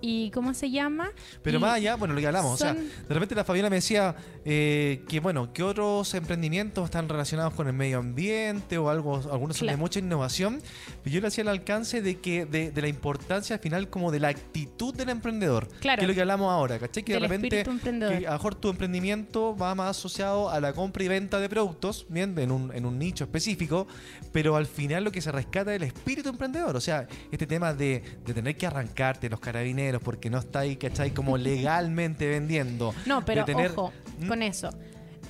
¿Y 0.01 0.31
cómo 0.31 0.53
se 0.53 0.69
llama? 0.71 1.11
Pero 1.43 1.57
Y 1.57 1.61
más 1.61 1.73
allá, 1.75 1.95
bueno, 1.95 2.13
lo 2.13 2.19
que 2.21 2.27
hablamos, 2.27 2.53
o 2.53 2.57
sea, 2.57 2.73
de 2.73 3.13
repente 3.13 3.35
la 3.35 3.43
Fabiola 3.43 3.69
me 3.69 3.77
decía 3.77 4.15
eh, 4.45 5.03
que, 5.07 5.19
bueno, 5.19 5.51
que 5.53 5.63
otros 5.63 6.13
emprendimientos 6.13 6.85
están 6.85 7.09
relacionados 7.09 7.53
con 7.53 7.67
el 7.67 7.73
medio 7.73 7.99
ambiente 7.99 8.77
o 8.77 8.89
algo, 8.89 9.15
algunos 9.31 9.57
son 9.57 9.67
de 9.67 9.77
mucha 9.77 9.99
innovación, 9.99 10.61
pero 11.03 11.13
yo 11.15 11.21
le 11.21 11.27
hacía 11.27 11.41
el 11.41 11.47
alcance 11.49 12.01
de 12.01 12.19
que 12.19 12.45
de, 12.45 12.71
de 12.71 12.81
la 12.81 12.87
importancia 12.87 13.55
al 13.55 13.61
final 13.61 13.89
como 13.89 14.11
de 14.11 14.19
la 14.19 14.29
actitud 14.29 14.93
del 14.95 15.09
emprendedor, 15.09 15.67
Claro. 15.79 15.99
que 15.99 16.05
es 16.05 16.07
lo 16.09 16.15
que 16.15 16.21
hablamos 16.21 16.51
ahora, 16.51 16.79
¿cachai? 16.79 17.03
Que 17.03 17.13
Del 17.13 17.21
de 17.23 17.27
repente 17.27 17.63
que 17.63 18.27
a 18.27 18.31
lo 18.31 18.37
mejor 18.37 18.55
tu 18.55 18.69
emprendimiento 18.69 19.55
va 19.55 19.75
más 19.75 19.97
asociado 19.97 20.49
a 20.49 20.59
la 20.59 20.73
compra 20.73 21.03
y 21.03 21.07
venta 21.07 21.39
de 21.39 21.49
productos, 21.49 22.05
bien, 22.09 22.37
en 22.37 22.51
un, 22.51 22.73
en 22.73 22.85
un 22.85 22.97
nicho 22.99 23.23
específico, 23.23 23.87
pero 24.31 24.55
al 24.55 24.65
final 24.65 25.03
lo 25.03 25.11
que 25.11 25.21
se 25.21 25.31
rescata 25.31 25.71
es 25.73 25.81
el 25.81 25.87
espíritu 25.87 26.29
emprendedor, 26.29 26.75
o 26.75 26.81
sea, 26.81 27.07
este 27.31 27.47
tema 27.47 27.73
de, 27.73 28.03
de 28.25 28.33
tener 28.33 28.55
que 28.55 28.67
arrancarte 28.67 29.29
los 29.29 29.39
carabineros, 29.39 29.88
carabineros 29.89 30.01
porque 30.03 30.29
no 30.29 30.37
estáis, 30.39 30.77
¿cachai? 30.77 31.11
Como 31.11 31.37
legalmente 31.37 32.27
vendiendo. 32.27 32.93
No, 33.05 33.23
pero 33.25 33.45
tener- 33.45 33.71
ojo 33.71 33.91
¿Mm? 34.19 34.27
con 34.27 34.41
eso. 34.43 34.69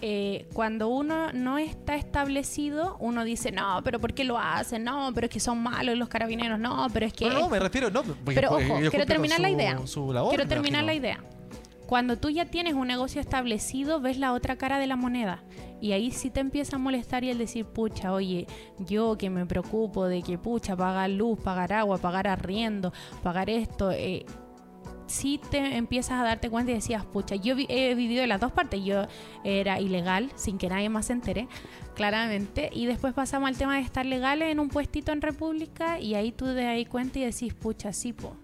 Eh, 0.01 0.47
cuando 0.53 0.87
uno 0.87 1.33
no 1.33 1.57
está 1.57 1.95
establecido, 1.97 2.95
uno 3.01 3.25
dice, 3.25 3.51
no, 3.51 3.81
pero 3.83 3.99
¿por 3.99 4.13
qué 4.13 4.23
lo 4.23 4.37
hacen? 4.39 4.85
No, 4.85 5.11
pero 5.13 5.25
es 5.27 5.31
que 5.33 5.41
son 5.41 5.61
malos 5.61 5.97
los 5.97 6.07
carabineros. 6.07 6.57
No, 6.57 6.87
pero 6.93 7.05
es 7.05 7.11
que... 7.13 7.27
No, 7.29 7.39
no, 7.41 7.49
me 7.49 7.59
refiero, 7.59 7.89
no. 7.91 8.03
porque- 8.03 8.21
Pero 8.35 8.49
porque 8.49 8.65
ojo, 8.71 8.89
quiero 8.91 9.05
terminar 9.05 9.39
la 9.41 9.49
idea. 9.49 9.73
labor, 9.73 10.29
Quiero 10.29 10.47
terminar 10.47 10.83
la 10.85 10.93
idea. 10.93 11.19
Cuando 11.85 12.17
tú 12.17 12.29
ya 12.29 12.45
tienes 12.45 12.75
un 12.75 12.87
negocio 12.87 13.19
establecido, 13.19 13.99
ves 13.99 14.17
la 14.19 14.31
otra 14.33 14.55
cara 14.57 14.77
de 14.79 14.87
la 14.87 14.95
moneda. 14.95 15.43
Y 15.81 15.91
ahí 15.93 16.11
sí 16.11 16.29
te 16.29 16.39
empieza 16.39 16.75
a 16.75 16.79
molestar 16.79 17.23
y 17.23 17.29
el 17.31 17.37
decir, 17.37 17.65
pucha, 17.65 18.13
oye, 18.13 18.47
yo 18.79 19.17
que 19.17 19.29
me 19.29 19.45
preocupo 19.47 20.05
de 20.05 20.21
que, 20.21 20.37
pucha, 20.37 20.77
pagar 20.77 21.09
luz, 21.09 21.39
pagar 21.41 21.73
agua, 21.73 21.97
pagar 21.97 22.27
arriendo, 22.27 22.93
pagar 23.23 23.49
esto, 23.49 23.91
eh, 23.91 24.25
sí 25.09 25.39
te 25.51 25.75
empiezas 25.75 26.19
a 26.19 26.23
darte 26.23 26.49
cuenta 26.49 26.71
y 26.71 26.75
decías, 26.75 27.03
pucha, 27.05 27.35
yo 27.35 27.55
vi- 27.55 27.65
he 27.69 27.93
vivido 27.95 28.21
de 28.21 28.27
las 28.27 28.39
dos 28.39 28.51
partes. 28.51 28.83
Yo 28.83 29.07
era 29.43 29.79
ilegal, 29.79 30.31
sin 30.35 30.57
que 30.57 30.69
nadie 30.69 30.89
más 30.89 31.07
se 31.07 31.13
entere, 31.13 31.47
claramente. 31.95 32.69
Y 32.73 32.85
después 32.85 33.13
pasamos 33.13 33.49
al 33.49 33.57
tema 33.57 33.75
de 33.75 33.81
estar 33.81 34.05
legales 34.05 34.49
en 34.51 34.59
un 34.59 34.69
puestito 34.69 35.11
en 35.11 35.21
República 35.21 35.99
y 35.99 36.15
ahí 36.15 36.31
tú 36.31 36.45
te 36.45 36.63
das 36.63 36.77
cuenta 36.89 37.19
y 37.19 37.23
decís, 37.25 37.53
pucha, 37.53 37.91
sí, 37.93 38.13
po. 38.13 38.35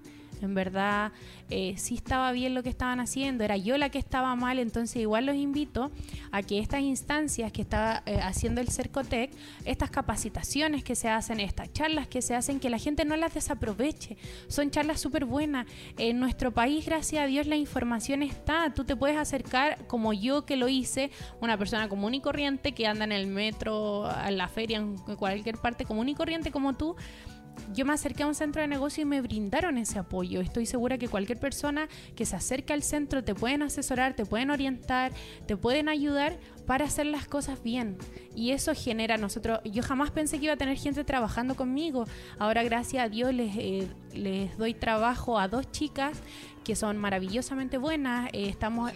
En 0.46 0.54
verdad, 0.54 1.12
eh, 1.50 1.76
sí 1.78 1.96
estaba 1.96 2.32
bien 2.32 2.56
lo 2.56 2.64
que 2.64 2.70
estaban 2.70 3.00
haciendo, 3.00 3.44
era 3.44 3.58
yo 3.58 3.78
la 3.78 3.90
que 3.90 4.00
estaba 4.00 4.36
mal, 4.36 4.60
entonces 4.60 4.98
igual 4.98 5.26
los 5.26 5.36
invito 5.36 5.92
a 6.32 6.42
que 6.42 6.60
estas 6.60 6.82
instancias 6.82 7.52
que 7.52 7.62
está 7.62 8.02
eh, 8.06 8.20
haciendo 8.22 8.62
el 8.62 8.70
Cercotec, 8.70 9.32
estas 9.66 9.92
capacitaciones 9.92 10.84
que 10.84 10.96
se 10.96 11.10
hacen, 11.10 11.40
estas 11.40 11.72
charlas 11.72 12.08
que 12.08 12.22
se 12.22 12.36
hacen, 12.36 12.60
que 12.60 12.70
la 12.70 12.80
gente 12.80 13.06
no 13.06 13.16
las 13.16 13.34
desaproveche. 13.34 14.18
Son 14.48 14.72
charlas 14.72 15.00
súper 15.00 15.26
buenas. 15.26 15.68
En 15.98 16.20
nuestro 16.20 16.52
país, 16.52 16.86
gracias 16.86 17.24
a 17.24 17.28
Dios, 17.28 17.48
la 17.48 17.56
información 17.56 18.24
está. 18.24 18.74
Tú 18.74 18.84
te 18.84 18.96
puedes 18.96 19.18
acercar, 19.18 19.86
como 19.88 20.14
yo 20.14 20.46
que 20.46 20.56
lo 20.56 20.68
hice, 20.68 21.12
una 21.42 21.58
persona 21.58 21.90
común 21.90 22.14
y 22.14 22.22
corriente 22.22 22.74
que 22.74 22.88
anda 22.88 23.04
en 23.04 23.12
el 23.12 23.28
metro, 23.28 24.06
a 24.06 24.32
la 24.32 24.48
feria, 24.48 24.78
en 24.78 24.98
cualquier 24.98 25.58
parte 25.58 25.86
común 25.86 26.10
y 26.10 26.16
corriente 26.16 26.52
como 26.52 26.74
tú 26.74 26.96
yo 27.74 27.86
me 27.86 27.94
acerqué 27.94 28.24
a 28.24 28.28
un 28.28 28.36
centro 28.36 28.62
de 28.62 28.68
negocio 28.68 29.02
y 29.02 29.06
me 29.06 29.22
brindaron 29.22 29.78
ese 29.78 30.00
apoyo. 30.00 30.42
Estoy 30.42 30.66
segura 30.66 30.98
que 30.98 31.08
cualquier 31.08 31.40
persona 31.40 31.88
que 32.16 32.26
se 32.26 32.36
acerque 32.36 32.74
al 32.74 32.84
centro 32.84 33.24
te 33.24 33.36
pueden 33.36 33.62
asesorar, 33.62 34.16
te 34.16 34.26
pueden 34.26 34.50
orientar, 34.52 35.12
te 35.46 35.58
pueden 35.58 35.90
ayudar 35.90 36.38
para 36.66 36.86
hacer 36.86 37.06
las 37.06 37.28
cosas 37.28 37.62
bien. 37.64 37.98
Y 38.36 38.52
eso 38.52 38.74
genera 38.76 39.18
nosotros, 39.18 39.60
yo 39.64 39.84
jamás 39.84 40.12
pensé 40.12 40.40
que 40.40 40.46
iba 40.46 40.54
a 40.54 40.58
tener 40.58 40.78
gente 40.78 41.04
trabajando 41.04 41.56
conmigo. 41.56 42.06
Ahora 42.40 42.64
gracias 42.64 43.04
a 43.04 43.10
Dios 43.10 43.34
les, 43.34 43.56
eh, 43.58 43.88
les 44.14 44.58
doy 44.58 44.74
trabajo 44.74 45.40
a 45.40 45.48
dos 45.48 45.72
chicas 45.72 46.22
que 46.64 46.76
son 46.76 46.98
maravillosamente 46.98 47.78
buenas. 47.78 48.30
Eh, 48.34 48.50
estamos 48.50 48.92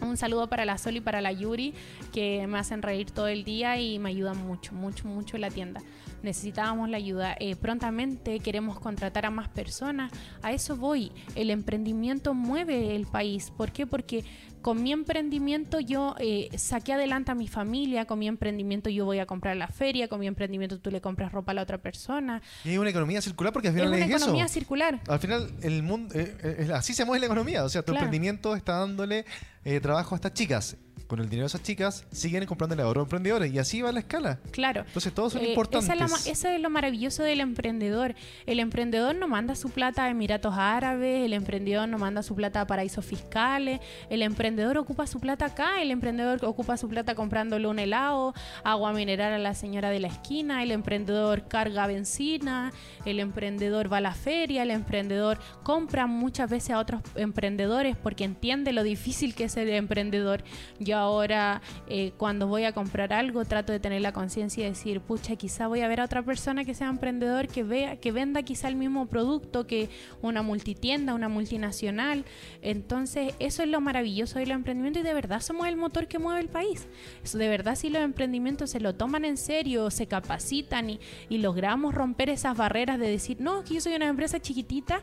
un 0.00 0.16
saludo 0.16 0.48
para 0.48 0.64
la 0.64 0.76
Sol 0.78 0.96
y 0.96 1.00
para 1.00 1.20
la 1.20 1.32
Yuri, 1.32 1.74
que 2.12 2.46
me 2.46 2.58
hacen 2.58 2.82
reír 2.82 3.10
todo 3.10 3.28
el 3.28 3.44
día 3.44 3.78
y 3.78 3.98
me 3.98 4.10
ayudan 4.10 4.36
mucho, 4.46 4.74
mucho, 4.74 5.08
mucho 5.08 5.36
en 5.36 5.40
la 5.40 5.50
tienda. 5.50 5.80
Necesitábamos 6.24 6.88
la 6.88 6.96
ayuda. 6.96 7.36
Eh, 7.38 7.54
prontamente 7.54 8.40
queremos 8.40 8.80
contratar 8.80 9.26
a 9.26 9.30
más 9.30 9.48
personas. 9.48 10.10
A 10.42 10.52
eso 10.52 10.76
voy. 10.76 11.12
El 11.34 11.50
emprendimiento 11.50 12.34
mueve 12.34 12.96
el 12.96 13.06
país. 13.06 13.52
¿Por 13.56 13.70
qué? 13.72 13.86
Porque 13.86 14.24
con 14.62 14.82
mi 14.82 14.92
emprendimiento 14.92 15.78
yo 15.78 16.14
eh, 16.18 16.48
saqué 16.56 16.94
adelante 16.94 17.30
a 17.30 17.34
mi 17.34 17.48
familia, 17.48 18.06
con 18.06 18.18
mi 18.18 18.26
emprendimiento 18.26 18.88
yo 18.88 19.04
voy 19.04 19.18
a 19.18 19.26
comprar 19.26 19.54
la 19.58 19.68
feria, 19.68 20.08
con 20.08 20.18
mi 20.20 20.26
emprendimiento 20.26 20.80
tú 20.80 20.90
le 20.90 21.02
compras 21.02 21.30
ropa 21.32 21.52
a 21.52 21.54
la 21.54 21.62
otra 21.62 21.76
persona. 21.76 22.40
Y 22.64 22.70
hay 22.70 22.78
una 22.78 22.88
economía 22.88 23.20
circular 23.20 23.52
porque 23.52 23.68
al 23.68 23.74
Es 23.74 23.82
final 23.82 23.94
una 23.94 24.04
es, 24.06 24.10
economía 24.10 24.44
eso. 24.46 24.54
circular. 24.54 25.00
Al 25.06 25.18
final, 25.18 25.52
el 25.60 25.82
mundo, 25.82 26.14
eh, 26.18 26.34
eh, 26.42 26.70
así 26.74 26.94
se 26.94 27.04
mueve 27.04 27.20
la 27.20 27.26
economía. 27.26 27.62
O 27.64 27.68
sea, 27.68 27.82
tu 27.82 27.92
Claro. 27.92 28.06
emprendimiento 28.06 28.56
está 28.56 28.78
dándole 28.78 29.26
eh, 29.66 29.80
trabajo 29.80 30.14
a 30.14 30.16
estas 30.16 30.32
chicas. 30.32 30.78
Con 31.14 31.22
el 31.22 31.28
dinero 31.30 31.44
de 31.44 31.46
esas 31.46 31.62
chicas, 31.62 32.04
siguen 32.10 32.44
comprándole 32.44 32.82
a 32.82 32.88
otros 32.88 33.04
emprendedores. 33.04 33.54
Y 33.54 33.60
así 33.60 33.80
va 33.80 33.92
la 33.92 34.00
escala. 34.00 34.40
Claro. 34.50 34.82
Entonces, 34.84 35.14
todos 35.14 35.34
son 35.34 35.42
Eh, 35.42 35.50
importantes. 35.50 35.84
esa 35.88 35.94
es 35.94 36.00
la 36.26 36.32
Eso 36.32 36.48
es 36.48 36.60
lo 36.60 36.70
maravilloso 36.70 37.22
del 37.22 37.40
emprendedor. 37.40 38.16
El 38.46 38.58
emprendedor 38.58 39.14
no 39.14 39.28
manda 39.28 39.54
su 39.54 39.70
plata 39.70 40.02
a 40.02 40.10
Emiratos 40.10 40.54
Árabes, 40.58 41.24
el 41.24 41.32
emprendedor 41.32 41.88
no 41.88 41.98
manda 41.98 42.24
su 42.24 42.34
plata 42.34 42.62
a 42.62 42.66
paraísos 42.66 43.04
fiscales, 43.04 43.78
el 44.10 44.22
emprendedor 44.22 44.76
ocupa 44.76 45.06
su 45.06 45.20
plata 45.20 45.44
acá, 45.44 45.80
el 45.80 45.92
emprendedor 45.92 46.44
ocupa 46.44 46.76
su 46.76 46.88
plata 46.88 47.14
comprándole 47.14 47.68
un 47.68 47.78
helado, 47.78 48.34
agua 48.64 48.92
mineral 48.92 49.34
a 49.34 49.38
la 49.38 49.54
señora 49.54 49.90
de 49.90 50.00
la 50.00 50.08
esquina, 50.08 50.64
el 50.64 50.72
emprendedor 50.72 51.46
carga 51.46 51.86
benzina, 51.86 52.72
el 53.04 53.20
emprendedor 53.20 53.92
va 53.92 53.98
a 53.98 54.00
la 54.00 54.14
feria, 54.14 54.64
el 54.64 54.72
emprendedor 54.72 55.38
compra 55.62 56.08
muchas 56.08 56.50
veces 56.50 56.70
a 56.70 56.80
otros 56.80 57.02
emprendedores 57.14 57.96
porque 57.96 58.24
entiende 58.24 58.72
lo 58.72 58.82
difícil 58.82 59.36
que 59.36 59.44
es 59.44 59.52
ser 59.52 59.68
emprendedor. 59.68 60.42
Yo 60.80 61.03
ahora 61.04 61.62
eh, 61.86 62.12
cuando 62.16 62.46
voy 62.46 62.64
a 62.64 62.72
comprar 62.72 63.12
algo 63.12 63.44
trato 63.44 63.72
de 63.72 63.80
tener 63.80 64.02
la 64.02 64.12
conciencia 64.12 64.66
y 64.66 64.70
decir, 64.70 65.00
pucha, 65.00 65.36
quizá 65.36 65.68
voy 65.68 65.80
a 65.80 65.88
ver 65.88 66.00
a 66.00 66.04
otra 66.04 66.22
persona 66.22 66.64
que 66.64 66.74
sea 66.74 66.88
emprendedor, 66.88 67.48
que 67.48 67.62
vea, 67.62 67.96
que 67.96 68.12
venda 68.12 68.42
quizá 68.42 68.68
el 68.68 68.76
mismo 68.76 69.06
producto 69.06 69.66
que 69.66 69.88
una 70.22 70.42
multitienda, 70.42 71.14
una 71.14 71.28
multinacional. 71.28 72.24
Entonces, 72.62 73.34
eso 73.38 73.62
es 73.62 73.68
lo 73.68 73.80
maravilloso 73.80 74.38
del 74.38 74.50
emprendimiento 74.50 74.98
y 74.98 75.02
de 75.02 75.14
verdad 75.14 75.40
somos 75.40 75.66
el 75.68 75.76
motor 75.76 76.08
que 76.08 76.18
mueve 76.18 76.40
el 76.40 76.48
país. 76.48 76.86
De 77.32 77.48
verdad, 77.48 77.76
si 77.76 77.90
los 77.90 78.02
emprendimientos 78.02 78.70
se 78.70 78.80
lo 78.80 78.94
toman 78.94 79.24
en 79.24 79.36
serio, 79.36 79.90
se 79.90 80.06
capacitan 80.06 80.90
y, 80.90 81.00
y 81.28 81.38
logramos 81.38 81.94
romper 81.94 82.30
esas 82.30 82.56
barreras 82.56 82.98
de 82.98 83.08
decir, 83.08 83.40
no, 83.40 83.64
que 83.64 83.74
yo 83.74 83.80
soy 83.80 83.94
una 83.94 84.06
empresa 84.06 84.40
chiquitita, 84.40 85.02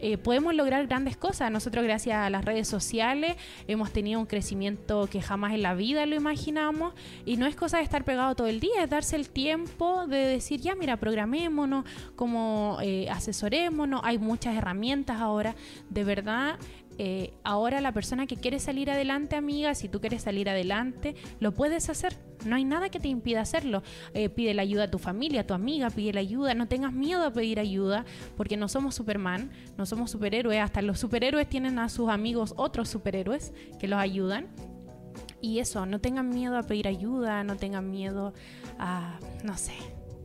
eh, 0.00 0.18
podemos 0.18 0.54
lograr 0.54 0.86
grandes 0.86 1.16
cosas. 1.16 1.50
Nosotros 1.50 1.84
gracias 1.84 2.16
a 2.16 2.30
las 2.30 2.44
redes 2.44 2.68
sociales 2.68 3.36
hemos 3.66 3.92
tenido 3.92 4.20
un 4.20 4.26
crecimiento 4.26 5.08
que 5.10 5.20
jamás 5.20 5.54
en 5.54 5.62
la 5.62 5.74
vida 5.74 6.06
lo 6.06 6.14
imaginamos 6.14 6.94
y 7.24 7.36
no 7.36 7.46
es 7.46 7.56
cosa 7.56 7.78
de 7.78 7.84
estar 7.84 8.04
pegado 8.04 8.34
todo 8.34 8.46
el 8.46 8.60
día, 8.60 8.84
es 8.84 8.90
darse 8.90 9.16
el 9.16 9.28
tiempo 9.28 10.06
de 10.06 10.18
decir, 10.18 10.60
ya 10.60 10.74
mira, 10.74 10.96
programémonos, 10.96 11.84
como 12.16 12.78
eh, 12.80 13.08
asesorémonos, 13.10 14.00
hay 14.04 14.18
muchas 14.18 14.56
herramientas 14.56 15.20
ahora, 15.20 15.54
de 15.90 16.04
verdad. 16.04 16.58
eh, 16.98 17.32
ahora 17.44 17.80
la 17.80 17.92
persona 17.92 18.26
que 18.26 18.36
quiere 18.36 18.58
salir 18.58 18.90
adelante, 18.90 19.36
amiga, 19.36 19.74
si 19.74 19.88
tú 19.88 20.00
quieres 20.00 20.22
salir 20.22 20.48
adelante, 20.50 21.14
lo 21.38 21.52
puedes 21.52 21.88
hacer. 21.88 22.16
No 22.44 22.56
hay 22.56 22.64
nada 22.64 22.88
que 22.88 23.00
te 23.00 23.08
impida 23.08 23.40
hacerlo. 23.40 23.82
Eh, 24.14 24.28
pide 24.28 24.54
la 24.54 24.62
ayuda 24.62 24.84
a 24.84 24.90
tu 24.90 24.98
familia, 24.98 25.42
a 25.42 25.46
tu 25.46 25.54
amiga, 25.54 25.90
pide 25.90 26.12
la 26.12 26.20
ayuda. 26.20 26.54
No 26.54 26.68
tengas 26.68 26.92
miedo 26.92 27.24
a 27.24 27.32
pedir 27.32 27.60
ayuda, 27.60 28.04
porque 28.36 28.56
no 28.56 28.68
somos 28.68 28.94
Superman, 28.94 29.50
no 29.76 29.86
somos 29.86 30.10
superhéroes. 30.10 30.60
Hasta 30.60 30.82
los 30.82 30.98
superhéroes 30.98 31.48
tienen 31.48 31.78
a 31.78 31.88
sus 31.88 32.08
amigos 32.08 32.54
otros 32.56 32.88
superhéroes 32.88 33.52
que 33.78 33.88
los 33.88 33.98
ayudan. 33.98 34.46
Y 35.40 35.60
eso, 35.60 35.86
no 35.86 36.00
tengan 36.00 36.30
miedo 36.30 36.56
a 36.56 36.62
pedir 36.64 36.88
ayuda, 36.88 37.44
no 37.44 37.56
tengan 37.56 37.90
miedo 37.90 38.34
a, 38.78 39.18
no 39.44 39.56
sé. 39.56 39.74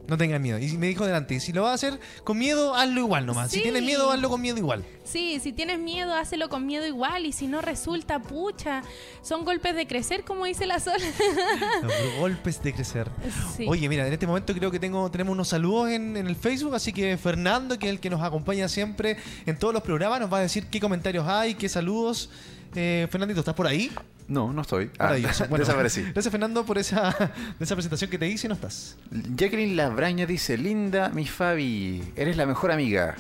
No 0.07 0.17
tengan 0.17 0.41
miedo. 0.41 0.59
Y 0.59 0.77
me 0.77 0.87
dijo 0.87 1.05
delante, 1.05 1.39
si 1.39 1.53
lo 1.53 1.63
vas 1.63 1.71
a 1.71 1.73
hacer 1.75 1.99
con 2.25 2.37
miedo, 2.37 2.75
hazlo 2.75 2.99
igual 2.99 3.25
nomás. 3.25 3.49
Si 3.51 3.57
Sí. 3.57 3.63
tienes 3.63 3.83
miedo, 3.83 4.11
hazlo 4.11 4.29
con 4.29 4.41
miedo 4.41 4.57
igual. 4.57 4.83
Sí, 5.05 5.39
si 5.41 5.53
tienes 5.53 5.79
miedo, 5.79 6.13
hácelo 6.13 6.49
con 6.49 6.65
miedo 6.65 6.85
igual. 6.85 7.25
Y 7.25 7.31
si 7.31 7.47
no 7.47 7.61
resulta, 7.61 8.19
pucha, 8.21 8.81
son 9.21 9.45
golpes 9.45 9.75
de 9.75 9.87
crecer, 9.87 10.23
como 10.25 10.45
dice 10.45 10.65
la 10.65 10.79
Sol. 10.81 10.97
Golpes 12.19 12.61
de 12.61 12.73
crecer. 12.73 13.09
Sí. 13.55 13.65
Oye, 13.67 13.87
mira, 13.89 14.05
en 14.07 14.13
este 14.13 14.27
momento 14.27 14.53
creo 14.53 14.71
que 14.71 14.79
tengo, 14.79 15.09
tenemos 15.09 15.31
unos 15.33 15.47
saludos 15.47 15.89
en, 15.89 16.17
en 16.17 16.27
el 16.27 16.35
Facebook, 16.35 16.75
así 16.75 16.91
que 16.93 17.17
Fernando, 17.17 17.77
que 17.79 17.87
es 17.87 17.91
el 17.93 17.99
que 17.99 18.09
nos 18.09 18.21
acompaña 18.21 18.67
siempre 18.67 19.17
en 19.45 19.57
todos 19.57 19.73
los 19.73 19.83
programas, 19.83 20.19
nos 20.19 20.31
va 20.31 20.39
a 20.39 20.41
decir 20.41 20.67
qué 20.67 20.79
comentarios 20.79 21.27
hay, 21.27 21.55
qué 21.55 21.69
saludos. 21.69 22.29
Eh, 22.75 23.07
Fernandito, 23.09 23.39
¿estás 23.39 23.55
por 23.55 23.67
ahí? 23.67 23.91
No, 24.27 24.53
no 24.53 24.62
estoy. 24.62 24.89
Ah. 24.99 25.15
Bueno, 25.49 25.57
desaparecí. 25.65 26.01
Gracias, 26.01 26.31
Fernando, 26.31 26.65
por 26.65 26.77
esa, 26.77 27.12
de 27.59 27.63
esa 27.63 27.75
presentación 27.75 28.09
que 28.09 28.17
te 28.17 28.27
hice 28.27 28.47
y 28.47 28.49
no 28.49 28.55
estás. 28.55 28.97
Jacqueline 29.36 29.75
Labraña 29.75 30.25
dice, 30.25 30.57
Linda, 30.57 31.09
mi 31.09 31.25
Fabi, 31.25 32.03
eres 32.15 32.38
la 32.38 32.45
mejor 32.45 32.71
amiga. 32.71 33.15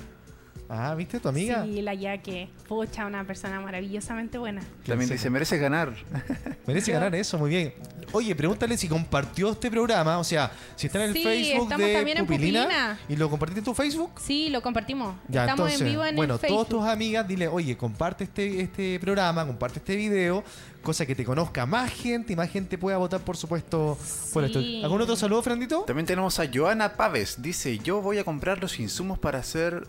Ah, 0.75 0.95
¿viste? 0.95 1.19
Tu 1.19 1.27
amiga. 1.29 1.63
Sí, 1.63 1.81
la 1.83 1.93
Yaque. 1.93 2.49
Pucha, 2.67 3.05
una 3.05 3.23
persona 3.25 3.59
maravillosamente 3.61 4.37
buena. 4.39 4.61
También 4.85 5.07
Sí. 5.07 5.13
dice, 5.13 5.29
mereces 5.29 5.61
ganar. 5.61 5.93
Merece 6.67 6.91
ganar 6.91 7.13
eso, 7.13 7.37
muy 7.37 7.49
bien. 7.51 7.73
Oye, 8.11 8.35
pregúntale 8.35 8.75
si 8.77 8.87
compartió 8.87 9.51
este 9.51 9.69
programa, 9.71 10.17
o 10.19 10.23
sea, 10.23 10.51
si 10.75 10.87
está 10.87 11.03
en 11.03 11.09
el 11.09 11.13
Sí, 11.15 11.23
Facebook 11.23 11.63
estamos 11.63 11.87
de 11.87 11.93
también 11.93 12.17
en 12.17 12.25
Pupilina, 12.25 12.99
y 13.09 13.15
lo 13.15 13.29
compartiste 13.29 13.59
en 13.59 13.65
tu 13.65 13.73
Facebook. 13.73 14.11
Sí, 14.19 14.49
lo 14.49 14.61
compartimos. 14.61 15.15
Ya, 15.27 15.41
Estamos 15.41 15.67
entonces, 15.71 15.81
en 15.81 15.87
vivo 15.87 16.05
en 16.05 16.15
bueno, 16.15 16.33
el 16.35 16.39
Facebook. 16.39 16.67
todas 16.67 16.69
tus 16.81 16.89
amigas, 16.91 17.27
dile, 17.27 17.47
oye, 17.47 17.75
comparte 17.77 18.23
este, 18.25 18.61
este 18.61 18.99
programa, 18.99 19.45
comparte 19.45 19.79
este 19.79 19.95
video, 19.95 20.43
cosa 20.83 21.05
que 21.05 21.15
te 21.15 21.23
conozca 21.25 21.65
más 21.65 21.91
gente 21.91 22.33
y 22.33 22.35
más 22.35 22.49
gente 22.49 22.77
pueda 22.77 22.97
votar, 22.97 23.21
por 23.21 23.35
supuesto, 23.37 23.97
por 24.31 24.43
esto. 24.43 24.59
Sí. 24.59 24.81
¿Algún 24.83 25.01
otro 25.01 25.15
saludo, 25.15 25.41
Frandito? 25.41 25.81
También 25.81 26.05
tenemos 26.05 26.39
a 26.39 26.45
Joana 26.53 26.93
Paves. 26.93 27.41
Dice, 27.41 27.79
yo 27.79 28.01
voy 28.01 28.19
a 28.19 28.23
comprar 28.23 28.61
los 28.61 28.79
insumos 28.79 29.17
para 29.17 29.39
hacer 29.39 29.87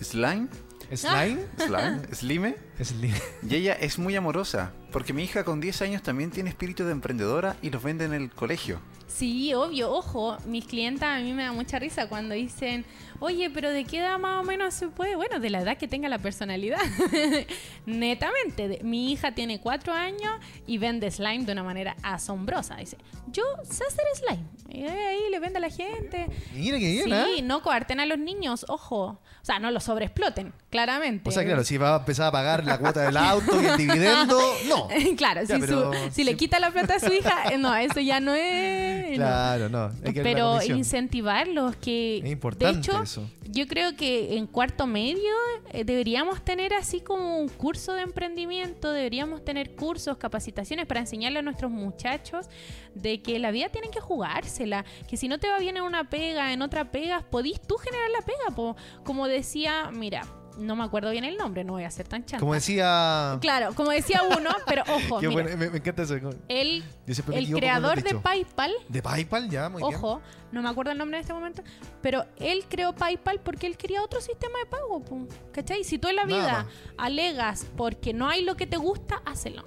slime. 0.00 0.48
Slime. 0.94 1.44
Slime. 1.58 2.56
Slime. 2.82 3.20
Y 3.46 3.54
ella 3.54 3.74
es 3.74 3.98
muy 3.98 4.16
amorosa, 4.16 4.72
porque 4.90 5.12
mi 5.12 5.22
hija 5.22 5.44
con 5.44 5.60
10 5.60 5.82
años 5.82 6.02
también 6.02 6.30
tiene 6.30 6.48
espíritu 6.48 6.84
de 6.84 6.92
emprendedora 6.92 7.56
y 7.60 7.68
los 7.70 7.82
vende 7.82 8.06
en 8.06 8.14
el 8.14 8.30
colegio. 8.30 8.80
Sí, 9.08 9.52
obvio, 9.54 9.90
ojo, 9.90 10.36
mis 10.46 10.64
clientas 10.66 11.18
a 11.18 11.20
mí 11.22 11.32
me 11.32 11.42
da 11.42 11.52
mucha 11.52 11.78
risa 11.78 12.08
cuando 12.08 12.34
dicen, 12.34 12.84
oye, 13.20 13.48
pero 13.50 13.70
¿de 13.70 13.84
qué 13.84 13.98
edad 14.00 14.18
más 14.18 14.40
o 14.40 14.44
menos 14.44 14.74
se 14.74 14.88
puede? 14.88 15.16
Bueno, 15.16 15.40
de 15.40 15.50
la 15.50 15.60
edad 15.62 15.76
que 15.78 15.88
tenga 15.88 16.08
la 16.08 16.18
personalidad. 16.18 16.78
Netamente, 17.86 18.68
de- 18.68 18.80
mi 18.84 19.10
hija 19.12 19.32
tiene 19.32 19.60
cuatro 19.60 19.92
años 19.92 20.32
y 20.66 20.78
vende 20.78 21.10
slime 21.10 21.44
de 21.44 21.52
una 21.52 21.62
manera 21.62 21.96
asombrosa. 22.02 22.76
Dice, 22.76 22.98
yo 23.32 23.42
sé 23.64 23.82
hacer 23.84 24.04
slime. 24.14 24.44
Y 24.68 24.84
ahí 24.86 25.30
le 25.30 25.40
vende 25.40 25.56
a 25.58 25.60
la 25.62 25.70
gente. 25.70 26.26
Mira 26.54 26.78
qué 26.78 26.90
bien, 26.92 27.04
sí, 27.06 27.12
¿ah? 27.12 27.26
no 27.42 27.62
coarten 27.62 28.00
a 28.00 28.06
los 28.06 28.18
niños, 28.18 28.66
ojo. 28.68 29.18
O 29.40 29.44
sea, 29.48 29.58
no 29.58 29.70
los 29.70 29.84
sobreexploten, 29.84 30.52
claramente. 30.68 31.28
O 31.30 31.32
sea, 31.32 31.42
claro, 31.44 31.64
si 31.64 31.78
va 31.78 31.94
a 31.94 31.98
empezar 32.00 32.26
a 32.26 32.32
pagar 32.32 32.64
la 32.64 32.76
cuota 32.78 33.00
del 33.02 33.16
auto 33.16 33.62
y 33.62 33.64
el 33.64 33.76
dividendo, 33.78 34.38
no. 34.68 34.88
claro, 35.16 35.40
Ya, 35.44 35.54
si, 35.54 35.60
pero 35.62 35.92
su- 35.94 36.10
si 36.12 36.24
le 36.24 36.32
sí. 36.32 36.36
quita 36.36 36.60
la 36.60 36.70
plata 36.70 36.96
a 36.96 37.00
su 37.00 37.10
hija, 37.12 37.44
eh, 37.50 37.56
no, 37.56 37.74
eso 37.74 38.00
ya 38.00 38.20
no 38.20 38.34
es... 38.34 38.97
Claro, 39.14 39.68
no. 39.68 39.90
hay 40.04 40.12
que 40.12 40.22
Pero 40.22 40.62
incentivarlos, 40.62 41.76
que 41.76 42.18
Es 42.18 42.30
importante 42.30 42.74
de 42.74 42.78
hecho, 42.80 43.02
eso. 43.02 43.30
yo 43.50 43.66
creo 43.66 43.96
que 43.96 44.36
en 44.36 44.46
cuarto 44.46 44.86
medio 44.86 45.32
eh, 45.72 45.84
deberíamos 45.84 46.42
tener 46.44 46.74
así 46.74 47.00
como 47.00 47.38
un 47.38 47.48
curso 47.48 47.94
de 47.94 48.02
emprendimiento, 48.02 48.92
deberíamos 48.92 49.44
tener 49.44 49.74
cursos, 49.74 50.16
capacitaciones 50.16 50.86
para 50.86 51.00
enseñarle 51.00 51.38
a 51.38 51.42
nuestros 51.42 51.70
muchachos 51.70 52.46
de 52.94 53.20
que 53.22 53.38
la 53.38 53.50
vida 53.50 53.68
tienen 53.68 53.90
que 53.90 54.00
jugársela, 54.00 54.84
que 55.08 55.16
si 55.16 55.28
no 55.28 55.38
te 55.38 55.48
va 55.48 55.58
bien 55.58 55.76
en 55.76 55.82
una 55.82 56.08
pega, 56.10 56.52
en 56.52 56.62
otra 56.62 56.90
pega, 56.90 57.24
podís 57.30 57.60
tú 57.60 57.76
generar 57.76 58.10
la 58.10 58.24
pega, 58.24 58.54
po. 58.54 58.76
como 59.04 59.26
decía, 59.28 59.90
mira, 59.92 60.22
no 60.58 60.76
me 60.76 60.84
acuerdo 60.84 61.10
bien 61.10 61.24
el 61.24 61.36
nombre, 61.36 61.64
no 61.64 61.74
voy 61.74 61.84
a 61.84 61.90
ser 61.90 62.06
tan 62.08 62.24
chanta. 62.24 62.40
Como 62.40 62.54
decía... 62.54 63.38
Claro, 63.40 63.74
como 63.74 63.90
decía 63.90 64.22
uno, 64.22 64.50
pero 64.66 64.82
ojo, 64.88 65.20
Qué 65.20 65.28
mira, 65.28 65.42
bueno, 65.42 65.56
me, 65.56 65.70
me 65.70 65.78
encanta 65.78 66.02
eso. 66.02 66.14
el, 66.48 66.84
el 67.32 67.50
creador 67.54 68.02
de. 68.02 68.14
PayPal 68.16 68.72
De 68.88 69.02
PayPal, 69.02 69.48
ya, 69.48 69.68
muy 69.68 69.82
bien. 69.82 69.94
Ojo, 69.94 70.20
no 70.52 70.62
me 70.62 70.68
acuerdo 70.68 70.92
el 70.92 70.98
nombre 70.98 71.18
en 71.18 71.22
este 71.22 71.32
momento, 71.32 71.62
pero 72.02 72.24
él 72.36 72.64
creó 72.68 72.94
PayPal 72.94 73.40
porque 73.40 73.66
él 73.66 73.76
quería 73.76 74.02
otro 74.02 74.20
sistema 74.20 74.58
de 74.58 74.66
pago, 74.66 75.00
pum, 75.04 75.26
¿cachai? 75.52 75.84
Si 75.84 75.98
tú 75.98 76.08
en 76.08 76.16
la 76.16 76.24
vida 76.24 76.66
alegas 76.96 77.66
porque 77.76 78.12
no 78.12 78.28
hay 78.28 78.42
lo 78.44 78.56
que 78.56 78.66
te 78.66 78.76
gusta, 78.76 79.22
hácelo. 79.24 79.64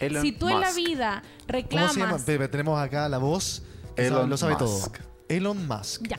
Elon 0.00 0.22
si 0.22 0.32
tú 0.32 0.48
en 0.48 0.60
la 0.60 0.72
vida 0.72 1.22
¿Cómo 1.22 1.46
reclamas... 1.48 2.22
se 2.22 2.32
llama? 2.32 2.48
Tenemos 2.48 2.80
acá 2.80 3.08
la 3.08 3.18
voz. 3.18 3.62
Elon 3.96 4.14
sabe- 4.18 4.28
lo 4.28 4.36
sabe 4.36 4.52
Musk. 4.54 4.98
todo. 4.98 5.08
Elon 5.28 5.66
Musk. 5.68 6.06
Ya. 6.08 6.18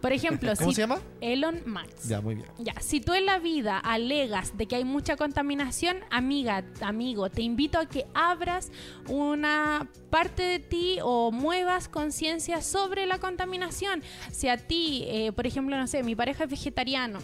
Por 0.00 0.12
ejemplo, 0.12 0.52
¿Cómo 0.56 0.70
si 0.70 0.76
se 0.76 0.82
llama? 0.82 1.00
Elon 1.20 1.62
Musk. 1.66 2.08
Ya, 2.08 2.20
muy 2.20 2.36
bien. 2.36 2.48
Ya, 2.58 2.74
si 2.80 3.00
tú 3.00 3.14
en 3.14 3.26
la 3.26 3.38
vida 3.38 3.78
alegas 3.78 4.56
de 4.56 4.66
que 4.66 4.76
hay 4.76 4.84
mucha 4.84 5.16
contaminación, 5.16 5.98
amiga, 6.10 6.64
amigo, 6.80 7.30
te 7.30 7.42
invito 7.42 7.78
a 7.78 7.86
que 7.86 8.06
abras 8.14 8.70
una 9.08 9.88
parte 10.10 10.42
de 10.42 10.58
ti 10.60 10.98
o 11.02 11.32
muevas 11.32 11.88
conciencia 11.88 12.62
sobre 12.62 13.06
la 13.06 13.18
contaminación. 13.18 14.02
Si 14.30 14.48
a 14.48 14.56
ti, 14.56 15.04
eh, 15.06 15.32
por 15.32 15.46
ejemplo, 15.46 15.76
no 15.76 15.86
sé, 15.86 16.02
mi 16.02 16.14
pareja 16.14 16.44
es 16.44 16.50
vegetariano, 16.50 17.18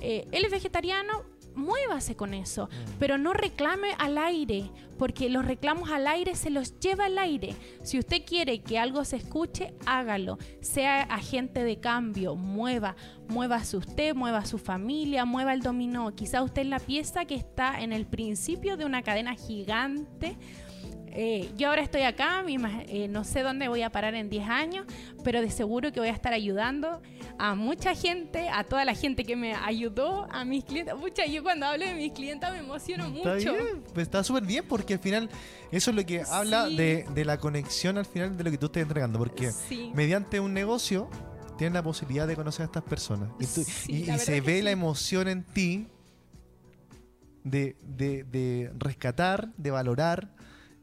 eh, 0.00 0.26
él 0.32 0.44
es 0.44 0.50
vegetariano, 0.50 1.24
muévase 1.58 2.16
con 2.16 2.32
eso, 2.32 2.70
pero 2.98 3.18
no 3.18 3.32
reclame 3.34 3.88
al 3.98 4.16
aire, 4.16 4.70
porque 4.96 5.28
los 5.28 5.44
reclamos 5.44 5.90
al 5.90 6.06
aire 6.06 6.34
se 6.34 6.50
los 6.50 6.78
lleva 6.80 7.06
al 7.06 7.18
aire. 7.18 7.54
Si 7.82 7.98
usted 7.98 8.22
quiere 8.24 8.60
que 8.60 8.78
algo 8.78 9.04
se 9.04 9.16
escuche, 9.16 9.74
hágalo. 9.86 10.38
Sea 10.60 11.02
agente 11.02 11.62
de 11.62 11.78
cambio, 11.78 12.34
mueva, 12.34 12.96
muévase 13.28 13.76
usted, 13.76 14.14
mueva 14.14 14.38
a 14.38 14.46
su 14.46 14.58
familia, 14.58 15.24
mueva 15.24 15.52
el 15.52 15.60
dominó. 15.60 16.14
Quizá 16.14 16.42
usted 16.42 16.62
es 16.62 16.68
la 16.68 16.80
pieza 16.80 17.24
que 17.26 17.34
está 17.34 17.80
en 17.80 17.92
el 17.92 18.06
principio 18.06 18.76
de 18.76 18.84
una 18.84 19.02
cadena 19.02 19.34
gigante. 19.34 20.36
Eh, 21.12 21.50
yo 21.56 21.68
ahora 21.68 21.82
estoy 21.82 22.02
acá, 22.02 22.44
eh, 22.46 23.08
no 23.08 23.24
sé 23.24 23.42
dónde 23.42 23.68
voy 23.68 23.82
a 23.82 23.90
parar 23.90 24.14
en 24.14 24.28
10 24.30 24.48
años, 24.48 24.86
pero 25.24 25.40
de 25.40 25.50
seguro 25.50 25.92
que 25.92 26.00
voy 26.00 26.08
a 26.08 26.12
estar 26.12 26.32
ayudando 26.32 27.00
a 27.38 27.54
mucha 27.54 27.94
gente, 27.94 28.48
a 28.48 28.64
toda 28.64 28.84
la 28.84 28.94
gente 28.94 29.24
que 29.24 29.36
me 29.36 29.54
ayudó, 29.54 30.26
a 30.30 30.44
mis 30.44 30.64
clientes. 30.64 30.94
Mucha, 30.96 31.24
yo 31.26 31.42
cuando 31.42 31.66
hablo 31.66 31.84
de 31.86 31.94
mis 31.94 32.12
clientes 32.12 32.50
me 32.50 32.58
emociono 32.58 33.06
Está 33.16 33.34
mucho. 33.34 33.52
bien, 33.52 33.82
pues 33.94 34.06
está 34.06 34.22
súper 34.24 34.44
bien 34.44 34.64
porque 34.68 34.94
al 34.94 35.00
final 35.00 35.28
eso 35.70 35.90
es 35.90 35.96
lo 35.96 36.04
que 36.04 36.22
habla 36.30 36.66
Sí. 36.68 36.76
de, 36.76 37.06
de 37.14 37.24
la 37.24 37.38
conexión 37.38 37.98
al 37.98 38.06
final 38.06 38.36
de 38.36 38.44
lo 38.44 38.50
que 38.50 38.58
tú 38.58 38.66
estás 38.66 38.82
entregando. 38.82 39.18
Porque 39.18 39.50
Sí. 39.52 39.90
mediante 39.94 40.40
un 40.40 40.52
negocio 40.54 41.08
tienes 41.56 41.74
la 41.74 41.82
posibilidad 41.82 42.26
de 42.26 42.36
conocer 42.36 42.62
a 42.62 42.66
estas 42.66 42.82
personas. 42.84 43.30
Y, 43.40 43.46
tú- 43.46 43.64
Sí, 43.64 43.92
y- 43.92 44.04
la 44.06 44.16
y 44.16 44.18
se 44.18 44.40
ve 44.40 44.62
la 44.62 44.70
emoción 44.70 45.28
en 45.28 45.44
ti 45.44 45.86
de, 47.44 47.76
de- 47.82 48.24
de 48.24 48.72
rescatar, 48.78 49.48
de 49.56 49.70
valorar, 49.70 50.28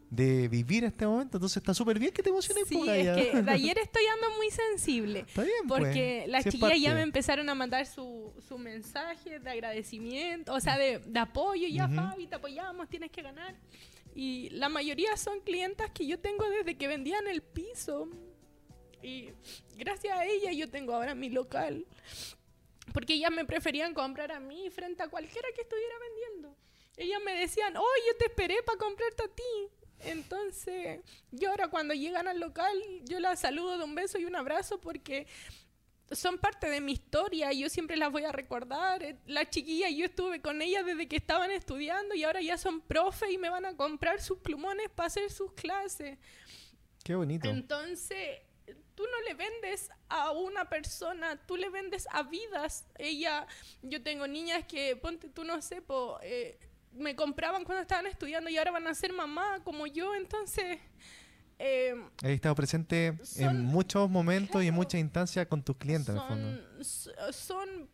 de 0.09 0.47
vivir 0.47 0.83
este 0.83 1.05
momento. 1.05 1.37
Entonces 1.37 1.57
está 1.57 1.73
súper 1.73 1.99
bien 1.99 2.11
que 2.11 2.23
te 2.23 2.29
emociones. 2.29 2.67
Sí, 2.67 2.75
po, 2.75 2.85
es 2.85 3.15
que 3.15 3.41
de 3.41 3.51
ayer 3.51 3.77
estoy 3.83 4.03
ando 4.05 4.37
muy 4.37 4.49
sensible. 4.49 5.19
Está 5.21 5.43
bien, 5.43 5.67
pues. 5.67 5.81
Porque 5.81 6.25
las 6.27 6.43
Si 6.43 6.51
chiquillas 6.51 6.79
ya 6.79 6.93
me 6.93 7.01
empezaron 7.01 7.49
a 7.49 7.55
mandar 7.55 7.85
su, 7.85 8.33
su 8.47 8.57
mensaje 8.57 9.39
de 9.39 9.49
agradecimiento, 9.49 10.53
o 10.53 10.59
sea, 10.59 10.77
de, 10.77 10.99
de 10.99 11.19
apoyo. 11.19 11.67
Ya. 11.67 11.87
Fabi, 11.87 12.27
te 12.27 12.35
apoyamos, 12.35 12.89
tienes 12.89 13.11
que 13.11 13.21
ganar. 13.21 13.55
Y 14.15 14.49
la 14.51 14.69
mayoría 14.69 15.17
son 15.17 15.41
clientas 15.41 15.91
que 15.91 16.07
yo 16.07 16.19
tengo 16.19 16.47
desde 16.49 16.77
que 16.77 16.87
vendían 16.87 17.27
el 17.27 17.41
piso. 17.41 18.07
Y 19.03 19.29
gracias 19.77 20.17
a 20.17 20.25
ella 20.25 20.51
yo 20.51 20.69
tengo 20.69 20.93
ahora 20.93 21.13
mi 21.13 21.29
local. 21.29 21.85
Porque 22.93 23.13
ellas 23.13 23.31
me 23.31 23.45
preferían 23.45 23.93
comprar 23.93 24.31
a 24.31 24.39
mí 24.39 24.69
frente 24.69 25.03
a 25.03 25.09
cualquiera 25.09 25.49
que 25.53 25.61
estuviera 25.61 25.95
vendiendo. 25.99 26.55
Ellas 26.97 27.19
me 27.25 27.33
decían, 27.33 27.75
oh, 27.75 27.95
yo 28.07 28.17
te 28.17 28.25
esperé 28.25 28.55
para 28.65 28.77
comprarte 28.77 29.23
a 29.23 29.27
ti. 29.27 29.69
Entonces, 29.99 30.99
yo 31.31 31.49
ahora 31.49 31.69
cuando 31.69 31.93
llegan 31.93 32.27
al 32.27 32.39
local, 32.39 32.77
yo 33.03 33.19
las 33.19 33.39
saludo 33.39 33.77
de 33.77 33.83
un 33.83 33.95
beso 33.95 34.17
y 34.17 34.25
un 34.25 34.35
abrazo 34.35 34.79
porque 34.79 35.27
son 36.11 36.37
parte 36.37 36.69
de 36.69 36.81
mi 36.81 36.91
historia 36.91 37.51
y 37.51 37.61
yo 37.61 37.69
siempre 37.69 37.97
las 37.97 38.11
voy 38.11 38.23
a 38.23 38.31
recordar. 38.31 39.01
Eh, 39.03 39.17
La 39.25 39.49
chiquilla, 39.49 39.89
yo 39.89 40.05
estuve 40.05 40.41
con 40.41 40.61
ellas 40.61 40.85
desde 40.85 41.07
que 41.07 41.15
estaban 41.15 41.49
estudiando 41.51 42.13
y 42.13 42.23
ahora 42.23 42.41
ya 42.41 42.57
son 42.57 42.81
profe 42.81 43.31
y 43.31 43.37
me 43.37 43.49
van 43.49 43.65
a 43.65 43.75
comprar 43.75 44.21
sus 44.21 44.39
plumones 44.39 44.89
para 44.89 45.07
hacer 45.07 45.31
sus 45.31 45.53
clases. 45.53 46.17
Qué 47.03 47.15
bonito. 47.15 47.49
Entonces, 47.49 48.41
tú 48.95 49.03
no 49.03 49.21
le 49.27 49.33
vendes 49.33 49.89
a 50.09 50.31
una 50.31 50.69
persona, 50.69 51.43
tú 51.45 51.57
le 51.57 51.69
vendes 51.69 52.07
a 52.11 52.23
vidas. 52.23 52.87
Ella, 52.97 53.47
yo 53.81 54.01
tengo 54.01 54.27
niñas 54.27 54.65
que, 54.65 54.95
ponte 54.95 55.29
tú, 55.29 55.43
no 55.43 55.61
sé, 55.61 55.81
po, 55.81 56.19
eh, 56.21 56.57
me 56.95 57.15
compraban 57.15 57.63
cuando 57.63 57.81
estaban 57.81 58.07
estudiando 58.07 58.49
y 58.49 58.57
ahora 58.57 58.71
van 58.71 58.87
a 58.87 58.93
ser 58.95 59.13
mamá 59.13 59.59
como 59.63 59.85
yo, 59.87 60.15
entonces... 60.15 60.79
eh, 61.59 61.93
Has 62.23 62.29
estado 62.29 62.55
presente 62.55 63.07
en 63.07 63.25
Son- 63.25 63.61
muchos 63.65 64.09
momentos 64.09 64.55
y 64.63 64.67
en 64.67 64.73
claro. 64.73 64.75
muchas 64.83 64.99
instancias 64.99 65.47
con 65.47 65.63
tus 65.63 65.77
clientes, 65.77 66.09
en 66.09 66.15
el 66.15 66.21
fondo. 66.27 66.61
son, 66.73 66.81
s- 66.81 67.11
son, 67.33 67.89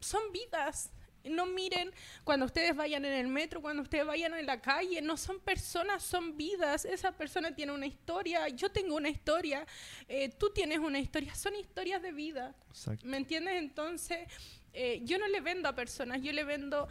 son 0.00 0.22
vidas. 0.32 0.90
No 1.26 1.46
miren 1.46 1.90
cuando 2.22 2.44
ustedes 2.44 2.76
vayan 2.76 3.02
en 3.06 3.14
el 3.14 3.28
metro, 3.28 3.62
cuando 3.62 3.82
ustedes 3.82 4.04
vayan 4.04 4.34
en 4.34 4.44
la 4.44 4.60
calle, 4.60 5.00
no 5.00 5.16
son 5.16 5.40
personas, 5.40 6.02
son 6.02 6.36
vidas. 6.36 6.84
Esa 6.84 7.12
persona 7.12 7.54
tiene 7.54 7.72
una 7.72 7.86
historia, 7.86 8.46
yo 8.50 8.70
tengo 8.70 8.94
una 8.94 9.08
historia, 9.08 9.66
eh, 10.06 10.28
tú 10.28 10.50
tienes 10.52 10.80
una 10.80 10.98
historia, 10.98 11.34
son 11.34 11.54
historias 11.56 12.02
de 12.02 12.12
vida. 12.12 12.54
Exacto. 12.68 13.06
¿Me 13.06 13.16
entiendes? 13.16 13.54
Entonces, 13.56 14.18
eh, 14.74 15.00
yo 15.04 15.16
no 15.18 15.26
le 15.28 15.40
vendo 15.40 15.66
a 15.66 15.74
personas, 15.74 16.20
yo 16.20 16.30
le 16.30 16.44
vendo 16.44 16.88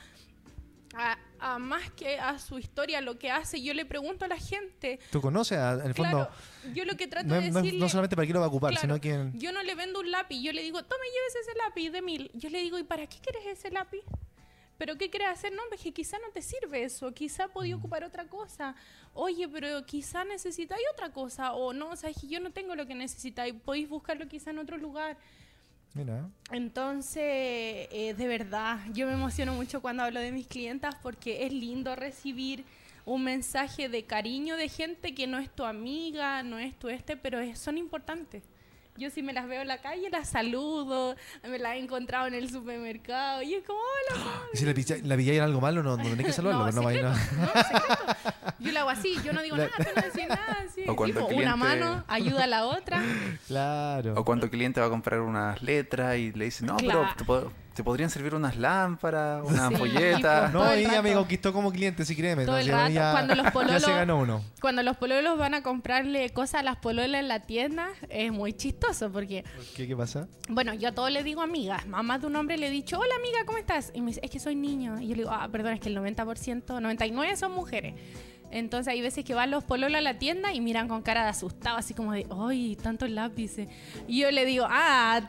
a, 0.95 1.15
a 1.43 1.59
más 1.59 1.91
que 1.91 2.17
a 2.19 2.39
su 2.39 2.57
historia, 2.57 3.01
lo 3.01 3.19
que 3.19 3.29
hace. 3.29 3.61
Yo 3.61 3.73
le 3.73 3.85
pregunto 3.85 4.23
a 4.25 4.27
la 4.29 4.37
gente. 4.37 4.99
Tú 5.11 5.19
conoces, 5.21 5.57
a- 5.57 5.73
en 5.73 5.87
el 5.87 5.93
fondo, 5.93 6.29
Claro, 6.29 6.73
yo 6.73 6.85
lo 6.85 6.95
que 6.95 7.07
trato 7.07 7.27
no, 7.27 7.35
de 7.35 7.51
decirle... 7.51 7.79
no 7.79 7.89
solamente 7.89 8.15
para 8.15 8.25
qué 8.25 8.33
lo 8.33 8.39
va 8.39 8.45
a 8.45 8.49
ocupar, 8.49 8.71
Claro, 8.71 8.81
sino 8.81 9.01
que... 9.01 9.37
Yo 9.37 9.51
no 9.51 9.61
le 9.61 9.75
vendo 9.75 9.99
un 9.99 10.09
lápiz, 10.09 10.41
yo 10.41 10.53
le 10.53 10.61
digo, 10.63 10.81
tome, 10.83 11.03
llévese 11.13 11.39
ese 11.49 11.57
lápiz 11.57 11.89
de 11.89 12.01
mil. 12.01 12.31
Yo 12.33 12.49
le 12.49 12.59
digo, 12.59 12.79
¿y 12.79 12.83
para 12.83 13.05
qué 13.07 13.17
quieres 13.19 13.45
ese 13.45 13.69
lápiz? 13.71 14.01
¿Pero 14.77 14.97
qué 14.97 15.09
quieres 15.09 15.27
hacer? 15.29 15.53
No, 15.53 15.61
es 15.71 15.81
que 15.81 15.91
quizá 15.93 16.17
no 16.19 16.31
te 16.33 16.41
sirve 16.41 16.83
eso, 16.83 17.13
quizá 17.13 17.47
podía 17.47 17.75
ocupar 17.75 18.03
otra 18.03 18.25
cosa. 18.25 18.75
Oye, 19.13 19.47
pero 19.47 19.85
quizá 19.85 20.23
necesitáis 20.25 20.81
otra 20.93 21.11
cosa, 21.11 21.53
o 21.53 21.73
no, 21.73 21.89
o 21.89 21.95
sea, 21.95 22.09
es 22.09 22.17
que 22.19 22.27
yo 22.27 22.39
no 22.39 22.51
tengo 22.51 22.75
lo 22.75 22.87
que 22.87 22.95
necesitáis, 22.95 23.53
podéis 23.53 23.87
buscarlo 23.87 24.27
quizá 24.27 24.49
en 24.49 24.59
otro 24.59 24.77
lugar. 24.77 25.17
Mira, 25.93 26.27
Entonces, 26.51 27.21
eh, 27.91 28.15
de 28.17 28.27
verdad, 28.27 28.79
yo 28.93 29.05
me 29.07 29.13
emociono 29.13 29.53
mucho 29.53 29.81
cuando 29.81 30.03
hablo 30.03 30.19
de 30.19 30.31
mis 30.31 30.47
clientas 30.47 30.95
porque 31.03 31.45
es 31.45 31.53
lindo 31.53 31.95
recibir 31.95 32.65
un 33.05 33.23
mensaje 33.23 33.89
de 33.89 34.03
cariño 34.05 34.57
de 34.57 34.69
gente 34.69 35.13
que 35.13 35.27
no 35.27 35.37
es 35.37 35.49
tu 35.53 35.65
amiga, 35.65 36.41
no 36.41 36.57
es 36.57 36.77
tu 36.79 36.89
este, 36.89 37.15
pero 37.17 37.39
es- 37.39 37.59
son 37.59 37.77
importantes. 37.77 38.43
Yo 38.95 39.09
si 39.09 39.23
me 39.23 39.33
las 39.33 39.47
veo 39.47 39.61
en 39.63 39.67
la 39.67 39.79
calle 39.79 40.07
las 40.11 40.29
saludo, 40.29 41.15
me 41.47 41.57
las 41.57 41.73
he 41.75 41.79
encontrado 41.79 42.27
en 42.27 42.35
el 42.35 42.49
supermercado 42.51 43.41
y 43.41 43.55
es 43.55 43.63
como, 43.65 43.79
hola, 43.79 44.23
Fabi". 44.23 44.49
y 44.53 44.57
si 44.57 44.65
la, 44.65 44.73
pilla- 44.75 44.97
la 45.03 45.17
pilláis 45.17 45.37
en 45.39 45.43
algo 45.45 45.61
malo, 45.61 45.81
no, 45.81 45.97
no 45.97 46.03
tenés 46.03 46.25
que 46.27 46.31
saludarlo, 46.31 46.65
no, 46.71 46.71
secreto, 46.89 47.07
vaya- 47.07 47.27
no, 47.35 47.63
secreto. 47.63 48.53
Yo 48.59 48.71
lo 48.71 48.79
hago 48.81 48.89
así, 48.91 49.15
yo 49.23 49.33
no 49.33 49.41
digo 49.41 49.55
La- 49.57 49.63
nada, 49.65 49.77
tú 49.77 49.89
no 49.95 50.01
decís 50.03 50.27
nada, 50.29 50.57
así. 50.69 50.83
O 50.87 50.95
cuando 50.95 51.19
el 51.19 51.25
una 51.25 51.33
cliente- 51.33 51.57
mano 51.57 52.03
ayuda 52.07 52.43
a 52.43 52.47
la 52.47 52.65
otra. 52.65 53.01
Claro. 53.47 54.13
O 54.15 54.23
cuando 54.23 54.45
el 54.45 54.51
cliente 54.51 54.79
va 54.79 54.85
a 54.87 54.89
comprar 54.89 55.21
unas 55.21 55.61
letras 55.63 56.17
y 56.17 56.31
le 56.31 56.45
dice, 56.45 56.63
no, 56.65 56.77
Claro. 56.77 57.07
pero 57.17 57.51
te 57.73 57.83
podrían 57.83 58.09
servir 58.09 58.35
unas 58.35 58.55
lámparas, 58.57 59.43
una 59.43 59.67
Sí, 59.69 59.73
ampolleta. 59.73 60.41
pues, 60.41 60.53
No, 60.53 60.71
ella 60.71 61.01
me 61.01 61.13
conquistó 61.13 61.51
como 61.53 61.71
cliente, 61.71 62.05
si 62.05 62.15
créeme. 62.15 62.45
Todo 62.45 62.57
el 62.57 62.69
entonces 62.69 62.95
rato, 62.95 63.05
ya- 63.07 63.11
cuando 63.11 63.35
los 63.35 63.45
Ya 63.45 63.51
pololos- 63.51 63.81
se 63.83 63.91
ganó 63.93 64.17
uno. 64.19 64.43
Cuando 64.61 64.83
los 64.83 64.97
pololos 64.97 65.37
van 65.37 65.53
a 65.55 65.63
comprarle 65.63 66.29
cosas 66.31 66.61
a 66.61 66.63
las 66.63 66.77
pololas 66.77 67.19
en 67.19 67.27
la 67.27 67.39
tienda, 67.41 67.87
es 68.09 68.31
muy 68.31 68.53
chistoso 68.53 69.11
porque, 69.11 69.43
¿Qué, 69.75 69.87
qué 69.87 69.95
pasa? 69.95 70.27
bueno, 70.49 70.73
yo 70.73 70.89
a 70.89 70.91
todos 70.91 71.11
les 71.11 71.23
digo 71.23 71.41
amigas. 71.41 71.85
Mamá 71.87 72.19
de 72.19 72.27
un 72.27 72.35
hombre 72.35 72.57
le 72.57 72.67
he 72.67 72.71
dicho, 72.71 72.99
hola 72.99 73.13
amiga, 73.17 73.39
¿cómo 73.45 73.57
estás? 73.57 73.91
Y 73.95 74.01
me 74.01 74.07
dice, 74.07 74.19
es 74.23 74.29
que 74.29 74.39
soy 74.39 74.55
niño. 74.55 74.99
Y 75.01 75.07
yo 75.07 75.15
le 75.15 75.21
digo, 75.23 75.31
ah, 75.31 75.47
perdón, 75.51 75.73
es 75.73 75.79
que 75.79 75.89
el 75.89 75.95
90%, 75.95 76.79
99% 76.79 77.35
son 77.35 77.51
mujeres. 77.53 77.95
Entonces 78.53 78.93
hay 78.93 79.01
veces 79.01 79.25
que 79.25 79.33
van 79.33 79.49
los 79.49 79.63
pololos 79.63 79.97
a 79.97 80.01
la 80.01 80.19
tienda 80.19 80.53
y 80.53 80.61
miran 80.61 80.87
con 80.87 81.01
cara 81.01 81.23
de 81.23 81.29
asustado, 81.29 81.75
así 81.77 81.95
como 81.95 82.11
de, 82.13 82.27
¡ay, 82.29 82.75
tantos 82.75 83.09
lápices! 83.09 83.67
Y 84.07 84.21
yo 84.21 84.29
le 84.29 84.45
digo, 84.45 84.67
ah, 84.69 85.21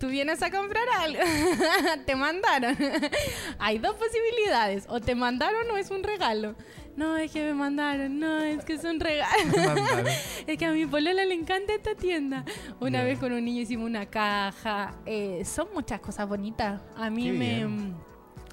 tú 0.00 0.08
vienes 0.08 0.42
a 0.42 0.50
comprar 0.50 0.82
algo, 0.98 1.20
te 2.06 2.16
mandaron. 2.16 2.76
hay 3.60 3.78
dos 3.78 3.94
posibilidades, 3.94 4.84
o 4.88 5.00
te 5.00 5.14
mandaron 5.14 5.70
o 5.70 5.76
es 5.76 5.92
un 5.92 6.02
regalo. 6.02 6.56
No, 6.96 7.16
es 7.16 7.30
que 7.30 7.44
me 7.44 7.54
mandaron, 7.54 8.18
no, 8.18 8.40
es 8.40 8.64
que 8.64 8.72
es 8.72 8.84
un 8.84 8.98
regalo. 8.98 9.52
Es 10.46 10.58
que 10.58 10.64
a 10.64 10.72
mi 10.72 10.86
polola 10.86 11.24
le 11.24 11.34
encanta 11.34 11.74
esta 11.74 11.94
tienda. 11.94 12.44
Una 12.80 13.02
vez 13.04 13.18
con 13.18 13.32
un 13.32 13.44
niño 13.44 13.60
hicimos 13.62 13.86
una 13.86 14.06
caja. 14.06 14.94
Eh, 15.04 15.42
son 15.44 15.68
muchas 15.74 16.00
cosas 16.00 16.26
bonitas. 16.26 16.80
A 16.96 17.10
mí 17.10 17.24
Qué 17.26 17.32
me 17.32 17.54
bien. 17.56 17.94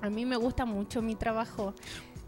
a 0.01 0.09
mí 0.09 0.25
me 0.25 0.35
gusta 0.35 0.65
mucho 0.65 1.01
mi 1.01 1.15
trabajo. 1.15 1.73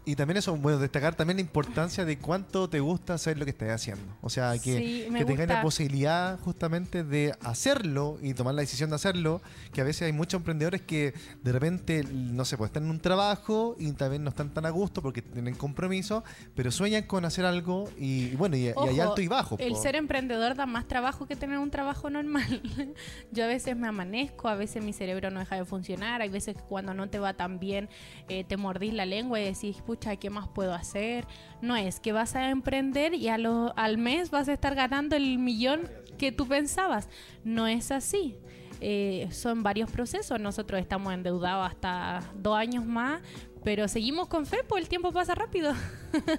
Y 0.08 0.14
también 0.14 0.36
eso, 0.36 0.56
bueno, 0.56 0.78
destacar 0.78 1.16
también 1.16 1.38
la 1.38 1.40
importancia 1.40 2.04
de 2.04 2.16
cuánto 2.16 2.70
te 2.70 2.78
gusta 2.78 3.14
hacer 3.14 3.36
lo 3.38 3.44
que 3.44 3.50
estás 3.50 3.70
haciendo. 3.70 4.04
O 4.22 4.30
sea, 4.30 4.52
que, 4.52 4.78
Sí, 4.78 5.08
que 5.12 5.24
tengas 5.24 5.48
la 5.48 5.62
posibilidad 5.62 6.38
justamente 6.38 7.02
de 7.02 7.34
hacerlo 7.40 8.16
y 8.22 8.32
tomar 8.32 8.54
la 8.54 8.60
decisión 8.60 8.90
de 8.90 8.96
hacerlo, 8.96 9.42
que 9.72 9.80
a 9.80 9.84
veces 9.84 10.02
hay 10.02 10.12
muchos 10.12 10.38
emprendedores 10.38 10.80
que 10.80 11.12
de 11.42 11.50
repente, 11.50 12.04
no 12.08 12.44
sé, 12.44 12.56
pues 12.56 12.68
están 12.68 12.84
en 12.84 12.90
un 12.90 13.00
trabajo 13.00 13.74
y 13.80 13.90
también 13.92 14.22
no 14.22 14.30
están 14.30 14.54
tan 14.54 14.64
a 14.64 14.70
gusto 14.70 15.02
porque 15.02 15.22
tienen 15.22 15.56
compromiso, 15.56 16.22
pero 16.54 16.70
sueñan 16.70 17.02
con 17.02 17.24
hacer 17.24 17.44
algo 17.44 17.90
y, 17.98 18.26
y 18.26 18.36
bueno, 18.36 18.56
y, 18.56 18.60
y 18.60 18.66
hay 18.68 18.74
Ojo, 18.74 19.02
alto 19.02 19.22
y 19.22 19.26
bajo. 19.26 19.56
El 19.58 19.74
ser 19.74 19.96
emprendedor 19.96 20.54
da 20.54 20.66
más 20.66 20.86
trabajo 20.86 21.26
que 21.26 21.34
tener 21.34 21.58
un 21.58 21.72
trabajo 21.72 22.10
normal. 22.10 22.62
Yo 23.32 23.42
a 23.42 23.48
veces 23.48 23.76
me 23.76 23.88
amanezco, 23.88 24.46
a 24.46 24.54
veces 24.54 24.84
mi 24.84 24.92
cerebro 24.92 25.32
no 25.32 25.40
deja 25.40 25.56
de 25.56 25.64
funcionar, 25.64 26.22
hay 26.22 26.28
veces 26.28 26.54
que 26.54 26.62
cuando 26.62 26.94
no 26.94 27.08
te 27.08 27.18
va 27.18 27.34
tan 27.34 27.58
bien 27.58 27.88
eh, 28.28 28.44
te 28.44 28.56
mordís 28.56 28.94
la 28.94 29.04
lengua 29.04 29.40
y 29.40 29.44
decís, 29.44 29.82
pucha, 29.96 30.16
¿qué 30.16 30.28
más 30.30 30.46
puedo 30.48 30.74
hacer? 30.74 31.26
No 31.62 31.74
es 31.76 32.00
que 32.00 32.12
vas 32.12 32.34
a 32.36 32.50
emprender 32.50 33.14
y 33.14 33.28
a 33.28 33.38
lo- 33.38 33.72
al 33.76 33.96
mes 33.98 34.30
vas 34.30 34.48
a 34.48 34.52
estar 34.52 34.74
ganando 34.74 35.16
el 35.16 35.38
millón 35.38 35.90
que 36.18 36.32
tú 36.32 36.46
pensabas. 36.46 37.08
No 37.44 37.66
es 37.66 37.90
así. 37.90 38.36
Eh, 38.82 39.28
son 39.32 39.62
varios 39.62 39.90
procesos. 39.90 40.38
Nosotros 40.38 40.80
estamos 40.80 41.14
endeudados 41.14 41.66
hasta 41.70 42.20
dos 42.34 42.56
años 42.58 42.84
más, 42.84 43.22
pero 43.64 43.88
seguimos 43.88 44.28
con 44.28 44.44
fe, 44.44 44.58
pues 44.68 44.82
el 44.82 44.88
tiempo 44.88 45.12
pasa 45.12 45.34
rápido. 45.34 45.72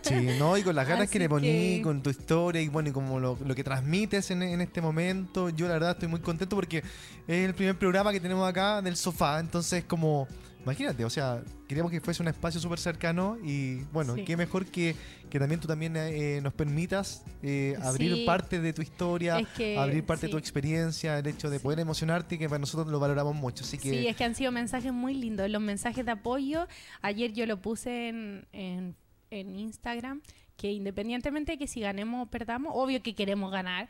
Sí, 0.04 0.16
no, 0.38 0.56
y 0.56 0.62
con 0.64 0.76
las 0.76 0.88
ganas 0.88 1.08
que 1.10 1.18
Así 1.18 1.20
le 1.20 1.30
poní, 1.30 1.48
que- 1.78 1.82
con 1.84 2.02
tu 2.04 2.12
historia 2.12 2.62
y 2.62 2.68
bueno, 2.70 2.90
y 2.90 2.92
como 2.92 3.20
lo, 3.20 3.38
lo 3.44 3.56
que 3.56 3.64
transmites 3.64 4.30
en, 4.32 4.44
en 4.44 4.62
este 4.62 4.82
momento, 4.82 5.50
yo 5.50 5.68
la 5.68 5.74
verdad 5.74 5.92
estoy 5.92 6.08
muy 6.10 6.20
contento 6.20 6.56
porque 6.56 6.78
es 7.28 7.46
el 7.48 7.56
primer 7.56 7.78
programa 7.78 8.12
que 8.12 8.20
tenemos 8.20 8.48
acá 8.48 8.82
del 8.84 8.96
sofá, 8.96 9.40
entonces 9.40 9.84
como, 9.84 10.28
imagínate, 10.68 11.06
o 11.06 11.10
sea, 11.10 11.42
queríamos 11.68 11.92
que 11.92 12.02
fuese 12.02 12.22
un 12.22 12.28
espacio 12.28 12.60
súper 12.60 12.78
cercano 12.80 13.38
y 13.44 13.78
bueno, 13.94 14.16
Sí. 14.16 14.26
qué 14.26 14.36
mejor 14.36 14.66
que, 14.66 14.96
que 15.30 15.40
también 15.40 15.62
tú 15.62 15.68
también 15.68 15.96
eh, 15.96 16.40
nos 16.44 16.54
permitas 16.54 17.24
eh, 17.42 17.76
abrir 17.82 18.14
Sí. 18.16 18.24
parte 18.26 18.60
de 18.60 18.74
tu 18.74 18.82
historia, 18.82 19.40
Es 19.40 19.48
que, 19.50 19.78
abrir 19.78 20.04
parte 20.04 20.26
de 20.26 20.32
tu 20.32 20.38
experiencia, 20.38 21.18
el 21.20 21.28
hecho 21.28 21.50
de 21.50 21.60
poder 21.62 21.80
emocionarte, 21.80 22.38
que 22.38 22.50
para 22.50 22.60
nosotros 22.60 22.88
lo 22.92 23.00
valoramos 23.00 23.34
mucho, 23.36 23.64
así 23.64 23.78
que... 23.78 23.90
Sí, 23.90 24.08
es 24.08 24.16
que 24.18 24.26
han 24.26 24.36
sido 24.36 24.52
mensajes 24.52 24.92
muy 24.92 25.14
lindos. 25.14 25.50
Los 25.50 25.62
mensajes 25.62 26.06
de 26.06 26.12
apoyo, 26.12 26.68
ayer 27.02 27.32
yo 27.32 27.46
lo 27.46 27.62
puse 27.62 28.10
en, 28.10 28.46
en, 28.52 28.96
en 29.32 29.56
Instagram, 29.56 30.22
que 30.58 30.72
independientemente 30.72 31.54
de 31.54 31.58
que 31.58 31.68
si 31.68 31.80
ganemos 31.80 32.28
o 32.28 32.30
perdamos, 32.30 32.74
obvio 32.76 33.02
que 33.02 33.16
queremos 33.16 33.52
ganar, 33.52 33.88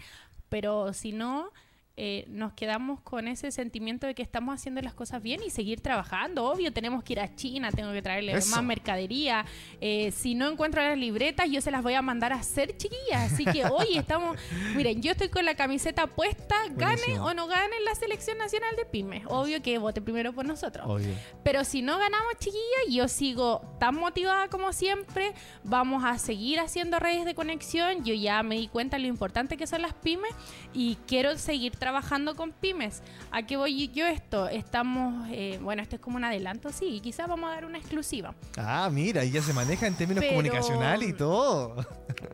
pero 0.49 0.93
si 0.93 1.11
no, 1.11 1.51
eh, 1.99 2.25
nos 2.27 2.53
quedamos 2.53 3.01
con 3.01 3.27
ese 3.27 3.49
sentimiento 3.49 4.05
de 4.05 4.13
que 4.13 4.21
estamos 4.21 4.53
haciendo 4.53 4.79
las 4.83 4.93
cosas 4.93 5.19
bien 5.23 5.41
y 5.43 5.49
seguir 5.49 5.81
trabajando. 5.81 6.45
Obvio, 6.45 6.71
tenemos 6.71 7.03
que 7.03 7.13
ir 7.13 7.19
a 7.19 7.33
China, 7.33 7.71
tengo 7.71 7.91
que 7.91 8.03
traerle 8.03 8.33
Eso. 8.33 8.51
más 8.51 8.63
mercadería. 8.63 9.47
Eh, 9.81 10.11
si 10.11 10.35
no 10.35 10.47
encuentro 10.47 10.79
las 10.79 10.95
libretas, 10.95 11.49
yo 11.49 11.59
se 11.59 11.71
las 11.71 11.81
voy 11.81 11.95
a 11.95 12.03
mandar 12.03 12.33
a 12.33 12.35
hacer, 12.35 12.77
chiquillas. 12.77 13.33
Así 13.33 13.45
que 13.45 13.65
hoy 13.71 13.97
estamos, 13.97 14.37
miren, 14.75 15.01
yo 15.01 15.13
estoy 15.13 15.29
con 15.29 15.43
la 15.43 15.55
camiseta 15.55 16.05
puesta, 16.05 16.55
gane 16.69 17.19
o 17.19 17.33
no 17.33 17.47
gane 17.47 17.79
la 17.83 17.95
selección 17.95 18.37
nacional 18.37 18.75
de 18.75 18.85
pymes. 18.85 19.23
Obvio 19.25 19.63
que 19.63 19.79
vote 19.79 19.99
primero 19.99 20.33
por 20.33 20.45
nosotros. 20.45 21.01
Pero 21.43 21.63
si 21.63 21.81
no 21.81 21.97
ganamos, 21.97 22.33
chiquillas, 22.37 22.61
yo 22.91 23.07
sigo 23.07 23.75
tan 23.79 23.95
motivada 23.95 24.49
como 24.49 24.71
siempre. 24.71 25.33
Vamos 25.63 26.03
a 26.05 26.19
seguir 26.19 26.59
haciendo 26.59 26.99
redes 26.99 27.25
de 27.25 27.33
conexión. 27.33 28.05
Yo 28.05 28.13
ya 28.13 28.43
me 28.43 28.57
di 28.57 28.67
cuenta 28.67 28.99
lo 28.99 29.07
importante 29.07 29.57
que 29.57 29.65
son 29.65 29.81
las 29.81 29.95
pymes 29.95 30.31
y 30.75 30.99
quiero 31.07 31.35
seguir 31.39 31.71
trabajando 31.71 31.86
con 32.35 32.51
pymes. 32.51 33.01
¿A 33.31 33.43
qué 33.43 33.57
voy 33.57 33.87
yo 33.89 34.05
esto? 34.07 34.47
Estamos, 34.49 35.27
eh, 35.31 35.59
bueno, 35.61 35.81
esto 35.81 35.95
es 35.95 36.01
como 36.01 36.17
un 36.17 36.23
adelanto, 36.23 36.71
sí, 36.71 36.99
quizás 37.01 37.27
vamos 37.27 37.49
a 37.49 37.53
dar 37.53 37.65
una 37.65 37.77
exclusiva. 37.77 38.35
Ah, 38.57 38.89
mira, 38.91 39.23
y 39.23 39.31
ya 39.31 39.41
se 39.41 39.53
maneja 39.53 39.87
en 39.87 39.95
términos 39.95 40.21
Pero- 40.21 40.33
comunicacionales 40.33 41.09
y 41.09 41.13
todo. 41.13 41.75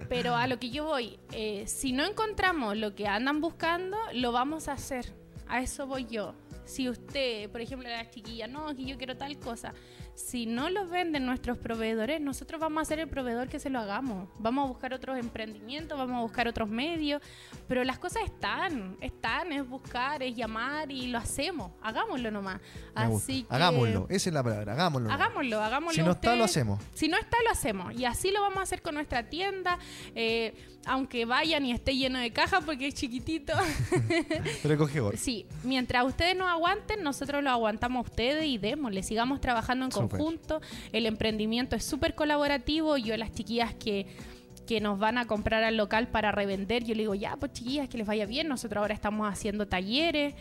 Pero 0.10 0.36
a 0.36 0.48
lo 0.48 0.60
que 0.60 0.70
yo 0.70 0.86
voy, 0.86 1.20
eh, 1.32 1.66
si 1.68 1.92
no 1.92 2.06
encontramos 2.06 2.78
lo 2.78 2.96
que 2.96 3.08
andan 3.08 3.42
buscando, 3.42 3.98
lo 4.14 4.32
vamos 4.32 4.68
a 4.68 4.74
hacer. 4.74 5.14
A 5.48 5.60
eso 5.62 5.86
voy 5.88 6.06
yo. 6.06 6.34
Si 6.66 6.88
usted, 6.90 7.50
por 7.50 7.60
ejemplo, 7.62 7.90
la 7.90 8.10
chiquilla, 8.10 8.48
no, 8.48 8.74
que 8.76 8.86
yo 8.86 8.98
quiero 8.98 9.18
tal 9.18 9.38
cosa. 9.38 9.74
Si 10.16 10.46
no 10.46 10.70
lo 10.70 10.88
venden 10.88 11.26
nuestros 11.26 11.58
proveedores, 11.58 12.22
nosotros 12.22 12.62
vamos 12.62 12.82
a 12.82 12.86
ser 12.86 13.00
el 13.00 13.08
proveedor 13.08 13.50
que 13.50 13.60
se 13.60 13.70
lo 13.70 13.80
hagamos. 13.80 14.30
Vamos 14.38 14.66
a 14.66 14.68
buscar 14.68 14.94
otros 14.94 15.18
emprendimientos, 15.18 15.98
vamos 15.98 16.18
a 16.18 16.22
buscar 16.22 16.48
otros 16.48 16.70
medios. 16.70 17.22
Pero 17.68 17.84
las 17.84 17.98
cosas 17.98 18.24
están, 18.24 18.96
están, 19.02 19.52
es 19.52 19.68
buscar, 19.68 20.22
es 20.22 20.36
llamar 20.36 20.92
y 20.92 21.08
lo 21.08 21.18
hacemos. 21.18 21.72
Hagámoslo 21.82 22.30
nomás. 22.30 22.62
Así 22.94 23.44
que... 23.44 23.56
Hagámoslo, 23.56 24.06
esa 24.10 24.30
es 24.30 24.34
la 24.34 24.44
palabra, 24.44 24.74
hagámoslo. 24.74 25.12
Hagámoslo, 25.12 25.62
hagámoslo. 25.62 25.96
Si 25.96 26.04
no 26.04 26.12
está, 26.12 26.36
lo 26.36 26.44
hacemos. 26.44 26.80
Si 26.94 27.08
no 27.08 27.18
está, 27.18 27.38
lo 27.44 27.52
hacemos. 27.52 27.94
Y 27.96 28.06
así 28.06 28.32
lo 28.32 28.42
vamos 28.42 28.60
a 28.60 28.64
hacer 28.64 28.82
con 28.82 28.96
nuestra 28.96 29.30
tienda. 29.30 29.80
eh, 30.14 30.54
aunque 30.86 31.26
vayan 31.26 31.66
y 31.66 31.72
esté 31.72 31.96
lleno 31.96 32.20
de 32.20 32.32
cajas 32.32 32.64
porque 32.66 32.88
es 32.88 32.94
chiquitito. 32.94 33.54
Recogedor. 34.64 35.18
sí, 35.18 35.46
mientras 35.64 36.06
ustedes 36.06 36.36
nos 36.36 36.50
aguanten, 36.50 37.04
nosotros 37.04 37.44
lo 37.44 37.50
aguantamos 37.50 38.06
a 38.06 38.10
ustedes 38.10 38.46
y 38.46 38.58
démosle. 38.58 39.04
Sigamos 39.04 39.40
trabajando 39.40 39.86
en. 39.86 39.92
Conjunto. 40.10 40.62
El 40.92 41.06
emprendimiento 41.06 41.76
es 41.76 41.84
súper 41.84 42.16
colaborativo. 42.16 42.98
Yo, 42.98 43.16
las 43.18 43.34
chiquillas 43.34 43.74
que 43.76 44.08
que 44.66 44.80
nos 44.80 44.98
van 44.98 45.18
a 45.18 45.26
comprar 45.26 45.64
al 45.64 45.78
local 45.78 46.08
para 46.08 46.32
revender, 46.32 46.84
yo 46.84 46.96
le 46.96 47.02
digo, 47.02 47.16
ya, 47.16 47.36
pues 47.36 47.54
chiquillas, 47.54 47.90
que 47.90 47.98
les 47.98 48.08
vaya 48.08 48.26
bien. 48.26 48.48
Nosotros 48.48 48.82
ahora 48.82 48.94
estamos 48.94 49.32
haciendo 49.32 49.68
talleres. 49.68 50.34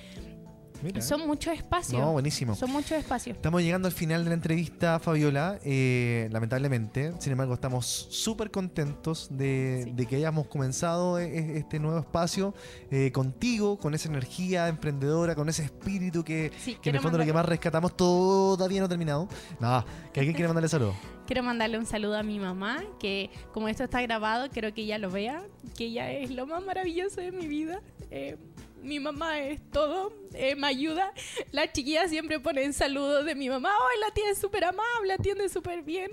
Mira. 0.83 1.01
Son 1.01 1.27
muchos 1.27 1.55
espacios. 1.55 2.01
No, 2.01 2.13
buenísimo. 2.13 2.55
Son 2.55 2.71
muchos 2.71 2.93
espacios. 2.93 3.37
Estamos 3.37 3.63
llegando 3.63 3.87
al 3.89 3.95
final 3.95 4.25
de 4.25 4.31
la 4.31 4.35
entrevista, 4.35 4.99
Fabiola, 4.99 5.59
eh, 5.65 6.29
lamentablemente. 6.33 7.13
Sin 7.21 7.33
embargo, 7.33 7.55
estamos 7.55 7.87
súper 7.87 8.51
contentos 8.51 9.29
de, 9.31 9.83
Sí. 9.85 9.93
de 9.93 10.07
que 10.07 10.17
hayamos 10.17 10.47
comenzado 10.49 11.19
e- 11.19 11.59
este 11.59 11.79
nuevo 11.79 11.99
espacio 12.01 12.55
eh, 12.91 13.11
contigo, 13.13 13.79
con 13.79 13.95
esa 13.95 14.09
energía 14.09 14.69
emprendedora, 14.69 15.35
con 15.35 15.49
ese 15.49 15.65
espíritu 15.65 16.25
que, 16.25 16.51
Sí, 16.59 16.77
que 16.83 16.91
en 16.91 16.97
el 16.97 17.03
fondo 17.03 17.19
lo 17.19 17.25
que 17.25 17.33
más 17.33 17.47
rescatamos 17.47 17.97
todavía 17.97 18.81
no 18.81 18.87
ha 18.87 18.89
terminado. 18.89 19.29
Nada, 19.61 19.85
que 20.13 20.21
alguien 20.21 20.35
quiere 20.35 20.49
mandarle 20.49 20.69
saludos. 20.69 20.95
Quiero 21.27 21.43
mandarle 21.45 21.79
un 21.79 21.87
saludo 21.87 22.19
a 22.19 22.23
mi 22.23 22.39
mamá, 22.39 22.83
que 22.99 23.31
como 23.53 23.69
esto 23.69 23.85
está 23.85 24.03
grabado, 24.03 24.49
quiero 24.51 24.75
que 24.75 24.83
ella 24.83 24.99
lo 24.99 25.11
vea, 25.11 25.43
que 25.77 25.85
ella 25.87 26.11
es 26.11 26.31
lo 26.31 26.47
más 26.47 26.63
maravilloso 26.65 27.21
de 27.21 27.31
mi 27.33 27.47
vida. 27.47 27.81
Eh, 28.11 28.37
mi 28.83 29.01
mamá 29.01 29.41
es 29.41 29.61
todo, 29.71 30.13
eh, 30.35 30.55
me 30.57 30.67
ayuda. 30.67 31.13
Las 31.53 31.73
chiquillas 31.73 32.11
siempre 32.11 32.41
ponen 32.41 32.73
saludos 32.73 33.25
de 33.25 33.35
mi 33.35 33.49
mamá. 33.49 33.71
¡Ay, 33.71 34.01
la 34.01 34.13
tía 34.13 34.35
súper 34.35 34.65
amable, 34.65 35.13
atiende 35.13 35.49
súper 35.49 35.83
bien! 35.83 36.11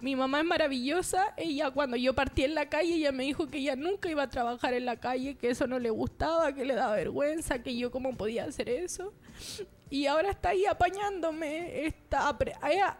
Mi 0.00 0.16
mamá 0.16 0.40
es 0.40 0.44
maravillosa. 0.44 1.34
Ella, 1.36 1.70
cuando 1.70 1.96
yo 1.96 2.14
partí 2.14 2.44
en 2.44 2.54
la 2.54 2.68
calle, 2.68 2.94
ella 2.94 3.12
me 3.12 3.24
dijo 3.24 3.48
que 3.48 3.58
ella 3.58 3.74
nunca 3.74 4.08
iba 4.10 4.22
a 4.22 4.28
trabajar 4.28 4.74
en 4.74 4.84
la 4.84 4.96
calle, 4.96 5.36
que 5.36 5.48
eso 5.50 5.66
no 5.66 5.78
le 5.78 5.90
gustaba, 5.90 6.52
que 6.54 6.64
le 6.64 6.74
daba 6.74 6.96
vergüenza, 6.96 7.62
que 7.62 7.76
yo 7.76 7.90
cómo 7.90 8.16
podía 8.16 8.44
hacer 8.44 8.68
eso. 8.68 9.14
Y 9.88 10.06
ahora 10.06 10.30
está 10.30 10.50
ahí 10.50 10.66
apañándome. 10.66 11.86
Está 11.86 12.36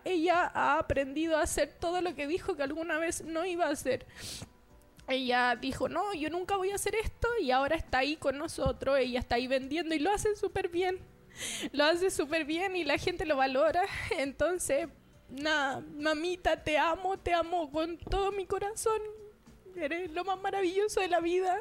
ella 0.05 0.51
ha 0.55 0.79
aprendido 0.79 1.37
a 1.37 1.43
hacer 1.43 1.75
todo 1.79 2.01
lo 2.01 2.15
que 2.15 2.27
dijo 2.27 2.57
que 2.57 2.63
alguna 2.63 2.99
vez 2.99 3.23
no 3.25 3.45
iba 3.45 3.67
a 3.67 3.71
hacer. 3.71 4.07
Ella 5.07 5.57
dijo, 5.61 5.89
no, 5.89 6.15
yo 6.15 6.31
nunca 6.31 6.57
voy 6.57 6.71
a 6.71 6.77
hacer 6.77 6.95
esto 6.95 7.29
y 7.41 7.51
ahora 7.51 7.77
está 7.77 7.99
ahí 7.99 8.17
con 8.17 8.39
nosotros. 8.39 8.99
Ella 8.99 9.21
está 9.21 9.37
ahí 9.37 9.47
vendiendo 9.47 9.95
y 9.95 9.99
lo 9.99 10.11
hace 10.11 10.35
súper 10.37 10.69
bien. 10.69 10.99
Lo 11.73 11.85
hace 11.85 12.11
súper 12.11 12.45
bien 12.45 12.77
y 12.77 12.85
la 12.85 12.99
gente 12.99 13.27
lo 13.27 13.37
valora. 13.37 13.83
Entonces, 14.19 14.89
nada, 15.29 15.83
mamita, 15.99 16.63
te 16.63 16.79
amo, 16.79 17.19
te 17.19 17.35
amo 17.35 17.71
con 17.71 17.99
todo 17.99 18.33
mi 18.33 18.47
corazón. 18.47 19.01
Eres 19.77 20.11
lo 20.13 20.25
más 20.25 20.41
maravilloso 20.41 21.01
de 21.01 21.09
la 21.09 21.21
vida 21.21 21.61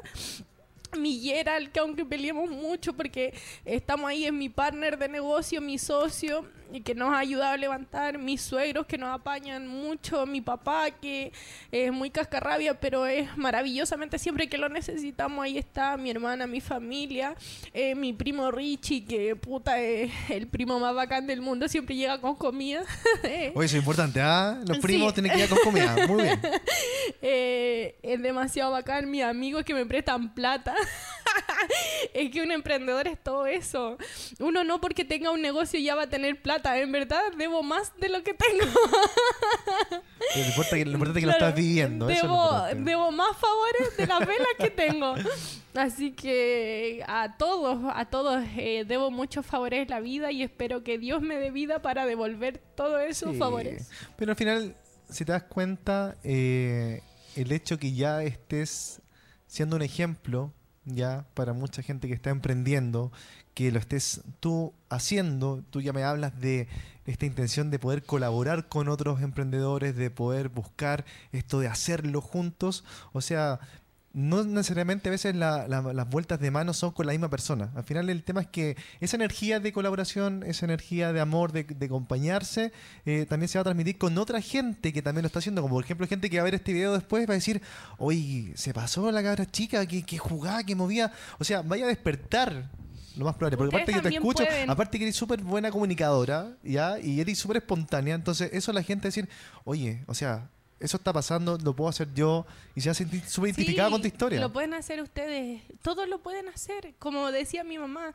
mi 0.96 1.18
Gerald, 1.20 1.72
que 1.72 1.80
aunque 1.80 2.04
peleemos 2.04 2.50
mucho 2.50 2.92
porque 2.92 3.34
estamos 3.64 4.08
ahí, 4.08 4.26
es 4.26 4.32
mi 4.32 4.48
partner 4.48 4.98
de 4.98 5.08
negocio, 5.08 5.60
mi 5.60 5.78
socio, 5.78 6.46
y 6.74 6.80
que 6.80 6.94
nos 6.94 7.14
ha 7.14 7.18
ayudado 7.18 7.52
a 7.52 7.56
levantar, 7.56 8.18
mis 8.18 8.42
suegros 8.42 8.84
que 8.86 8.98
nos 8.98 9.08
apañan 9.14 9.68
mucho, 9.68 10.26
mi 10.26 10.40
papá 10.40 10.90
que 10.90 11.32
es 11.70 11.92
muy 11.92 12.10
cascarrabia, 12.10 12.80
pero 12.80 13.06
es 13.06 13.36
maravillosamente 13.36 14.18
siempre 14.18 14.48
que 14.48 14.58
lo 14.58 14.68
necesitamos, 14.68 15.44
ahí 15.44 15.56
está, 15.56 15.96
mi 15.96 16.10
hermana, 16.10 16.48
mi 16.48 16.60
familia, 16.60 17.36
eh, 17.72 17.94
mi 17.94 18.12
primo 18.12 18.50
Richie, 18.50 19.04
que 19.04 19.36
puta 19.36 19.78
es 19.80 20.10
el 20.30 20.48
primo 20.48 20.80
más 20.80 20.94
bacán 20.96 21.28
del 21.28 21.40
mundo, 21.40 21.68
siempre 21.68 21.94
llega 21.94 22.20
con 22.20 22.34
comida. 22.34 22.82
Oye, 23.22 23.46
eso 23.52 23.60
es 23.62 23.74
importante, 23.74 24.20
¿ah? 24.20 24.58
Los 24.66 24.78
Sí. 24.78 24.82
primos 24.82 25.14
tienen 25.14 25.30
que 25.30 25.44
ir 25.44 25.48
con 25.48 25.58
comida. 25.58 25.94
Muy 26.08 26.24
bien. 26.24 26.40
Eh, 27.26 27.96
es 28.02 28.20
demasiado 28.22 28.70
bacán. 28.70 29.10
Mis 29.10 29.22
amigos 29.22 29.64
que 29.64 29.72
me 29.74 29.86
prestan 29.86 30.34
plata. 30.34 30.74
es 32.14 32.30
que 32.30 32.42
un 32.42 32.50
emprendedor 32.52 33.06
es 33.08 33.22
todo 33.22 33.46
eso. 33.46 33.96
Uno 34.38 34.64
no 34.64 34.80
porque 34.80 35.04
tenga 35.04 35.30
un 35.30 35.42
negocio 35.42 35.78
ya 35.80 35.94
va 35.94 36.02
a 36.02 36.08
tener 36.08 36.40
plata. 36.40 36.78
En 36.78 36.92
verdad, 36.92 37.22
debo 37.36 37.62
más 37.62 37.92
de 37.98 38.08
lo 38.08 38.22
que 38.22 38.34
tengo. 38.34 38.64
Lo 40.36 40.40
importante, 40.44 40.78
que- 40.78 40.84
lo 40.86 40.92
importante 40.92 41.18
es 41.20 41.22
que 41.22 41.26
lo 41.26 41.32
Claro, 41.36 41.46
estás 41.48 41.54
viviendo. 41.54 42.08
eso 42.10 42.20
es 42.20 42.28
lo 42.28 42.64
Debo, 42.74 42.84
debo 42.84 43.10
más 43.12 43.36
favores 43.36 43.96
de 43.96 44.06
las 44.06 44.20
velas 44.20 44.48
que 44.58 44.70
tengo. 44.70 45.14
Así 45.74 46.12
que 46.12 47.02
a 47.06 47.36
todos, 47.36 47.80
a 47.94 48.04
todos 48.06 48.42
eh, 48.56 48.84
debo 48.86 49.10
muchos 49.10 49.44
favores 49.44 49.82
en 49.82 49.90
la 49.90 50.00
vida 50.00 50.30
y 50.30 50.42
espero 50.42 50.82
que 50.84 50.98
Dios 50.98 51.20
me 51.22 51.36
dé 51.36 51.50
vida 51.50 51.82
para 51.82 52.06
devolver 52.06 52.58
todos 52.76 53.00
esos 53.02 53.32
Sí. 53.32 53.38
favores. 53.38 53.90
Pero 54.16 54.32
al 54.32 54.36
final, 54.36 54.76
si 55.08 55.24
te 55.24 55.32
das 55.32 55.42
cuenta, 55.44 56.16
eh, 56.24 57.02
el 57.36 57.50
hecho 57.52 57.78
que 57.78 57.92
ya 57.92 58.22
estés 58.22 59.00
siendo 59.46 59.76
un 59.76 59.82
ejemplo 59.82 60.52
ya 60.84 61.24
para 61.34 61.52
mucha 61.52 61.82
gente 61.82 62.08
que 62.08 62.14
está 62.14 62.30
emprendiendo, 62.30 63.12
que 63.54 63.70
lo 63.70 63.78
estés 63.78 64.22
tú 64.40 64.72
haciendo, 64.88 65.62
tú 65.70 65.80
ya 65.80 65.92
me 65.92 66.04
hablas 66.04 66.38
de 66.40 66.68
esta 67.06 67.26
intención 67.26 67.70
de 67.70 67.78
poder 67.78 68.02
colaborar 68.02 68.68
con 68.68 68.88
otros 68.88 69.20
emprendedores, 69.22 69.94
de 69.96 70.10
poder 70.10 70.48
buscar 70.48 71.04
esto 71.32 71.60
de 71.60 71.68
hacerlo 71.68 72.20
juntos, 72.20 72.84
o 73.12 73.20
sea, 73.20 73.60
no 74.14 74.44
necesariamente 74.44 75.08
a 75.08 75.12
veces 75.12 75.34
la- 75.34 75.66
la- 75.68 75.92
las 75.92 76.08
vueltas 76.08 76.38
de 76.40 76.50
mano 76.50 76.72
son 76.72 76.92
con 76.92 77.04
la 77.06 77.12
misma 77.12 77.28
persona. 77.28 77.70
Al 77.74 77.82
final 77.84 78.08
el 78.08 78.22
tema 78.22 78.40
es 78.42 78.46
que 78.46 78.76
esa 79.00 79.16
energía 79.16 79.60
de 79.60 79.72
colaboración, 79.72 80.44
esa 80.46 80.64
energía 80.66 81.12
de 81.12 81.20
amor, 81.20 81.50
de, 81.52 81.64
de 81.64 81.86
acompañarse, 81.86 82.72
eh, 83.06 83.26
también 83.28 83.48
se 83.48 83.58
va 83.58 83.62
a 83.62 83.64
transmitir 83.64 83.98
con 83.98 84.16
otra 84.16 84.40
gente 84.40 84.92
que 84.92 85.02
también 85.02 85.22
lo 85.22 85.26
está 85.26 85.40
haciendo. 85.40 85.60
Como 85.62 85.74
por 85.74 85.84
ejemplo 85.84 86.06
gente 86.06 86.30
que 86.30 86.36
va 86.36 86.42
a 86.42 86.44
ver 86.44 86.54
este 86.54 86.72
video 86.72 86.92
después 86.94 87.28
va 87.28 87.32
a 87.32 87.34
decir, 87.34 87.60
oye, 87.98 88.52
se 88.54 88.72
pasó 88.72 89.10
la 89.10 89.22
cabra 89.22 89.46
chica 89.50 89.84
que, 89.86 90.02
que 90.04 90.16
jugaba, 90.16 90.62
que 90.62 90.74
movía. 90.76 91.12
O 91.38 91.44
sea, 91.44 91.62
vaya 91.62 91.84
a 91.84 91.88
despertar. 91.88 92.70
Lo 93.16 93.24
más 93.26 93.34
probable, 93.36 93.56
porque 93.56 93.76
Ustedes 93.76 93.88
aparte 93.96 94.02
que 94.02 94.10
te 94.10 94.16
escucho, 94.16 94.44
pueden. 94.44 94.70
aparte 94.70 94.98
que 94.98 95.04
eres 95.04 95.14
súper 95.16 95.40
buena 95.40 95.70
comunicadora, 95.70 96.56
¿ya? 96.64 96.98
Y 96.98 97.20
eres 97.20 97.38
súper 97.38 97.58
espontánea, 97.58 98.14
entonces 98.16 98.50
eso 98.52 98.72
la 98.72 98.82
gente 98.82 99.06
decir, 99.06 99.28
oye, 99.64 100.02
o 100.08 100.14
sea, 100.14 100.50
eso 100.80 100.96
está 100.96 101.12
pasando, 101.12 101.58
lo 101.58 101.74
puedo 101.74 101.88
hacer 101.88 102.12
yo, 102.14 102.46
y 102.74 102.80
se 102.80 102.92
sentir 102.94 103.22
súper 103.26 103.50
identificada 103.50 103.88
Sí, 103.88 103.92
con 103.92 104.00
tu 104.02 104.06
historia. 104.06 104.40
Lo 104.40 104.52
pueden 104.52 104.74
hacer 104.74 105.00
ustedes, 105.00 105.62
todos 105.82 106.08
lo 106.08 106.18
pueden 106.18 106.48
hacer. 106.48 106.94
Como 106.98 107.30
decía 107.30 107.64
mi 107.64 107.78
mamá, 107.78 108.12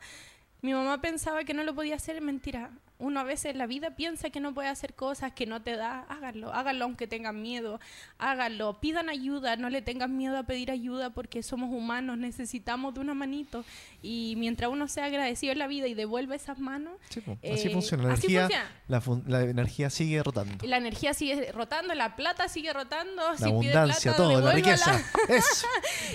mi 0.62 0.74
mamá 0.74 1.00
pensaba 1.00 1.44
que 1.44 1.54
no 1.54 1.64
lo 1.64 1.74
podía 1.74 1.96
hacer, 1.96 2.20
mentira. 2.20 2.70
Uno 3.00 3.20
a 3.20 3.24
veces 3.24 3.46
en 3.52 3.58
la 3.58 3.66
vida 3.66 3.96
piensa 3.96 4.30
que 4.30 4.38
no 4.40 4.54
puede 4.54 4.68
hacer 4.68 4.94
cosas 4.94 5.32
que 5.32 5.46
no 5.46 5.60
te 5.62 5.74
da, 5.76 6.00
háganlo, 6.08 6.52
háganlo 6.52 6.84
aunque 6.84 7.06
tengan 7.06 7.40
miedo, 7.42 7.80
háganlo, 8.18 8.78
pidan 8.80 9.08
ayuda, 9.08 9.56
no 9.56 9.70
le 9.70 9.82
tengan 9.82 10.16
miedo 10.16 10.36
a 10.38 10.42
pedir 10.44 10.70
ayuda 10.70 11.10
porque 11.10 11.42
somos 11.42 11.70
humanos, 11.70 12.18
necesitamos 12.18 12.94
de 12.94 13.00
una 13.00 13.14
manito 13.14 13.64
y 14.02 14.34
mientras 14.36 14.70
uno 14.70 14.86
sea 14.88 15.06
agradecido 15.06 15.52
en 15.52 15.58
la 15.58 15.66
vida 15.66 15.86
y 15.88 15.94
devuelve 15.94 16.36
esas 16.36 16.58
manos, 16.58 16.92
Sí, 17.08 17.20
po, 17.20 17.32
así 17.42 17.68
eh, 17.68 17.70
funciona. 17.70 18.04
La 18.04 18.14
así 18.14 18.26
energía, 18.26 18.42
funciona. 18.42 18.82
La, 18.88 19.00
fun- 19.00 19.24
la 19.26 19.42
energía 19.42 19.90
sigue 19.90 20.22
rotando. 20.22 20.66
la 20.66 20.76
energía 20.76 21.14
sigue 21.14 21.50
rotando, 21.52 21.94
la 21.94 22.16
plata 22.16 22.48
sigue 22.48 22.72
rotando, 22.72 23.22
La 23.30 23.36
si 23.36 23.44
pide 23.44 23.50
abundancia, 23.50 24.12
plata, 24.12 24.16
todo, 24.16 24.40
la 24.40 24.52
riqueza. 24.52 25.00
Eso. 25.28 25.66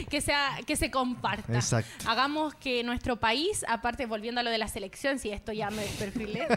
que 0.10 0.22
sea 0.22 0.60
que 0.68 0.76
se 0.76 0.92
comparta. 0.92 1.54
Exacto. 1.56 2.06
Hagamos 2.08 2.54
que 2.56 2.84
nuestro 2.84 3.20
país, 3.20 3.66
aparte 3.68 4.06
volviendo 4.06 4.42
a 4.42 4.44
lo 4.44 4.50
de 4.52 4.58
la 4.58 4.68
selección, 4.68 5.20
si 5.20 5.30
esto 5.32 5.52
ya 5.52 5.70
me 5.70 5.84
perfilé, 6.00 6.48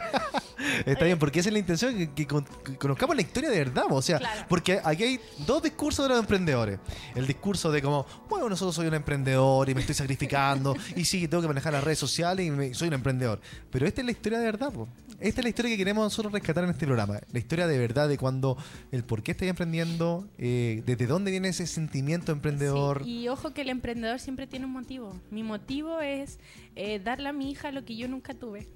Está 0.85 1.05
bien, 1.05 1.17
porque 1.17 1.39
esa 1.39 1.49
es 1.49 1.53
la 1.53 1.59
intención, 1.59 1.97
que, 1.97 2.11
que 2.13 2.27
con- 2.27 2.43
que 2.45 2.75
conozcamos 2.77 3.15
la 3.15 3.21
historia 3.21 3.49
de 3.49 3.57
verdad. 3.59 3.85
O 3.89 4.01
sea, 4.01 4.17
Claro. 4.19 4.45
porque 4.49 4.79
aquí 4.83 5.03
hay 5.03 5.19
dos 5.45 5.63
discursos 5.63 6.05
de 6.05 6.09
los 6.09 6.19
emprendedores. 6.19 6.79
El 7.15 7.25
discurso 7.27 7.71
de 7.71 7.81
como, 7.81 8.05
bueno, 8.29 8.49
nosotros 8.49 8.75
soy 8.75 8.87
un 8.87 8.93
emprendedor 8.93 9.69
y 9.69 9.73
me 9.75 9.81
estoy 9.81 9.95
sacrificando, 9.95 10.75
y 10.95 11.05
sí, 11.05 11.27
tengo 11.27 11.41
que 11.41 11.47
manejar 11.47 11.73
las 11.73 11.83
redes 11.83 11.99
sociales 11.99 12.45
y 12.45 12.51
me- 12.51 12.73
soy 12.73 12.89
un 12.89 12.95
emprendedor. 12.95 13.39
Pero 13.71 13.87
esta 13.87 14.01
es 14.01 14.05
la 14.05 14.11
historia 14.11 14.39
de 14.39 14.45
verdad, 14.45 14.71
po. 14.71 14.87
Esta 15.19 15.41
es 15.41 15.43
la 15.45 15.49
historia 15.49 15.71
que 15.71 15.77
queremos 15.77 16.03
nosotros 16.05 16.31
rescatar 16.33 16.63
en 16.63 16.69
este 16.71 16.85
programa. 16.85 17.19
La 17.31 17.39
historia 17.39 17.67
de 17.67 17.77
verdad 17.77 18.07
de 18.07 18.17
cuando, 18.17 18.57
el 18.91 19.03
por 19.03 19.21
qué 19.23 19.31
estáis 19.31 19.49
emprendiendo, 19.49 20.27
eh, 20.37 20.81
desde 20.85 21.07
dónde 21.07 21.31
viene 21.31 21.49
ese 21.49 21.67
sentimiento 21.67 22.31
emprendedor. 22.31 23.03
Sí, 23.03 23.19
y 23.21 23.27
ojo 23.29 23.53
que 23.53 23.61
el 23.61 23.69
emprendedor 23.69 24.19
siempre 24.19 24.47
tiene 24.47 24.65
un 24.65 24.71
motivo. 24.73 25.19
Mi 25.31 25.43
motivo 25.43 25.99
es 26.01 26.39
eh, 26.75 26.99
darle 26.99 27.29
a 27.29 27.33
mi 27.33 27.49
hija 27.51 27.71
lo 27.71 27.83
que 27.83 27.95
yo 27.97 28.07
nunca 28.07 28.33
tuve. 28.33 28.67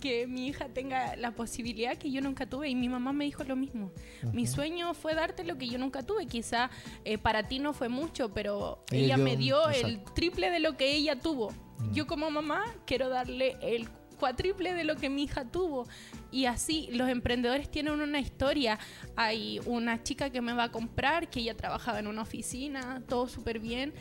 Que 0.00 0.26
mi 0.26 0.48
hija 0.48 0.68
tenga 0.68 1.16
la 1.16 1.32
posibilidad 1.32 1.96
que 1.96 2.10
yo 2.10 2.20
nunca 2.20 2.46
tuve. 2.46 2.68
Y 2.68 2.74
mi 2.74 2.88
mamá 2.88 3.12
me 3.12 3.24
dijo 3.24 3.44
lo 3.44 3.56
mismo. 3.56 3.92
Mi 4.32 4.46
sueño 4.46 4.94
fue 4.94 5.14
darte 5.14 5.44
lo 5.44 5.58
que 5.58 5.68
yo 5.68 5.78
nunca 5.78 6.02
tuve. 6.02 6.26
Quizá 6.26 6.70
eh, 7.04 7.18
para 7.18 7.48
ti 7.48 7.58
no 7.58 7.72
fue 7.72 7.88
mucho, 7.88 8.32
pero 8.32 8.84
Ella 8.90 9.04
ella 9.04 9.16
me 9.16 9.36
dio 9.36 9.68
el 9.68 10.02
triple 10.14 10.50
de 10.50 10.60
lo 10.60 10.76
que 10.76 10.92
ella 10.92 11.18
tuvo. 11.18 11.52
Yo 11.92 12.06
como 12.06 12.30
mamá 12.30 12.64
quiero 12.86 13.08
darle 13.08 13.56
el 13.60 13.88
cuatriple 14.22 14.72
de 14.72 14.84
lo 14.84 14.94
que 14.94 15.10
mi 15.10 15.24
hija 15.24 15.44
tuvo. 15.44 15.88
Y 16.30 16.46
así 16.46 16.88
los 16.92 17.08
emprendedores 17.08 17.68
tienen 17.68 18.00
una 18.00 18.20
historia. 18.20 18.78
Hay 19.16 19.60
una 19.66 20.04
chica 20.04 20.30
que 20.30 20.40
me 20.40 20.52
va 20.52 20.64
a 20.64 20.70
comprar, 20.70 21.28
que 21.28 21.40
ella 21.40 21.56
trabajaba 21.56 21.98
en 21.98 22.06
una 22.06 22.22
oficina, 22.22 23.02
todo 23.08 23.26
súper 23.26 23.58
bien. 23.58 23.92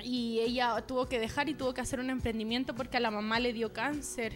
Y 0.00 0.38
ella 0.40 0.80
tuvo 0.86 1.08
que 1.08 1.18
dejar 1.18 1.48
y 1.48 1.54
tuvo 1.54 1.74
que 1.74 1.80
hacer 1.80 1.98
un 1.98 2.10
emprendimiento 2.10 2.76
porque 2.76 2.98
a 2.98 3.00
la 3.00 3.10
mamá 3.10 3.40
le 3.40 3.52
dio 3.52 3.72
cáncer. 3.72 4.32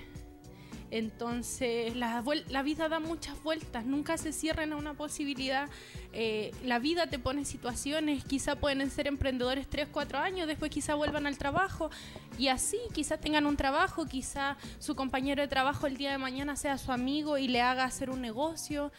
Entonces, 0.90 1.94
la, 1.94 2.22
la 2.48 2.62
vida 2.62 2.88
da 2.88 2.98
muchas 2.98 3.40
vueltas, 3.42 3.84
nunca 3.86 4.18
se 4.18 4.32
cierran 4.32 4.72
a 4.72 4.76
una 4.76 4.94
posibilidad. 4.94 5.68
Eh, 6.12 6.52
la 6.64 6.78
vida 6.80 7.06
te 7.06 7.18
pone 7.18 7.44
situaciones, 7.44 8.24
quizá 8.24 8.56
pueden 8.56 8.90
ser 8.90 9.06
emprendedores 9.06 9.68
3, 9.68 9.88
4 9.92 10.18
años, 10.18 10.48
después 10.48 10.70
quizá 10.70 10.94
vuelvan 10.94 11.26
al 11.26 11.38
trabajo 11.38 11.90
y 12.38 12.48
así, 12.48 12.78
quizá 12.92 13.18
tengan 13.18 13.46
un 13.46 13.56
trabajo, 13.56 14.06
quizá 14.06 14.56
su 14.80 14.96
compañero 14.96 15.42
de 15.42 15.48
trabajo 15.48 15.86
el 15.86 15.96
día 15.96 16.10
de 16.10 16.18
mañana 16.18 16.56
sea 16.56 16.78
su 16.78 16.90
amigo 16.90 17.38
y 17.38 17.46
le 17.46 17.60
haga 17.60 17.84
hacer 17.84 18.10
un 18.10 18.20
negocio. 18.20 18.90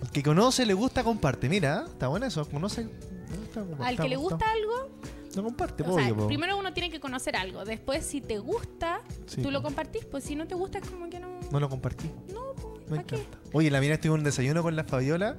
El 0.02 0.10
que 0.12 0.24
conoce, 0.24 0.66
le 0.66 0.74
gusta, 0.74 1.04
comparte. 1.04 1.50
Mira, 1.50 1.84
está 1.88 2.08
bueno 2.08 2.26
eso. 2.26 2.48
Conoce. 2.50 2.86
gusta, 2.86 3.86
Al 3.86 3.98
que 3.98 4.08
le 4.08 4.16
gusta 4.16 4.46
algo, 4.50 4.90
No 5.36 5.44
comparte, 5.44 5.84
O 5.84 5.94
sea, 5.94 6.06
obvio, 6.06 6.16
po. 6.16 6.28
primero 6.28 6.58
uno 6.58 6.74
tiene 6.74 6.90
que 6.90 7.00
conocer 7.02 7.36
algo. 7.36 7.66
Después, 7.66 8.06
si 8.06 8.22
te 8.22 8.40
gusta, 8.40 9.02
Sí, 9.26 9.42
tú 9.42 9.52
lo 9.52 9.62
compartís. 9.62 10.06
Pues 10.06 10.24
si 10.24 10.36
no 10.36 10.48
te 10.48 10.56
gusta, 10.56 10.78
es 10.80 10.90
como 10.90 11.10
que 11.10 11.20
no. 11.20 11.40
No 11.52 11.60
lo 11.60 11.70
compartí. 11.70 12.10
No, 12.34 12.54
pues. 12.56 12.90
Me 12.90 12.98
¿Pa' 12.98 13.04
qué? 13.04 13.26
Oye, 13.52 13.70
la 13.70 13.82
mía 13.82 13.96
estuvo 13.96 14.16
en 14.16 14.22
un 14.22 14.24
desayuno 14.24 14.64
con 14.64 14.78
la 14.78 14.86
Fabiola. 14.86 15.38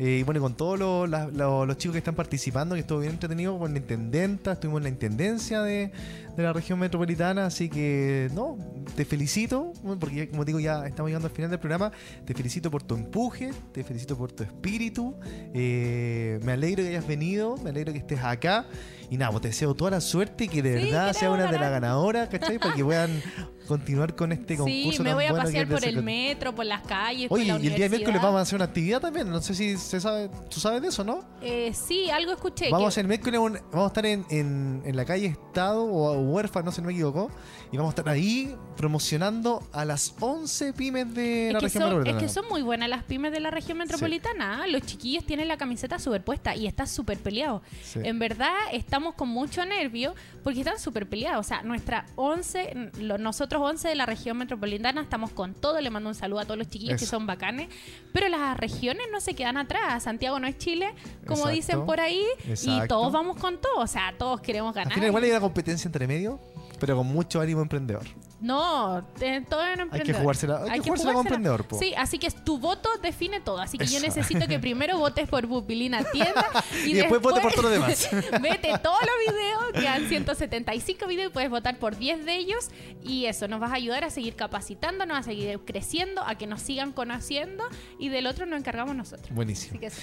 Eh, 0.00 0.18
y 0.20 0.22
bueno, 0.24 0.40
con 0.40 0.56
todos 0.56 0.78
los, 0.78 1.08
los- 1.08 1.66
los 1.68 1.76
chicos 1.76 1.92
que 1.92 1.98
están 1.98 2.14
participando, 2.14 2.74
que 2.74 2.80
estuvo 2.80 2.98
bien 3.00 3.12
entretenido 3.12 3.58
con 3.58 3.72
la 3.72 3.78
intendenta, 3.78 4.52
estuvimos 4.52 4.78
en 4.78 4.82
la 4.84 4.88
intendencia 4.88 5.60
de, 5.62 5.92
de 6.36 6.42
la 6.42 6.52
región 6.54 6.78
metropolitana, 6.78 7.44
así 7.46 7.68
que 7.68 8.30
no, 8.34 8.56
te 8.96 9.04
felicito, 9.04 9.72
porque 10.00 10.16
ya, 10.16 10.28
como 10.30 10.44
digo, 10.44 10.58
ya 10.58 10.86
estamos 10.86 11.10
llegando 11.10 11.28
al 11.28 11.34
final 11.34 11.50
del 11.50 11.60
programa, 11.60 11.92
te 12.24 12.32
felicito 12.34 12.70
por 12.70 12.82
tu 12.82 12.94
empuje, 12.94 13.50
te 13.72 13.84
felicito 13.84 14.16
por 14.16 14.32
tu 14.32 14.42
espíritu, 14.42 15.14
eh, 15.54 16.40
me 16.42 16.52
alegro 16.52 16.82
que 16.82 16.88
hayas 16.88 17.06
venido, 17.06 17.56
me 17.58 17.70
alegro 17.70 17.92
que 17.92 17.98
estés 17.98 18.20
acá, 18.24 18.66
y 19.10 19.16
nada, 19.18 19.30
pues 19.32 19.42
te 19.42 19.48
deseo 19.48 19.74
toda 19.74 19.90
la 19.90 20.00
suerte 20.00 20.44
y 20.44 20.48
que 20.48 20.62
de 20.62 20.78
Sí, 20.78 20.84
verdad 20.90 21.12
sea 21.12 21.30
una 21.30 21.50
de 21.50 21.58
las 21.58 21.70
ganadoras, 21.70 22.28
¿cachai? 22.28 22.58
Para 22.58 22.74
que 22.74 22.84
puedan 22.84 23.10
continuar 23.66 24.14
con 24.14 24.30
este 24.32 24.56
concurso. 24.56 24.90
Sí, 24.92 24.98
me 25.02 25.10
tan 25.10 25.14
voy 25.16 25.24
a 25.26 25.30
bueno 25.32 25.44
pasear 25.44 25.68
por 25.68 25.84
el 25.84 26.02
metro, 26.02 26.54
por 26.54 26.64
las 26.64 26.82
calles, 26.82 27.28
por 27.28 27.38
Oye, 27.38 27.48
la 27.52 27.58
y 27.58 27.66
el 27.66 27.74
día 27.74 27.88
de 27.88 27.96
miércoles 27.96 28.22
vamos 28.22 28.38
a 28.38 28.42
hacer 28.42 28.56
una 28.56 28.64
actividad 28.66 29.00
también. 29.00 29.28
No 29.28 29.40
sé 29.42 29.54
si 29.54 29.76
se 29.90 30.00
sabe, 30.00 30.30
tú 30.48 30.60
sabes 30.60 30.80
de 30.82 30.88
eso, 30.88 31.02
¿no? 31.04 31.24
Eh, 31.42 31.72
sí, 31.74 32.10
algo 32.10 32.32
escuché. 32.32 32.70
Vamos 32.70 32.82
a 32.84 32.86
que- 32.86 32.90
un- 33.38 33.58
vamos 33.72 33.84
a 33.84 33.86
estar 33.88 34.06
en, 34.06 34.24
en- 34.30 34.82
en 34.84 34.96
la 34.96 35.04
calle 35.04 35.26
Estado 35.26 35.84
o 35.84 36.12
huérfano, 36.20 36.66
no 36.66 36.70
sé 36.72 36.80
si 36.80 36.86
me 36.86 36.92
equivoco, 36.92 37.30
y 37.72 37.76
vamos 37.76 37.90
a 37.90 37.94
estar 38.00 38.08
ahí 38.08 38.54
promocionando 38.76 39.62
a 39.72 39.84
las 39.84 40.14
11 40.20 40.72
pymes 40.72 41.14
de 41.14 41.48
Es 41.48 41.52
la 41.54 41.60
región 41.60 41.82
son, 41.82 41.90
es 41.92 41.96
metropolitana. 41.98 42.18
que 42.20 42.28
son 42.32 42.48
muy 42.48 42.62
buenas 42.62 42.88
las 42.88 43.04
pymes 43.04 43.32
de 43.32 43.40
la 43.40 43.50
región 43.50 43.78
metropolitana. 43.78 44.62
¿ah? 44.62 44.66
Los 44.66 44.82
chiquillos 44.82 45.24
tienen 45.24 45.48
la 45.48 45.56
camiseta 45.56 45.98
superpuesta 45.98 46.54
y 46.56 46.66
está 46.66 46.86
súper 46.86 47.18
peleado. 47.18 47.62
Sí. 47.82 48.00
En 48.02 48.18
verdad 48.18 48.52
estamos 48.72 49.14
con 49.14 49.28
mucho 49.28 49.64
nervio 49.64 50.14
porque 50.42 50.60
están 50.60 50.78
súper 50.78 51.08
peleados. 51.08 51.44
O 51.46 51.48
sea, 51.48 51.62
nuestra 51.62 52.06
11, 52.16 52.90
lo- 53.00 53.18
nosotros 53.18 53.60
11 53.62 53.88
de 53.88 53.94
la 53.94 54.06
región 54.06 54.36
metropolitana 54.38 55.00
estamos 55.02 55.30
con 55.32 55.54
todo. 55.54 55.80
Le 55.80 55.90
mando 55.90 56.08
un 56.08 56.14
saludo 56.14 56.40
a 56.40 56.44
todos 56.44 56.58
los 56.58 56.68
chiquillos 56.68 56.98
que 56.98 57.06
son 57.06 57.26
bacanes. 57.26 57.68
Pero 58.12 58.28
las 58.28 58.56
regiones 58.56 59.06
no 59.12 59.20
se 59.20 59.34
quedan 59.34 59.56
atrás. 59.56 60.02
Santiago 60.02 60.38
no 60.40 60.46
es 60.46 60.58
Chile, 60.58 60.94
como 61.26 61.48
Exacto. 61.48 61.50
dicen 61.50 61.86
por 61.86 62.00
ahí. 62.00 62.24
Y 62.62 62.86
todos 62.88 63.12
vamos 63.12 63.36
con 63.36 63.60
todo. 63.60 63.78
O 63.78 63.86
sea, 63.86 64.14
todos 64.18 64.40
queremos 64.40 64.70
Al 64.76 64.82
ganar. 64.84 64.94
final 64.94 65.08
igual 65.08 65.24
hay 65.24 65.30
una 65.30 65.40
competencia 65.40 65.88
entre 65.88 66.06
medio, 66.06 66.40
pero 66.80 66.96
con 66.96 67.06
mucho 67.06 67.40
ánimo 67.40 67.62
emprendedor. 67.62 68.04
No, 68.40 69.04
te- 69.18 69.42
todo 69.42 69.64
en 69.66 69.82
Hay 69.92 70.00
que 70.00 70.14
jugársela, 70.14 70.62
hay 70.68 70.80
que 70.80 70.84
jugársela 70.84 71.12
como 71.12 71.20
emprendedor, 71.20 71.68
po. 71.68 71.78
Sí, 71.78 71.92
así 71.94 72.18
que 72.18 72.30
tu 72.30 72.58
voto 72.58 72.88
define 73.02 73.40
todo. 73.40 73.58
Así 73.60 73.76
que 73.76 73.86
yo 73.86 74.00
necesito 74.00 74.48
que 74.48 74.58
primero 74.58 74.98
votes 74.98 75.28
por 75.28 75.46
Pupilina 75.46 76.02
Tienda 76.10 76.46
y, 76.86 76.90
Y 76.90 76.92
después 76.94 77.20
vote 77.20 77.40
por 77.42 77.52
todo 77.52 77.64
lo 77.64 77.68
demás. 77.68 78.08
vete 78.42 78.72
todos 78.82 78.98
los 79.02 79.34
videos, 79.34 79.72
quedan 79.74 80.08
175 80.08 81.06
videos 81.06 81.30
y 81.30 81.32
puedes 81.32 81.50
votar 81.50 81.78
por 81.78 81.96
10 81.98 82.24
de 82.24 82.36
ellos. 82.36 82.70
Y 83.04 83.26
eso 83.26 83.46
nos 83.46 83.60
vas 83.60 83.72
a 83.72 83.74
ayudar 83.74 84.04
a 84.04 84.10
seguir 84.10 84.34
capacitándonos, 84.36 85.18
a 85.18 85.22
seguir 85.22 85.60
creciendo, 85.66 86.22
a 86.24 86.36
que 86.36 86.46
nos 86.46 86.62
sigan 86.62 86.92
conociendo 86.92 87.64
y 87.98 88.08
del 88.08 88.26
otro 88.26 88.46
nos 88.46 88.58
encargamos 88.58 88.96
nosotros. 88.96 89.30
Buenísimo. 89.34 89.72
Así 89.72 89.78
que 89.78 89.86
eso. 89.86 90.00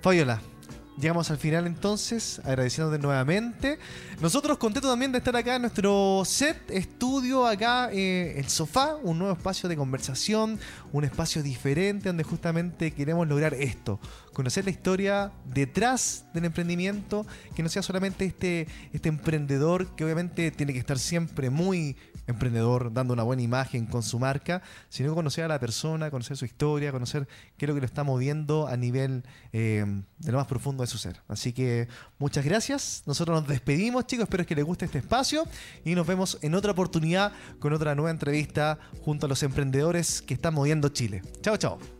Fabiola, 0.00 0.40
llegamos 1.00 1.30
al 1.30 1.38
final 1.38 1.66
entonces, 1.66 2.40
agradeciéndote 2.44 2.98
nuevamente. 2.98 3.78
Nosotros 4.20 4.58
contentos 4.58 4.90
también 4.90 5.12
de 5.12 5.18
estar 5.18 5.34
acá 5.34 5.56
en 5.56 5.62
nuestro 5.62 6.22
set, 6.24 6.70
estudio, 6.70 7.46
acá, 7.46 7.90
eh, 7.92 8.34
el 8.36 8.48
sofá, 8.48 8.96
un 9.02 9.18
nuevo 9.18 9.34
espacio 9.34 9.68
de 9.68 9.76
conversación, 9.76 10.58
un 10.92 11.04
espacio 11.04 11.42
diferente 11.42 12.08
donde 12.08 12.22
justamente 12.22 12.92
queremos 12.92 13.26
lograr 13.26 13.54
esto, 13.54 13.98
conocer 14.40 14.64
la 14.64 14.70
historia 14.70 15.32
detrás 15.44 16.24
del 16.32 16.46
emprendimiento, 16.46 17.26
que 17.54 17.62
no 17.62 17.68
sea 17.68 17.82
solamente 17.82 18.24
este, 18.24 18.66
este 18.90 19.10
emprendedor 19.10 19.94
que 19.94 20.02
obviamente 20.02 20.50
tiene 20.50 20.72
que 20.72 20.78
estar 20.78 20.98
siempre 20.98 21.50
muy 21.50 21.94
emprendedor, 22.26 22.90
dando 22.90 23.12
una 23.12 23.22
buena 23.22 23.42
imagen 23.42 23.84
con 23.84 24.02
su 24.02 24.18
marca, 24.18 24.62
sino 24.88 25.14
conocer 25.14 25.44
a 25.44 25.48
la 25.48 25.60
persona, 25.60 26.10
conocer 26.10 26.38
su 26.38 26.46
historia, 26.46 26.90
conocer 26.90 27.28
qué 27.58 27.66
es 27.66 27.68
lo 27.68 27.74
que 27.74 27.80
lo 27.80 27.86
está 27.86 28.02
moviendo 28.02 28.66
a 28.66 28.78
nivel 28.78 29.24
eh, 29.52 29.84
de 30.16 30.32
lo 30.32 30.38
más 30.38 30.46
profundo 30.46 30.82
de 30.82 30.86
su 30.86 30.96
ser. 30.96 31.20
Así 31.28 31.52
que 31.52 31.88
muchas 32.18 32.42
gracias. 32.42 33.02
Nosotros 33.04 33.42
nos 33.42 33.46
despedimos, 33.46 34.06
chicos. 34.06 34.22
Espero 34.22 34.46
que 34.46 34.54
les 34.54 34.64
guste 34.64 34.86
este 34.86 34.98
espacio 35.00 35.44
y 35.84 35.94
nos 35.94 36.06
vemos 36.06 36.38
en 36.40 36.54
otra 36.54 36.72
oportunidad 36.72 37.32
con 37.58 37.74
otra 37.74 37.94
nueva 37.94 38.10
entrevista 38.10 38.78
junto 39.04 39.26
a 39.26 39.28
los 39.28 39.42
emprendedores 39.42 40.22
que 40.22 40.32
están 40.32 40.54
moviendo 40.54 40.88
Chile. 40.88 41.20
Chao, 41.42 41.58
chao. 41.58 41.99